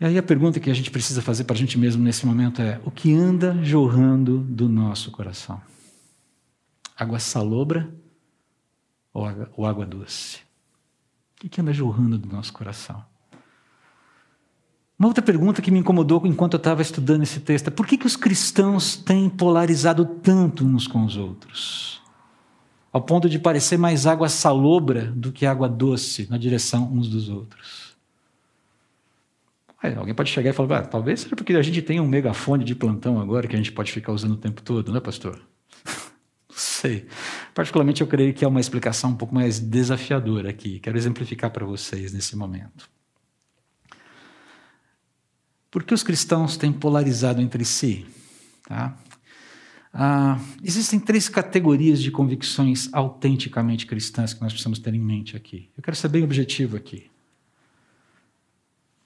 E 0.00 0.04
aí 0.04 0.18
a 0.18 0.22
pergunta 0.22 0.58
que 0.58 0.70
a 0.70 0.74
gente 0.74 0.90
precisa 0.90 1.22
fazer 1.22 1.44
para 1.44 1.54
a 1.54 1.58
gente 1.58 1.78
mesmo 1.78 2.02
nesse 2.02 2.26
momento 2.26 2.60
é: 2.60 2.80
o 2.84 2.90
que 2.90 3.14
anda 3.14 3.56
jorrando 3.62 4.38
do 4.38 4.68
nosso 4.68 5.10
coração? 5.10 5.60
Água 6.96 7.18
salobra 7.18 7.92
ou 9.12 9.24
água, 9.24 9.50
ou 9.56 9.66
água 9.66 9.86
doce? 9.86 10.38
O 11.44 11.48
que 11.48 11.60
anda 11.60 11.72
jorrando 11.72 12.18
do 12.18 12.28
nosso 12.28 12.52
coração? 12.52 13.04
Uma 14.98 15.08
outra 15.08 15.22
pergunta 15.22 15.60
que 15.60 15.70
me 15.70 15.80
incomodou 15.80 16.24
enquanto 16.24 16.54
eu 16.54 16.58
estava 16.58 16.80
estudando 16.80 17.22
esse 17.22 17.40
texto 17.40 17.68
é 17.68 17.70
por 17.70 17.86
que, 17.86 17.98
que 17.98 18.06
os 18.06 18.16
cristãos 18.16 18.96
têm 18.96 19.28
polarizado 19.28 20.04
tanto 20.04 20.64
uns 20.64 20.86
com 20.86 21.04
os 21.04 21.16
outros? 21.16 22.00
Ao 22.92 23.02
ponto 23.02 23.28
de 23.28 23.38
parecer 23.38 23.76
mais 23.76 24.06
água 24.06 24.28
salobra 24.28 25.12
do 25.14 25.32
que 25.32 25.44
água 25.44 25.68
doce 25.68 26.28
na 26.30 26.38
direção 26.38 26.90
uns 26.92 27.08
dos 27.08 27.28
outros. 27.28 27.83
Aí 29.84 29.94
alguém 29.94 30.14
pode 30.14 30.30
chegar 30.30 30.48
e 30.48 30.52
falar, 30.54 30.78
ah, 30.78 30.82
talvez 30.86 31.20
seja 31.20 31.36
porque 31.36 31.52
a 31.52 31.60
gente 31.60 31.82
tem 31.82 32.00
um 32.00 32.08
megafone 32.08 32.64
de 32.64 32.74
plantão 32.74 33.20
agora 33.20 33.46
que 33.46 33.54
a 33.54 33.58
gente 33.58 33.70
pode 33.70 33.92
ficar 33.92 34.12
usando 34.12 34.32
o 34.32 34.36
tempo 34.38 34.62
todo, 34.62 34.90
não 34.90 34.96
é, 34.96 35.00
pastor? 35.00 35.38
Não 36.48 36.56
sei. 36.56 37.06
Particularmente 37.52 38.00
eu 38.00 38.06
creio 38.06 38.32
que 38.32 38.46
é 38.46 38.48
uma 38.48 38.60
explicação 38.60 39.10
um 39.10 39.14
pouco 39.14 39.34
mais 39.34 39.58
desafiadora 39.60 40.48
aqui. 40.48 40.80
Quero 40.80 40.96
exemplificar 40.96 41.50
para 41.50 41.66
vocês 41.66 42.14
nesse 42.14 42.34
momento. 42.34 42.88
Por 45.70 45.82
que 45.82 45.92
os 45.92 46.02
cristãos 46.02 46.56
têm 46.56 46.72
polarizado 46.72 47.42
entre 47.42 47.62
si? 47.62 48.06
Tá? 48.66 48.96
Ah, 49.92 50.40
existem 50.62 50.98
três 50.98 51.28
categorias 51.28 52.00
de 52.00 52.10
convicções 52.10 52.88
autenticamente 52.90 53.84
cristãs 53.84 54.32
que 54.32 54.40
nós 54.40 54.52
precisamos 54.52 54.78
ter 54.78 54.94
em 54.94 55.00
mente 55.00 55.36
aqui. 55.36 55.68
Eu 55.76 55.82
quero 55.82 55.96
ser 55.96 56.08
bem 56.08 56.24
objetivo 56.24 56.74
aqui. 56.74 57.10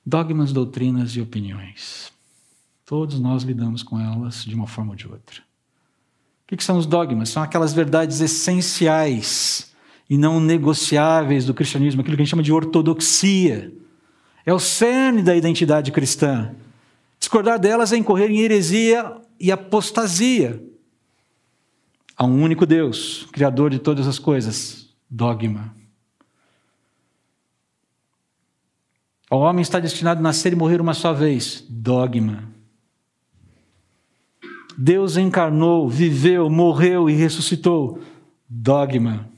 Dogmas, 0.08 0.54
doutrinas 0.54 1.10
e 1.10 1.20
opiniões. 1.20 2.10
Todos 2.86 3.20
nós 3.20 3.42
lidamos 3.42 3.82
com 3.82 4.00
elas 4.00 4.42
de 4.42 4.54
uma 4.54 4.66
forma 4.66 4.92
ou 4.92 4.96
de 4.96 5.06
outra. 5.06 5.42
O 6.50 6.56
que 6.56 6.64
são 6.64 6.78
os 6.78 6.86
dogmas? 6.86 7.28
São 7.28 7.42
aquelas 7.42 7.74
verdades 7.74 8.22
essenciais 8.22 9.70
e 10.08 10.16
não 10.16 10.40
negociáveis 10.40 11.44
do 11.44 11.52
cristianismo, 11.52 12.00
aquilo 12.00 12.16
que 12.16 12.22
a 12.22 12.24
gente 12.24 12.30
chama 12.30 12.42
de 12.42 12.50
ortodoxia. 12.50 13.70
É 14.46 14.54
o 14.54 14.58
cerne 14.58 15.22
da 15.22 15.36
identidade 15.36 15.92
cristã. 15.92 16.54
Discordar 17.20 17.58
delas 17.58 17.92
é 17.92 17.98
incorrer 17.98 18.30
em 18.30 18.38
heresia 18.38 19.14
e 19.38 19.52
apostasia. 19.52 20.58
Há 22.16 22.24
um 22.24 22.42
único 22.42 22.64
Deus, 22.64 23.28
Criador 23.30 23.68
de 23.68 23.78
todas 23.78 24.06
as 24.06 24.18
coisas. 24.18 24.88
Dogma. 25.10 25.77
O 29.30 29.36
homem 29.36 29.60
está 29.60 29.78
destinado 29.78 30.20
a 30.20 30.22
nascer 30.22 30.52
e 30.52 30.56
morrer 30.56 30.80
uma 30.80 30.94
só 30.94 31.12
vez. 31.12 31.64
Dogma. 31.68 32.44
Deus 34.76 35.16
encarnou, 35.16 35.88
viveu, 35.88 36.48
morreu 36.48 37.10
e 37.10 37.14
ressuscitou. 37.14 38.00
Dogma. 38.48 39.28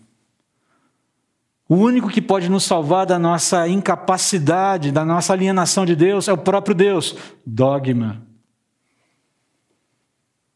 O 1.69 1.77
único 1.77 2.09
que 2.09 2.23
pode 2.23 2.49
nos 2.49 2.65
salvar 2.65 3.07
da 3.07 3.19
nossa 3.19 3.67
incapacidade, 3.69 4.93
da 4.93 5.05
nossa 5.05 5.33
alienação 5.33 5.85
de 5.85 5.97
Deus, 5.97 6.29
é 6.29 6.33
o 6.33 6.39
próprio 6.39 6.75
Deus. 6.75 7.17
Dogma. 7.45 8.23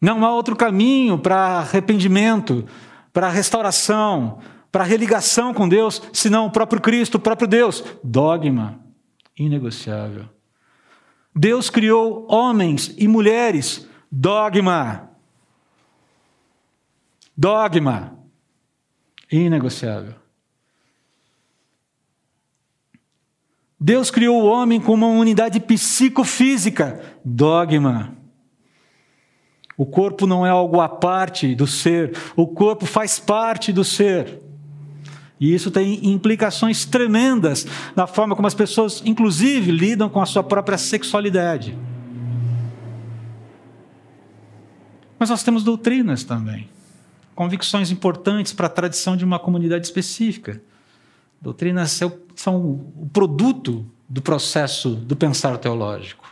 Não 0.00 0.24
há 0.24 0.32
outro 0.32 0.54
caminho 0.54 1.18
para 1.18 1.58
arrependimento, 1.58 2.64
para 3.12 3.30
restauração, 3.30 4.38
para 4.70 4.84
religação 4.84 5.54
com 5.54 5.68
Deus, 5.68 6.02
senão 6.12 6.46
o 6.46 6.50
próprio 6.50 6.80
Cristo, 6.80 7.16
o 7.16 7.20
próprio 7.20 7.48
Deus. 7.48 7.82
Dogma 8.02 8.83
inegociável. 9.36 10.28
Deus 11.34 11.68
criou 11.68 12.26
homens 12.30 12.94
e 12.96 13.08
mulheres, 13.08 13.88
dogma. 14.10 15.10
Dogma. 17.36 18.16
Inegociável. 19.30 20.14
Deus 23.80 24.10
criou 24.10 24.42
o 24.42 24.46
homem 24.46 24.80
como 24.80 25.06
uma 25.06 25.20
unidade 25.20 25.60
psicofísica, 25.60 27.02
dogma. 27.24 28.16
O 29.76 29.84
corpo 29.84 30.26
não 30.26 30.46
é 30.46 30.50
algo 30.50 30.80
à 30.80 30.88
parte 30.88 31.54
do 31.54 31.66
ser, 31.66 32.16
o 32.36 32.46
corpo 32.46 32.86
faz 32.86 33.18
parte 33.18 33.72
do 33.72 33.84
ser. 33.84 34.40
E 35.44 35.54
isso 35.54 35.70
tem 35.70 36.10
implicações 36.10 36.86
tremendas 36.86 37.66
na 37.94 38.06
forma 38.06 38.34
como 38.34 38.48
as 38.48 38.54
pessoas, 38.54 39.02
inclusive, 39.04 39.70
lidam 39.70 40.08
com 40.08 40.22
a 40.22 40.24
sua 40.24 40.42
própria 40.42 40.78
sexualidade. 40.78 41.76
Mas 45.18 45.28
nós 45.28 45.42
temos 45.42 45.62
doutrinas 45.62 46.24
também, 46.24 46.66
convicções 47.34 47.90
importantes 47.90 48.54
para 48.54 48.68
a 48.68 48.70
tradição 48.70 49.18
de 49.18 49.22
uma 49.22 49.38
comunidade 49.38 49.84
específica. 49.84 50.62
Doutrinas 51.42 52.00
são 52.34 52.56
o 52.96 53.10
produto 53.12 53.84
do 54.08 54.22
processo 54.22 54.94
do 54.94 55.14
pensar 55.14 55.58
teológico. 55.58 56.26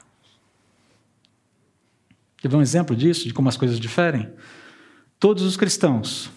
Quer 2.39 2.49
ver 2.49 2.57
um 2.57 2.63
exemplo 2.63 2.97
disso, 2.97 3.25
de 3.29 3.35
como 3.35 3.51
as 3.51 3.59
coisas 3.59 3.79
diferem? 3.79 4.33
Todos 5.21 5.43
os 5.43 5.55
cristãos 5.55 6.31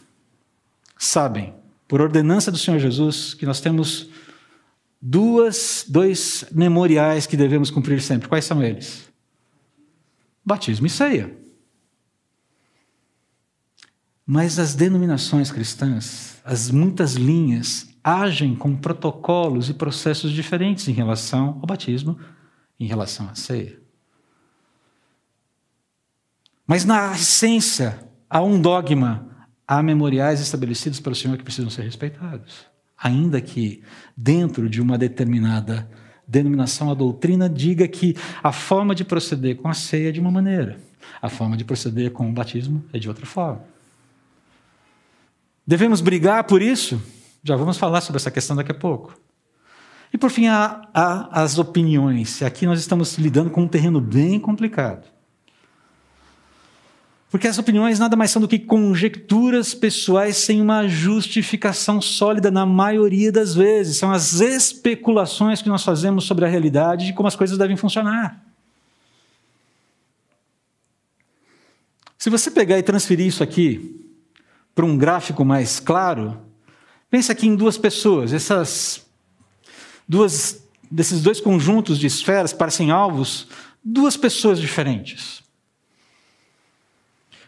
sabem 0.98 1.54
por 1.88 2.02
ordenança 2.02 2.52
do 2.52 2.58
Senhor 2.58 2.80
Jesus, 2.80 3.34
que 3.34 3.46
nós 3.46 3.62
temos 3.62 4.10
duas, 5.02 5.86
dois 5.88 6.46
memoriais 6.52 7.28
que 7.28 7.38
devemos 7.38 7.70
cumprir 7.70 8.02
sempre. 8.02 8.28
Quais 8.28 8.46
são 8.46 8.64
eles? 8.64 9.08
Batismo 10.44 10.88
e 10.88 10.90
ceia. 10.90 11.36
Mas 14.26 14.58
as 14.58 14.74
denominações 14.74 15.52
cristãs, 15.52 16.42
as 16.44 16.72
muitas 16.72 17.14
linhas, 17.14 17.88
agem 18.04 18.56
com 18.56 18.76
protocolos 18.76 19.70
e 19.70 19.74
processos 19.74 20.32
diferentes 20.32 20.88
em 20.88 20.92
relação 20.92 21.60
ao 21.62 21.68
batismo, 21.68 22.20
em 22.80 22.88
relação 22.88 23.30
à 23.30 23.36
ceia. 23.36 23.80
Mas 26.66 26.84
na 26.84 27.12
essência, 27.14 28.00
há 28.28 28.42
um 28.42 28.60
dogma 28.60 29.35
há 29.68 29.82
memoriais 29.82 30.40
estabelecidos 30.40 31.00
pelo 31.00 31.16
Senhor 31.16 31.38
que 31.38 31.44
precisam 31.44 31.70
ser 31.70 31.84
respeitados. 31.84 32.66
Ainda 32.98 33.42
que 33.42 33.84
dentro 34.16 34.70
de 34.70 34.82
uma 34.82 34.98
determinada 34.98 35.90
denominação, 36.28 36.90
a 36.90 36.94
doutrina 36.94 37.50
diga 37.50 37.88
que 37.88 38.16
a 38.42 38.52
forma 38.52 38.96
de 38.96 39.04
proceder 39.04 39.58
com 39.58 39.68
a 39.68 39.74
ceia 39.74 40.10
é 40.10 40.12
de 40.12 40.20
uma 40.20 40.32
maneira, 40.32 40.80
a 41.22 41.30
forma 41.30 41.56
de 41.56 41.64
proceder 41.64 42.12
com 42.12 42.30
o 42.30 42.34
batismo 42.34 42.84
é 42.94 43.00
de 43.00 43.08
outra 43.08 43.26
forma. 43.26 43.64
Devemos 45.68 46.02
brigar 46.02 46.44
por 46.44 46.62
isso? 46.62 47.02
Já 47.44 47.56
vamos 47.56 47.78
falar 47.78 48.02
sobre 48.02 48.18
essa 48.18 48.32
questão 48.32 48.56
daqui 48.56 48.72
a 48.72 48.76
pouco. 48.76 49.20
E 50.14 50.18
por 50.18 50.30
fim, 50.30 50.48
há, 50.48 50.88
há 50.94 51.42
as 51.44 51.58
opiniões. 51.58 52.42
Aqui 52.42 52.66
nós 52.66 52.80
estamos 52.80 53.18
lidando 53.18 53.50
com 53.50 53.64
um 53.64 53.68
terreno 53.68 54.00
bem 54.00 54.40
complicado. 54.40 55.15
Porque 57.36 57.50
as 57.50 57.58
opiniões 57.58 58.00
nada 58.00 58.16
mais 58.16 58.32
são 58.32 58.42
do 58.42 58.48
que 58.48 58.58
conjecturas 58.58 59.74
pessoais 59.74 60.38
sem 60.38 60.62
uma 60.62 60.88
justificação 60.88 62.02
sólida 62.02 62.50
na 62.50 62.66
maioria 62.66 63.30
das 63.30 63.54
vezes. 63.54 63.98
São 63.98 64.10
as 64.10 64.40
especulações 64.40 65.62
que 65.62 65.68
nós 65.68 65.84
fazemos 65.84 66.24
sobre 66.24 66.46
a 66.46 66.48
realidade 66.48 67.10
e 67.10 67.14
como 67.14 67.28
as 67.28 67.36
coisas 67.36 67.58
devem 67.58 67.76
funcionar. 67.76 68.42
Se 72.18 72.30
você 72.30 72.50
pegar 72.50 72.80
e 72.80 72.84
transferir 72.84 73.28
isso 73.28 73.44
aqui 73.44 74.00
para 74.74 74.86
um 74.86 74.98
gráfico 74.98 75.44
mais 75.44 75.78
claro, 75.78 76.40
pense 77.12 77.30
aqui 77.34 77.48
em 77.48 77.56
duas 77.58 77.78
pessoas. 77.78 78.32
Essas 78.32 79.06
duas, 80.08 80.64
desses 80.90 81.22
dois 81.22 81.42
conjuntos 81.42 82.00
de 82.00 82.08
esferas 82.08 82.54
parecem 82.54 82.92
alvos, 82.92 83.50
duas 83.84 84.16
pessoas 84.16 84.58
diferentes. 84.58 85.44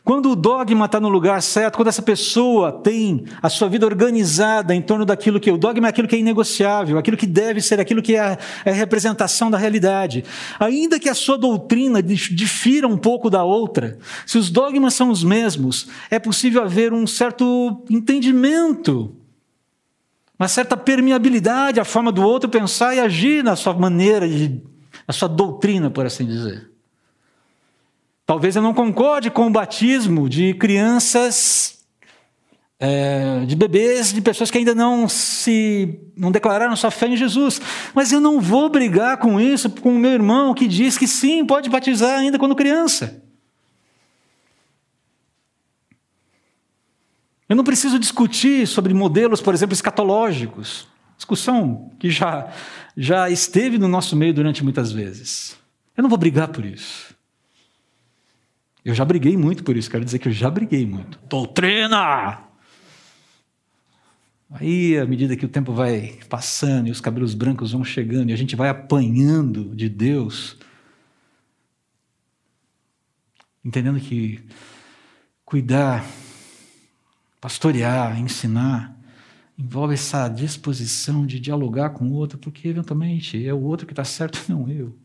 Quando 0.07 0.31
o 0.31 0.37
dogma 0.37 0.85
está 0.85 1.01
no 1.01 1.09
lugar 1.09 1.41
certo, 1.41 1.75
quando 1.75 1.89
essa 1.89 2.01
pessoa 2.01 2.71
tem 2.71 3.25
a 3.41 3.49
sua 3.49 3.67
vida 3.67 3.85
organizada 3.85 4.73
em 4.73 4.81
torno 4.81 5.03
daquilo 5.03 5.37
que 5.37 5.51
o 5.51 5.57
dogma 5.57 5.85
é 5.85 5.89
aquilo 5.89 6.07
que 6.07 6.15
é 6.15 6.19
inegociável, 6.19 6.97
aquilo 6.97 7.17
que 7.17 7.27
deve 7.27 7.59
ser, 7.59 7.77
aquilo 7.77 8.01
que 8.01 8.15
é 8.15 8.19
a, 8.21 8.37
é 8.63 8.69
a 8.69 8.73
representação 8.73 9.51
da 9.51 9.57
realidade. 9.57 10.23
Ainda 10.61 10.97
que 10.97 11.09
a 11.09 11.13
sua 11.13 11.37
doutrina 11.37 12.01
difira 12.01 12.87
um 12.87 12.95
pouco 12.95 13.29
da 13.29 13.43
outra, 13.43 13.99
se 14.25 14.37
os 14.37 14.49
dogmas 14.49 14.93
são 14.93 15.09
os 15.09 15.25
mesmos, 15.25 15.89
é 16.09 16.17
possível 16.17 16.63
haver 16.63 16.93
um 16.93 17.05
certo 17.05 17.83
entendimento, 17.89 19.13
uma 20.39 20.47
certa 20.47 20.77
permeabilidade 20.77 21.81
à 21.81 21.83
forma 21.83 22.13
do 22.13 22.21
outro 22.21 22.49
pensar 22.49 22.95
e 22.95 23.01
agir 23.01 23.43
na 23.43 23.57
sua 23.57 23.73
maneira, 23.73 24.25
na 25.05 25.13
sua 25.13 25.27
doutrina, 25.27 25.91
por 25.91 26.05
assim 26.05 26.25
dizer. 26.25 26.76
Talvez 28.27 28.57
eu 28.57 28.61
não 28.61 28.73
concorde 28.73 29.31
com 29.31 29.47
o 29.47 29.49
batismo 29.49 30.27
de 30.27 30.53
crianças, 30.55 31.79
é, 32.77 33.45
de 33.45 33.55
bebês, 33.55 34.11
de 34.11 34.19
pessoas 34.19 34.51
que 34.51 34.57
ainda 34.57 34.75
não 34.75 35.07
se 35.07 35.97
não 36.13 36.29
declararam 36.29 36.75
sua 36.75 36.91
fé 36.91 37.07
em 37.07 37.15
Jesus. 37.15 37.61
Mas 37.95 38.11
eu 38.11 38.19
não 38.19 38.41
vou 38.41 38.69
brigar 38.69 39.15
com 39.15 39.39
isso 39.39 39.69
com 39.69 39.95
o 39.95 39.97
meu 39.97 40.11
irmão 40.11 40.53
que 40.53 40.67
diz 40.67 40.97
que 40.97 41.07
sim, 41.07 41.45
pode 41.45 41.69
batizar 41.69 42.19
ainda 42.19 42.37
quando 42.37 42.53
criança. 42.53 43.23
Eu 47.47 47.55
não 47.55 47.63
preciso 47.63 47.97
discutir 47.97 48.67
sobre 48.67 48.93
modelos, 48.93 49.39
por 49.39 49.53
exemplo, 49.53 49.73
escatológicos. 49.73 50.85
Discussão 51.15 51.93
que 51.97 52.09
já, 52.09 52.51
já 52.95 53.29
esteve 53.29 53.77
no 53.77 53.87
nosso 53.87 54.17
meio 54.17 54.33
durante 54.33 54.65
muitas 54.65 54.91
vezes. 54.91 55.55
Eu 55.95 56.03
não 56.03 56.09
vou 56.09 56.17
brigar 56.17 56.49
por 56.49 56.65
isso. 56.65 57.06
Eu 58.87 58.95
já 58.95 59.03
briguei 59.03 59.35
muito 59.35 59.65
por 59.65 59.75
isso, 59.75 59.91
quero 59.91 60.05
dizer 60.05 60.17
que 60.17 60.29
eu 60.29 60.31
já 60.31 60.49
briguei 60.49 60.85
muito. 60.85 61.19
Doutrina! 61.27 62.39
Aí, 64.49 64.97
à 64.97 65.05
medida 65.05 65.35
que 65.35 65.43
o 65.43 65.49
tempo 65.49 65.73
vai 65.73 66.17
passando 66.29 66.87
e 66.87 66.91
os 66.91 67.01
cabelos 67.01 67.33
brancos 67.33 67.73
vão 67.73 67.83
chegando 67.83 68.29
e 68.29 68.33
a 68.33 68.37
gente 68.37 68.55
vai 68.55 68.69
apanhando 68.69 69.75
de 69.75 69.89
Deus, 69.89 70.55
entendendo 73.61 73.99
que 73.99 74.39
cuidar, 75.43 76.05
pastorear, 77.41 78.17
ensinar, 78.17 78.97
envolve 79.57 79.95
essa 79.95 80.29
disposição 80.29 81.25
de 81.25 81.41
dialogar 81.41 81.89
com 81.89 82.05
o 82.07 82.13
outro, 82.13 82.37
porque 82.37 82.69
eventualmente 82.69 83.45
é 83.45 83.53
o 83.53 83.59
outro 83.59 83.85
que 83.85 83.91
está 83.91 84.05
certo, 84.05 84.41
não 84.47 84.69
eu. 84.69 84.95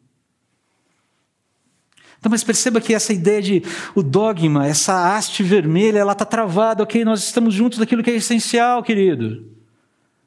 Então, 2.22 2.30
mas 2.30 2.44
perceba 2.44 2.80
que 2.80 2.94
essa 2.94 3.12
ideia 3.12 3.42
de 3.42 3.64
o 3.96 4.02
dogma, 4.02 4.64
essa 4.64 5.12
haste 5.12 5.42
vermelha, 5.42 5.98
ela 5.98 6.12
está 6.12 6.24
travada, 6.24 6.84
ok? 6.84 7.04
Nós 7.04 7.24
estamos 7.24 7.52
juntos 7.52 7.80
naquilo 7.80 8.00
que 8.00 8.12
é 8.12 8.14
essencial, 8.14 8.80
querido. 8.80 9.44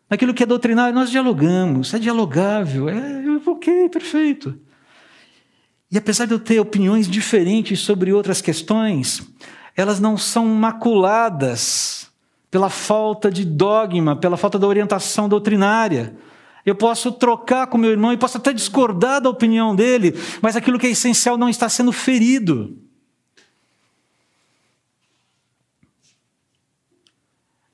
Naquilo 0.09 0.33
que 0.33 0.43
é 0.43 0.45
doutrinário, 0.45 0.93
nós 0.93 1.09
dialogamos, 1.09 1.93
é 1.93 1.97
dialogável, 1.97 2.89
é 2.89 3.39
ok, 3.45 3.87
perfeito. 3.87 4.59
E 5.89 5.97
apesar 5.97 6.25
de 6.25 6.33
eu 6.33 6.39
ter 6.39 6.59
opiniões 6.59 7.07
diferentes 7.07 7.79
sobre 7.79 8.11
outras 8.11 8.41
questões, 8.41 9.25
elas 9.73 9.97
não 9.97 10.17
são 10.17 10.45
maculadas 10.47 12.11
pela 12.51 12.69
falta 12.69 13.31
de 13.31 13.45
dogma, 13.45 14.17
pela 14.17 14.35
falta 14.35 14.59
da 14.59 14.67
orientação 14.67 15.29
doutrinária 15.29 16.13
eu 16.65 16.75
posso 16.75 17.11
trocar 17.11 17.67
com 17.67 17.77
meu 17.77 17.91
irmão 17.91 18.11
e 18.11 18.17
posso 18.17 18.37
até 18.37 18.51
discordar 18.51 19.21
da 19.21 19.29
opinião 19.29 19.75
dele, 19.75 20.13
mas 20.41 20.55
aquilo 20.55 20.79
que 20.79 20.87
é 20.87 20.89
essencial 20.89 21.37
não 21.37 21.47
está 21.47 21.69
sendo 21.69 21.91
ferido. 21.91 22.81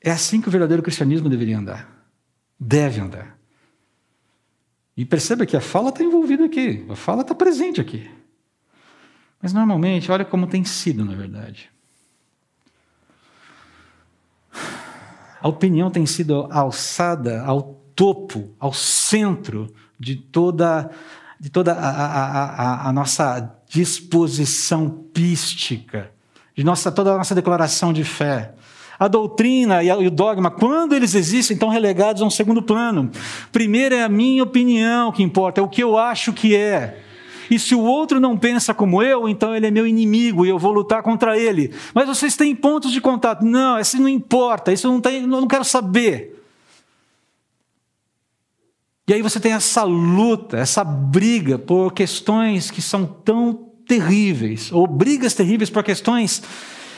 É 0.01 0.11
assim 0.11 0.41
que 0.41 0.49
o 0.49 0.51
verdadeiro 0.51 0.83
cristianismo 0.83 1.29
deveria 1.29 1.57
andar. 1.57 1.89
Deve 2.59 2.99
andar. 2.99 3.37
E 4.97 5.05
perceba 5.05 5.45
que 5.45 5.55
a 5.55 5.61
fala 5.61 5.89
está 5.89 6.03
envolvida 6.03 6.45
aqui, 6.45 6.85
a 6.89 6.95
fala 6.95 7.21
está 7.21 7.33
presente 7.33 7.79
aqui. 7.79 8.09
Mas 9.41 9.53
normalmente, 9.53 10.11
olha 10.11 10.25
como 10.25 10.47
tem 10.47 10.65
sido, 10.65 11.05
na 11.05 11.15
verdade. 11.15 11.71
A 15.39 15.47
opinião 15.47 15.89
tem 15.89 16.05
sido 16.05 16.47
alçada 16.51 17.41
ao 17.41 17.80
topo, 17.95 18.49
ao 18.59 18.73
centro 18.73 19.73
de 19.99 20.15
toda, 20.15 20.89
de 21.39 21.49
toda 21.49 21.73
a, 21.73 21.89
a, 21.89 22.45
a, 22.45 22.89
a 22.89 22.93
nossa 22.93 23.55
disposição 23.69 24.89
pística, 25.13 26.11
de 26.55 26.63
nossa, 26.63 26.91
toda 26.91 27.13
a 27.13 27.17
nossa 27.17 27.35
declaração 27.35 27.93
de 27.93 28.03
fé. 28.03 28.53
A 28.99 29.07
doutrina 29.07 29.83
e 29.83 29.91
o 29.91 30.11
dogma, 30.11 30.51
quando 30.51 30.93
eles 30.93 31.15
existem, 31.15 31.55
estão 31.55 31.69
relegados 31.69 32.21
a 32.21 32.25
um 32.25 32.29
segundo 32.29 32.61
plano. 32.61 33.09
Primeiro 33.51 33.95
é 33.95 34.03
a 34.03 34.09
minha 34.09 34.43
opinião 34.43 35.11
que 35.11 35.23
importa, 35.23 35.59
é 35.59 35.63
o 35.63 35.67
que 35.67 35.81
eu 35.81 35.97
acho 35.97 36.31
que 36.33 36.55
é. 36.55 36.99
E 37.49 37.59
se 37.59 37.75
o 37.75 37.81
outro 37.81 38.19
não 38.19 38.37
pensa 38.37 38.73
como 38.73 39.03
eu, 39.03 39.27
então 39.27 39.55
ele 39.55 39.67
é 39.67 39.71
meu 39.71 39.85
inimigo 39.85 40.45
e 40.45 40.49
eu 40.49 40.57
vou 40.57 40.71
lutar 40.71 41.03
contra 41.03 41.37
ele. 41.37 41.73
Mas 41.93 42.07
vocês 42.07 42.35
têm 42.37 42.55
pontos 42.55 42.91
de 42.91 43.01
contato. 43.01 43.43
Não, 43.43 43.77
isso 43.79 43.99
não 43.99 44.07
importa, 44.07 44.71
isso 44.71 44.87
não 44.87 45.01
tem, 45.01 45.21
eu 45.21 45.27
não 45.27 45.47
quero 45.47 45.65
saber. 45.65 46.40
E 49.07 49.13
aí 49.13 49.21
você 49.21 49.39
tem 49.39 49.53
essa 49.53 49.83
luta, 49.83 50.57
essa 50.57 50.83
briga 50.83 51.57
por 51.57 51.91
questões 51.91 52.69
que 52.69 52.81
são 52.81 53.05
tão 53.05 53.71
terríveis, 53.87 54.71
ou 54.71 54.87
brigas 54.87 55.33
terríveis 55.33 55.69
por 55.69 55.83
questões 55.83 56.41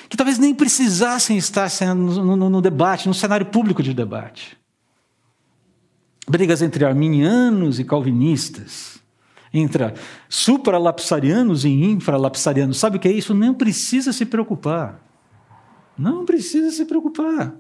que 0.10 0.18
talvez 0.18 0.38
nem 0.38 0.54
precisassem 0.54 1.38
estar 1.38 1.68
sendo 1.70 2.24
no, 2.24 2.36
no, 2.36 2.50
no 2.50 2.62
debate, 2.62 3.08
no 3.08 3.14
cenário 3.14 3.48
público 3.48 3.82
de 3.82 3.94
debate. 3.94 4.58
Brigas 6.30 6.62
entre 6.62 6.86
arminianos 6.86 7.80
e 7.80 7.84
calvinistas, 7.84 9.00
entre 9.52 9.94
supralapsarianos 10.30 11.66
e 11.66 11.70
infralapsarianos. 11.70 12.78
Sabe 12.78 12.98
o 12.98 13.00
que 13.00 13.08
é 13.08 13.12
isso? 13.12 13.34
Não 13.34 13.54
precisa 13.54 14.14
se 14.14 14.26
preocupar. 14.26 15.02
Não 15.98 16.26
precisa 16.26 16.70
se 16.70 16.86
preocupar 16.86 17.56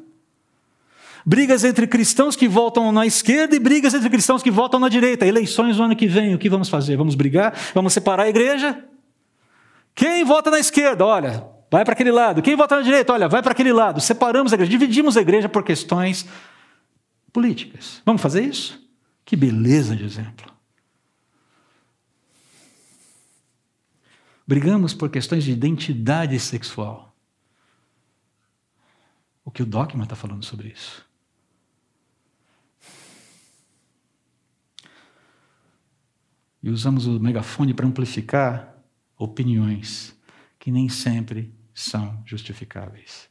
brigas 1.26 1.64
entre 1.64 1.88
cristãos 1.88 2.36
que 2.36 2.48
votam 2.48 2.92
na 2.92 3.06
esquerda 3.06 3.56
e 3.56 3.60
brigas 3.60 3.94
entre 3.94 4.10
cristãos 4.10 4.44
que 4.44 4.52
votam 4.52 4.80
na 4.80 4.90
direita. 4.90 5.26
Eleições 5.26 5.78
no 5.78 5.84
ano 5.84 5.96
que 5.96 6.08
vem, 6.08 6.36
o 6.36 6.38
que 6.38 6.50
vamos 6.50 6.70
fazer? 6.70 6.98
Vamos 6.98 7.16
brigar? 7.16 7.54
Vamos 7.74 7.94
separar 7.94 8.24
a 8.24 8.30
igreja? 8.30 8.84
Quem 9.96 10.24
vota 10.24 10.50
na 10.50 10.60
esquerda, 10.60 11.06
olha, 11.06 11.48
vai 11.72 11.86
para 11.86 11.94
aquele 11.94 12.12
lado. 12.12 12.42
Quem 12.42 12.56
vota 12.56 12.76
na 12.76 12.82
direita, 12.82 13.14
olha, 13.14 13.28
vai 13.28 13.42
para 13.42 13.52
aquele 13.52 13.72
lado. 13.72 14.02
Separamos 14.02 14.52
a 14.52 14.56
igreja, 14.56 14.72
dividimos 14.72 15.18
a 15.18 15.22
igreja 15.22 15.48
por 15.48 15.64
questões 15.64 16.26
políticas. 17.32 18.02
Vamos 18.06 18.22
fazer 18.22 18.42
isso? 18.42 18.82
Que 19.26 19.36
beleza 19.36 19.96
de 19.96 20.04
exemplo. 20.04 20.52
Brigamos 24.46 24.94
por 24.94 25.10
questões 25.10 25.44
de 25.44 25.52
identidade 25.52 26.38
sexual. 26.40 27.16
O 29.46 29.52
que 29.52 29.64
o 29.64 29.66
dogma 29.66 30.04
está 30.04 30.16
falando 30.16 30.44
sobre 30.44 30.70
isso? 30.70 31.06
E 36.64 36.70
usamos 36.70 37.06
o 37.06 37.20
megafone 37.20 37.74
para 37.74 37.86
amplificar 37.86 38.74
opiniões 39.18 40.16
que 40.58 40.72
nem 40.72 40.88
sempre 40.88 41.54
são 41.74 42.24
justificáveis. 42.26 43.28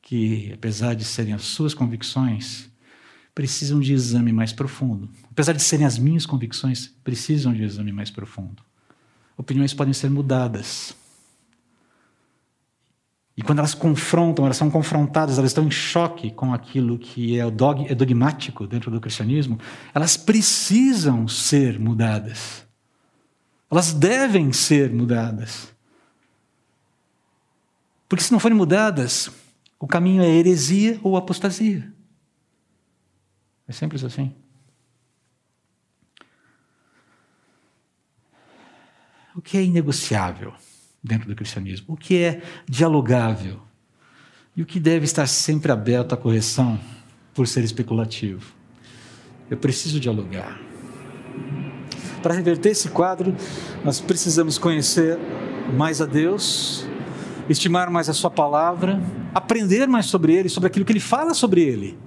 Que, 0.00 0.52
apesar 0.54 0.94
de 0.94 1.04
serem 1.04 1.32
as 1.32 1.42
suas 1.42 1.74
convicções, 1.74 2.70
precisam 3.34 3.80
de 3.80 3.92
exame 3.92 4.32
mais 4.32 4.52
profundo. 4.52 5.10
Apesar 5.30 5.54
de 5.54 5.62
serem 5.62 5.84
as 5.84 5.98
minhas 5.98 6.24
convicções, 6.24 6.88
precisam 7.02 7.52
de 7.52 7.62
exame 7.64 7.90
mais 7.90 8.10
profundo. 8.10 8.62
Opiniões 9.36 9.74
podem 9.74 9.92
ser 9.92 10.08
mudadas. 10.08 10.94
E 13.42 13.44
quando 13.44 13.58
elas 13.58 13.74
confrontam, 13.74 14.44
elas 14.44 14.56
são 14.56 14.70
confrontadas, 14.70 15.36
elas 15.36 15.50
estão 15.50 15.64
em 15.64 15.70
choque 15.70 16.30
com 16.30 16.54
aquilo 16.54 16.96
que 16.96 17.40
é, 17.40 17.42
é 17.42 17.94
dogmático 17.96 18.68
dentro 18.68 18.88
do 18.88 19.00
cristianismo, 19.00 19.58
elas 19.92 20.16
precisam 20.16 21.26
ser 21.26 21.76
mudadas. 21.76 22.64
Elas 23.68 23.92
devem 23.92 24.52
ser 24.52 24.92
mudadas. 24.92 25.74
Porque 28.08 28.22
se 28.22 28.30
não 28.30 28.38
forem 28.38 28.56
mudadas, 28.56 29.28
o 29.76 29.88
caminho 29.88 30.22
é 30.22 30.28
heresia 30.28 31.00
ou 31.02 31.16
apostasia. 31.16 31.92
É 33.66 33.72
simples 33.72 34.04
assim. 34.04 34.32
O 39.34 39.42
que 39.42 39.56
é 39.56 39.64
inegociável 39.64 40.54
dentro 41.02 41.28
do 41.28 41.34
cristianismo? 41.34 41.86
O 41.88 41.96
que 41.96 42.18
é 42.18 42.42
dialogável? 42.68 43.60
E 44.56 44.62
o 44.62 44.66
que 44.66 44.78
deve 44.78 45.04
estar 45.04 45.26
sempre 45.26 45.72
aberto 45.72 46.12
à 46.12 46.16
correção 46.16 46.78
por 47.34 47.48
ser 47.48 47.64
especulativo? 47.64 48.54
Eu 49.50 49.56
preciso 49.56 49.98
dialogar. 49.98 50.60
Para 52.22 52.34
reverter 52.34 52.70
esse 52.70 52.90
quadro, 52.90 53.34
nós 53.82 54.00
precisamos 54.00 54.58
conhecer 54.58 55.18
mais 55.76 56.00
a 56.00 56.06
Deus, 56.06 56.86
estimar 57.48 57.90
mais 57.90 58.08
a 58.08 58.12
Sua 58.12 58.30
palavra, 58.30 59.00
aprender 59.34 59.88
mais 59.88 60.06
sobre 60.06 60.34
Ele, 60.34 60.48
sobre 60.48 60.68
aquilo 60.68 60.84
que 60.84 60.92
Ele 60.92 61.00
fala 61.00 61.34
sobre 61.34 61.62
Ele. 61.62 61.98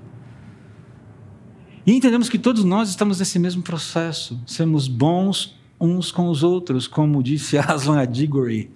E 1.86 1.94
entendemos 1.94 2.30
que 2.30 2.40
todos 2.40 2.64
nós 2.64 2.90
estamos 2.90 3.20
nesse 3.20 3.38
mesmo 3.38 3.62
processo, 3.62 4.40
sermos 4.48 4.88
bons 4.88 5.60
uns 5.80 6.12
com 6.12 6.30
os 6.30 6.44
outros, 6.44 6.88
como 6.88 7.22
disse 7.22 7.58
Aslan 7.60 8.00
Adigori 8.00 8.72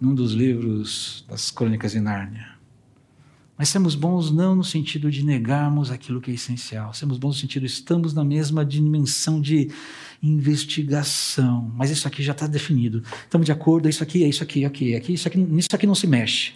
num 0.00 0.14
dos 0.14 0.32
livros 0.32 1.24
das 1.28 1.50
Crônicas 1.50 1.92
de 1.92 2.00
Nárnia. 2.00 2.58
Mas 3.56 3.70
sermos 3.70 3.96
bons 3.96 4.30
não 4.30 4.54
no 4.54 4.62
sentido 4.62 5.10
de 5.10 5.24
negarmos 5.24 5.90
aquilo 5.90 6.20
que 6.20 6.30
é 6.30 6.34
essencial, 6.34 6.94
sermos 6.94 7.18
bons 7.18 7.34
no 7.34 7.40
sentido 7.40 7.66
estamos 7.66 8.14
na 8.14 8.24
mesma 8.24 8.64
dimensão 8.64 9.40
de 9.40 9.70
investigação, 10.22 11.72
mas 11.74 11.90
isso 11.90 12.06
aqui 12.06 12.22
já 12.22 12.32
está 12.32 12.46
definido. 12.46 13.02
Estamos 13.24 13.46
de 13.46 13.52
acordo, 13.52 13.86
é 13.86 13.90
isso 13.90 14.02
aqui, 14.02 14.22
é 14.22 14.28
isso 14.28 14.44
aqui, 14.44 14.64
aqui, 14.64 14.94
é 14.94 14.96
aqui, 14.96 15.14
isso 15.14 15.26
aqui, 15.26 15.38
nisso 15.38 15.68
aqui 15.72 15.86
não 15.88 15.94
se 15.94 16.06
mexe. 16.06 16.52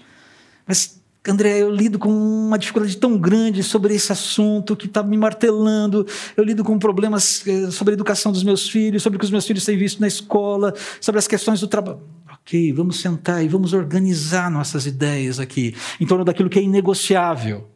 Mas 0.64 1.02
André, 1.26 1.62
eu 1.62 1.70
lido 1.70 2.00
com 2.00 2.08
uma 2.10 2.58
dificuldade 2.58 2.96
tão 2.96 3.16
grande 3.16 3.62
sobre 3.62 3.94
esse 3.94 4.10
assunto 4.10 4.74
que 4.74 4.86
está 4.86 5.04
me 5.04 5.16
martelando. 5.16 6.04
Eu 6.36 6.42
lido 6.42 6.64
com 6.64 6.76
problemas 6.80 7.46
eh, 7.46 7.70
sobre 7.70 7.92
a 7.92 7.94
educação 7.94 8.32
dos 8.32 8.42
meus 8.42 8.68
filhos, 8.68 9.04
sobre 9.04 9.16
o 9.16 9.20
que 9.20 9.24
os 9.24 9.30
meus 9.30 9.46
filhos 9.46 9.64
têm 9.64 9.78
visto 9.78 10.00
na 10.00 10.08
escola, 10.08 10.74
sobre 11.00 11.20
as 11.20 11.28
questões 11.28 11.60
do 11.60 11.68
trabalho. 11.68 12.00
Ok, 12.42 12.72
vamos 12.72 13.00
sentar 13.00 13.44
e 13.44 13.48
vamos 13.48 13.72
organizar 13.72 14.50
nossas 14.50 14.84
ideias 14.84 15.38
aqui 15.38 15.76
em 16.00 16.06
torno 16.06 16.24
daquilo 16.24 16.50
que 16.50 16.58
é 16.58 16.62
inegociável, 16.62 17.70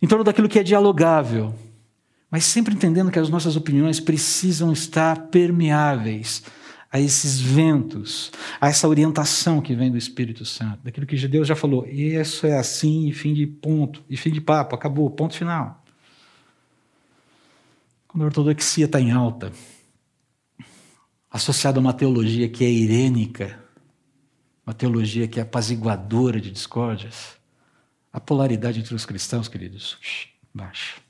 em 0.00 0.06
torno 0.06 0.24
daquilo 0.24 0.48
que 0.48 0.58
é 0.58 0.62
dialogável, 0.62 1.52
mas 2.30 2.44
sempre 2.44 2.74
entendendo 2.74 3.10
que 3.10 3.18
as 3.18 3.28
nossas 3.28 3.56
opiniões 3.56 3.98
precisam 3.98 4.72
estar 4.72 5.28
permeáveis 5.28 6.44
a 6.92 7.00
esses 7.00 7.40
ventos, 7.40 8.30
a 8.60 8.68
essa 8.68 8.86
orientação 8.86 9.60
que 9.60 9.74
vem 9.74 9.90
do 9.90 9.98
Espírito 9.98 10.44
Santo, 10.44 10.78
daquilo 10.84 11.04
que 11.04 11.16
Deus 11.26 11.48
já 11.48 11.56
falou. 11.56 11.84
Isso 11.86 12.46
é 12.46 12.56
assim, 12.56 13.08
e 13.08 13.12
fim 13.12 13.34
de 13.34 13.48
ponto, 13.48 14.04
e 14.08 14.16
fim 14.16 14.30
de 14.30 14.40
papo, 14.40 14.76
acabou, 14.76 15.10
ponto 15.10 15.34
final. 15.34 15.82
Quando 18.06 18.22
a 18.22 18.26
ortodoxia 18.26 18.84
está 18.84 19.00
em 19.00 19.10
alta, 19.10 19.52
associada 21.34 21.80
a 21.80 21.82
uma 21.82 21.92
teologia 21.92 22.48
que 22.48 22.64
é 22.64 22.70
irênica, 22.70 23.58
uma 24.64 24.72
teologia 24.72 25.26
que 25.26 25.40
é 25.40 25.42
apaziguadora 25.42 26.40
de 26.40 26.48
discórdias, 26.48 27.34
a 28.12 28.20
polaridade 28.20 28.78
entre 28.78 28.94
os 28.94 29.04
cristãos, 29.04 29.48
queridos, 29.48 29.98
baixa. 30.54 31.00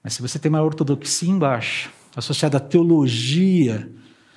Mas 0.00 0.14
se 0.14 0.22
você 0.22 0.38
tem 0.38 0.48
uma 0.48 0.62
ortodoxia 0.62 1.28
embaixo, 1.28 1.90
associada 2.14 2.58
à 2.58 2.60
teologia 2.60 3.92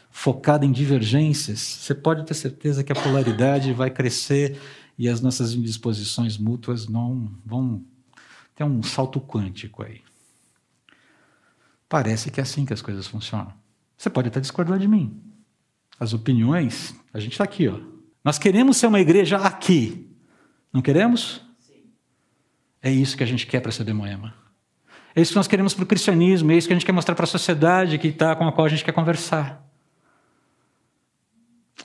focada 0.10 0.66
em 0.66 0.72
divergências, 0.72 1.60
você 1.60 1.94
pode 1.94 2.26
ter 2.26 2.34
certeza 2.34 2.84
que 2.84 2.92
a 2.92 2.96
polaridade 2.96 3.72
vai 3.74 3.92
crescer 3.92 4.60
e 4.98 5.08
as 5.08 5.22
nossas 5.22 5.54
indisposições 5.54 6.36
mútuas 6.36 6.88
não 6.88 7.32
vão 7.46 7.86
ter 8.56 8.64
um 8.64 8.82
salto 8.82 9.22
quântico 9.22 9.84
aí. 9.84 10.02
Parece 11.88 12.32
que 12.32 12.40
é 12.40 12.44
assim 12.44 12.66
que 12.66 12.74
as 12.74 12.82
coisas 12.82 13.06
funcionam. 13.06 13.63
Você 13.98 14.10
pode 14.10 14.28
até 14.28 14.40
discordar 14.40 14.80
de 14.80 14.88
mim. 14.88 15.22
As 16.00 16.14
opiniões, 16.14 16.96
a 17.14 17.20
gente 17.20 17.34
está 17.34 17.44
aqui, 17.44 17.68
ó. 17.68 17.80
Nós 18.24 18.40
queremos 18.40 18.78
ser 18.78 18.88
uma 18.88 19.00
igreja 19.00 19.38
aqui. 19.38 20.10
Não 20.72 20.82
queremos? 20.82 21.42
Sim. 21.60 21.84
É 22.82 22.92
isso 22.92 23.16
que 23.18 23.24
a 23.24 23.28
gente 23.28 23.46
quer 23.46 23.60
para 23.60 23.72
ser 23.72 23.92
Moema. 23.94 24.34
É 25.16 25.22
isso 25.22 25.32
que 25.32 25.38
nós 25.38 25.48
queremos 25.48 25.74
para 25.74 25.84
o 25.84 25.88
cristianismo, 25.88 26.52
é 26.52 26.58
isso 26.58 26.68
que 26.68 26.74
a 26.74 26.76
gente 26.76 26.86
quer 26.86 26.92
mostrar 26.92 27.14
para 27.14 27.26
a 27.26 27.28
sociedade 27.28 28.00
que 28.00 28.12
tá, 28.12 28.36
com 28.36 28.48
a 28.48 28.52
qual 28.52 28.66
a 28.66 28.70
gente 28.70 28.84
quer 28.84 28.94
conversar. 28.94 29.64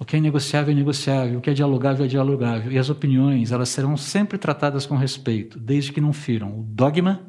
O 0.00 0.04
que 0.04 0.16
é 0.16 0.20
negociável 0.20 0.72
é 0.72 0.74
negociável, 0.74 1.38
o 1.38 1.42
que 1.42 1.50
é 1.50 1.52
dialogável 1.52 2.06
é 2.06 2.08
dialogável. 2.08 2.72
E 2.72 2.78
as 2.78 2.88
opiniões, 2.88 3.52
elas 3.52 3.68
serão 3.68 3.96
sempre 3.96 4.38
tratadas 4.38 4.86
com 4.86 4.96
respeito, 4.96 5.58
desde 5.58 5.92
que 5.92 6.00
não 6.00 6.12
firam 6.12 6.60
o 6.60 6.62
dogma 6.62 7.20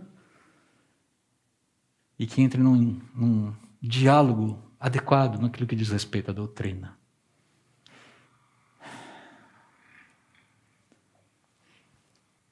e 2.17 2.25
que 2.25 2.41
entrem 2.41 2.63
num, 2.63 2.99
num 3.13 3.53
diálogo 3.81 4.68
adequado 4.79 5.39
naquilo 5.39 5.67
que 5.67 5.75
diz 5.75 5.89
respeito 5.89 6.31
à 6.31 6.33
doutrina. 6.33 6.97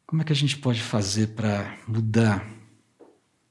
Como 0.05 0.21
é 0.21 0.25
que 0.25 0.31
a 0.31 0.35
gente 0.35 0.57
pode 0.57 0.81
fazer 0.81 1.27
para 1.35 1.77
mudar 1.87 2.45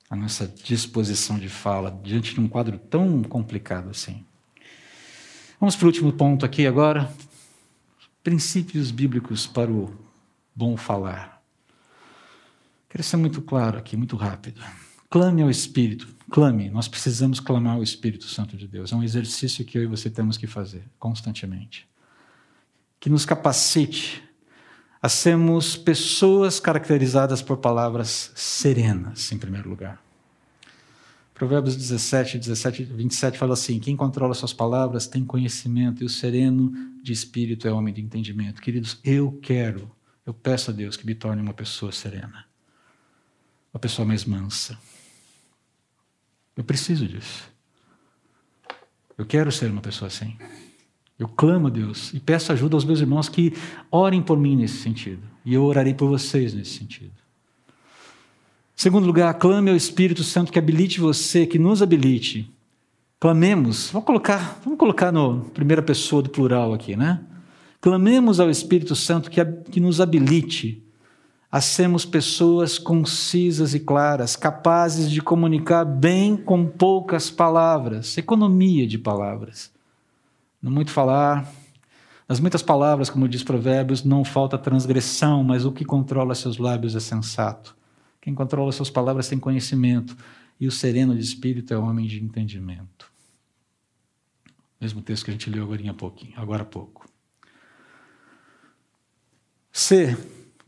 a 0.08 0.16
nossa 0.16 0.46
disposição 0.46 1.38
de 1.38 1.48
fala 1.48 1.90
diante 2.02 2.34
de 2.34 2.40
um 2.40 2.48
quadro 2.48 2.78
tão 2.78 3.22
complicado 3.22 3.90
assim? 3.90 4.24
Vamos 5.60 5.76
para 5.76 5.84
o 5.84 5.88
último 5.88 6.12
ponto 6.12 6.44
aqui 6.44 6.66
agora. 6.66 7.12
Princípios 8.22 8.90
bíblicos 8.90 9.46
para 9.46 9.70
o 9.70 9.94
bom 10.54 10.76
falar. 10.76 11.42
Quero 12.88 13.02
ser 13.02 13.16
muito 13.16 13.42
claro 13.42 13.78
aqui, 13.78 13.96
muito 13.96 14.16
rápido. 14.16 14.62
Clame 15.08 15.42
ao 15.42 15.50
Espírito, 15.50 16.08
clame. 16.30 16.68
Nós 16.68 16.88
precisamos 16.88 17.38
clamar 17.38 17.76
ao 17.76 17.82
Espírito 17.82 18.24
Santo 18.24 18.56
de 18.56 18.66
Deus. 18.66 18.92
É 18.92 18.96
um 18.96 19.02
exercício 19.02 19.64
que 19.64 19.78
eu 19.78 19.82
e 19.82 19.86
você 19.86 20.10
temos 20.10 20.36
que 20.36 20.46
fazer 20.46 20.82
constantemente. 20.98 21.88
Que 22.98 23.08
nos 23.08 23.24
capacite 23.24 24.22
a 25.00 25.08
sermos 25.08 25.76
pessoas 25.76 26.58
caracterizadas 26.58 27.40
por 27.40 27.58
palavras 27.58 28.32
serenas, 28.34 29.30
em 29.30 29.38
primeiro 29.38 29.68
lugar. 29.68 30.02
Provérbios 31.32 31.76
17, 31.76 32.38
17, 32.38 32.84
27 32.84 33.38
fala 33.38 33.52
assim: 33.52 33.78
Quem 33.78 33.94
controla 33.94 34.34
suas 34.34 34.54
palavras 34.54 35.06
tem 35.06 35.24
conhecimento, 35.24 36.02
e 36.02 36.06
o 36.06 36.08
sereno 36.08 36.72
de 37.02 37.12
espírito 37.12 37.68
é 37.68 37.72
homem 37.72 37.92
de 37.92 38.00
entendimento. 38.00 38.60
Queridos, 38.60 38.98
eu 39.04 39.38
quero, 39.42 39.90
eu 40.24 40.32
peço 40.32 40.70
a 40.70 40.74
Deus 40.74 40.96
que 40.96 41.06
me 41.06 41.14
torne 41.14 41.42
uma 41.42 41.52
pessoa 41.52 41.92
serena, 41.92 42.46
uma 43.72 43.78
pessoa 43.78 44.06
mais 44.06 44.24
mansa. 44.24 44.78
Eu 46.56 46.64
preciso 46.64 47.06
disso. 47.06 47.44
Eu 49.18 49.26
quero 49.26 49.52
ser 49.52 49.70
uma 49.70 49.80
pessoa 49.80 50.08
assim. 50.08 50.36
Eu 51.18 51.28
clamo 51.28 51.68
a 51.68 51.70
Deus 51.70 52.12
e 52.12 52.20
peço 52.20 52.52
ajuda 52.52 52.76
aos 52.76 52.84
meus 52.84 53.00
irmãos 53.00 53.28
que 53.28 53.54
orem 53.90 54.22
por 54.22 54.38
mim 54.38 54.56
nesse 54.56 54.78
sentido. 54.78 55.22
E 55.44 55.54
eu 55.54 55.64
orarei 55.64 55.94
por 55.94 56.08
vocês 56.08 56.54
nesse 56.54 56.72
sentido. 56.78 57.12
Segundo 58.74 59.06
lugar, 59.06 59.32
clame 59.34 59.70
ao 59.70 59.76
Espírito 59.76 60.22
Santo 60.22 60.52
que 60.52 60.58
habilite 60.58 61.00
você, 61.00 61.46
que 61.46 61.58
nos 61.58 61.82
habilite. 61.82 62.50
Clamemos, 63.18 63.90
vamos 63.90 64.06
colocar, 64.06 64.60
vamos 64.62 64.78
colocar 64.78 65.10
no 65.10 65.44
primeira 65.54 65.80
pessoa 65.80 66.22
do 66.22 66.28
plural 66.28 66.74
aqui, 66.74 66.94
né? 66.94 67.20
Clamemos 67.80 68.38
ao 68.38 68.50
Espírito 68.50 68.94
Santo 68.94 69.30
que, 69.30 69.42
que 69.70 69.80
nos 69.80 70.00
habilite 70.00 70.85
a 71.50 71.60
sermos 71.60 72.04
pessoas 72.04 72.78
concisas 72.78 73.74
e 73.74 73.80
claras, 73.80 74.36
capazes 74.36 75.10
de 75.10 75.22
comunicar 75.22 75.84
bem 75.84 76.36
com 76.36 76.66
poucas 76.66 77.30
palavras, 77.30 78.18
economia 78.18 78.86
de 78.86 78.98
palavras. 78.98 79.72
Não 80.60 80.70
muito 80.70 80.90
falar, 80.90 81.50
nas 82.28 82.40
muitas 82.40 82.62
palavras, 82.62 83.08
como 83.08 83.28
diz 83.28 83.44
Provérbios, 83.44 84.02
não 84.02 84.24
falta 84.24 84.58
transgressão, 84.58 85.44
mas 85.44 85.64
o 85.64 85.70
que 85.70 85.84
controla 85.84 86.34
seus 86.34 86.58
lábios 86.58 86.96
é 86.96 87.00
sensato. 87.00 87.76
Quem 88.20 88.34
controla 88.34 88.72
suas 88.72 88.90
palavras 88.90 89.28
tem 89.28 89.38
conhecimento, 89.38 90.16
e 90.58 90.66
o 90.66 90.72
sereno 90.72 91.14
de 91.14 91.22
espírito 91.22 91.72
é 91.72 91.78
homem 91.78 92.06
de 92.06 92.22
entendimento. 92.22 93.12
Mesmo 94.80 95.00
texto 95.00 95.24
que 95.24 95.30
a 95.30 95.34
gente 95.34 95.48
leu 95.48 95.62
agora 95.62 95.90
há 95.90 95.94
pouquinho, 95.94 96.32
agora 96.36 96.62
há 96.62 96.66
pouco. 96.66 97.08
C. 99.70 100.16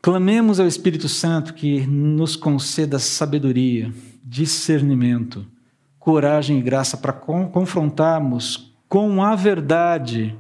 Clamemos 0.01 0.61
ao 0.61 0.67
Espírito 0.67 1.09
Santo 1.09 1.55
que 1.55 1.87
nos 1.87 2.37
conceda 2.37 2.99
sabedoria, 2.99 3.93
discernimento, 4.23 5.47
coragem 5.99 6.59
e 6.59 6.63
graça 6.63 6.97
para 6.97 7.13
confrontarmos 7.13 8.73
com 8.89 9.23
a 9.23 9.35
verdade, 9.35 10.37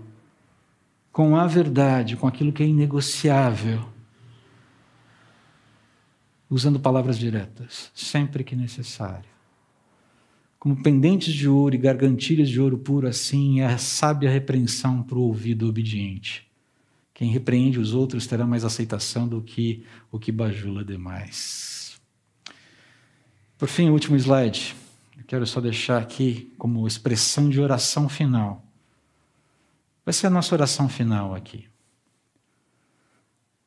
com 1.12 1.36
a 1.36 1.46
verdade, 1.46 2.16
com 2.16 2.26
aquilo 2.26 2.52
que 2.52 2.62
é 2.62 2.66
inegociável 2.66 3.84
usando 6.50 6.80
palavras 6.80 7.18
diretas, 7.18 7.90
sempre 7.94 8.42
que 8.42 8.56
necessário. 8.56 9.28
Como 10.58 10.82
pendentes 10.82 11.32
de 11.32 11.48
ouro 11.48 11.74
e 11.74 11.78
gargantilhas 11.78 12.48
de 12.48 12.60
ouro 12.60 12.78
puro, 12.78 13.06
assim 13.06 13.60
é 13.60 13.66
a 13.66 13.78
sábia 13.78 14.30
repreensão 14.30 15.02
para 15.02 15.18
o 15.18 15.22
ouvido 15.22 15.68
obediente, 15.68 16.47
Quem 17.18 17.32
repreende 17.32 17.80
os 17.80 17.94
outros 17.94 18.28
terá 18.28 18.46
mais 18.46 18.64
aceitação 18.64 19.26
do 19.26 19.42
que 19.42 19.84
o 20.08 20.20
que 20.20 20.30
bajula 20.30 20.84
demais. 20.84 22.00
Por 23.58 23.66
fim, 23.66 23.88
o 23.88 23.92
último 23.92 24.16
slide. 24.16 24.76
Eu 25.16 25.24
quero 25.24 25.44
só 25.44 25.60
deixar 25.60 26.00
aqui 26.00 26.54
como 26.56 26.86
expressão 26.86 27.50
de 27.50 27.60
oração 27.60 28.08
final. 28.08 28.64
Vai 30.04 30.12
ser 30.12 30.28
a 30.28 30.30
nossa 30.30 30.54
oração 30.54 30.88
final 30.88 31.34
aqui. 31.34 31.66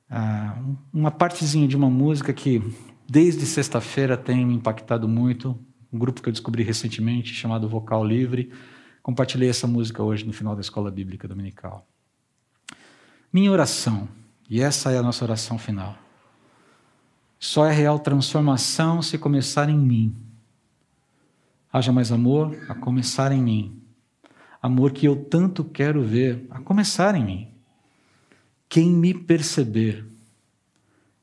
Ah, 0.10 0.58
uma 0.94 1.12
partezinha 1.12 1.68
de 1.68 1.76
uma 1.76 1.90
música 1.90 2.32
que 2.32 2.64
desde 3.06 3.46
sexta-feira 3.46 4.16
tem 4.16 4.46
me 4.46 4.56
impactado 4.56 5.10
muito. 5.10 5.60
Um 5.92 6.00
grupo 6.00 6.22
que 6.22 6.30
eu 6.30 6.34
descobri 6.34 6.64
recentemente 6.64 7.34
chamado 7.34 7.68
Vocal 7.68 8.06
Livre. 8.06 8.50
Compartilhei 9.04 9.50
essa 9.50 9.68
música 9.68 10.02
hoje 10.02 10.26
no 10.26 10.32
final 10.32 10.56
da 10.56 10.62
escola 10.62 10.90
bíblica 10.90 11.28
dominical. 11.28 11.91
Minha 13.32 13.52
oração, 13.52 14.10
e 14.50 14.62
essa 14.62 14.92
é 14.92 14.98
a 14.98 15.04
nossa 15.04 15.24
oração 15.24 15.58
final, 15.58 15.98
só 17.40 17.66
é 17.66 17.72
real 17.72 17.98
transformação 17.98 19.02
se 19.02 19.18
começar 19.18 19.70
em 19.70 19.78
mim. 19.78 20.16
Haja 21.74 21.92
mais 21.92 22.12
amor 22.12 22.56
a 22.68 22.76
começar 22.76 23.32
em 23.32 23.42
mim. 23.42 23.82
Amor 24.62 24.92
que 24.92 25.08
eu 25.08 25.16
tanto 25.16 25.64
quero 25.64 26.04
ver 26.04 26.46
a 26.52 26.60
começar 26.60 27.16
em 27.16 27.26
mim. 27.26 27.48
Quem 28.70 28.90
me 28.90 29.14
perceber, 29.14 30.06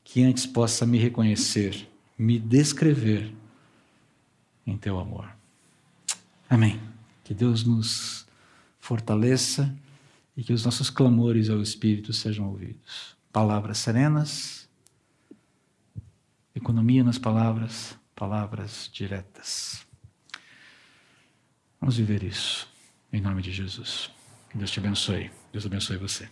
que 0.03 0.25
antes 0.25 0.45
possa 0.45 0.85
me 0.85 0.99
reconhecer, 0.99 1.89
me 2.19 2.39
descrever 2.39 3.33
em 4.67 4.77
teu 4.77 4.99
amor. 4.99 5.29
Amém. 6.51 6.81
Que 7.23 7.33
Deus 7.33 7.63
nos 7.63 8.27
fortaleça 8.81 9.73
e 10.39 10.45
que 10.45 10.53
os 10.53 10.65
nossos 10.65 10.89
clamores 10.89 11.51
ao 11.51 11.61
Espírito 11.61 12.13
sejam 12.13 12.49
ouvidos. 12.49 13.17
Palavras 13.33 13.79
serenas, 13.79 14.71
economia 16.55 17.03
nas 17.03 17.19
palavras, 17.19 17.99
palavras 18.15 18.89
diretas. 18.93 19.85
Vamos 21.81 21.97
viver 21.97 22.23
isso, 22.23 22.69
em 23.13 23.21
nome 23.21 23.43
de 23.43 23.51
Jesus. 23.51 24.13
Que 24.49 24.57
Deus 24.57 24.71
te 24.71 24.79
abençoe. 24.79 25.29
Deus 25.53 25.67
abençoe 25.67 25.97
você. 25.97 26.29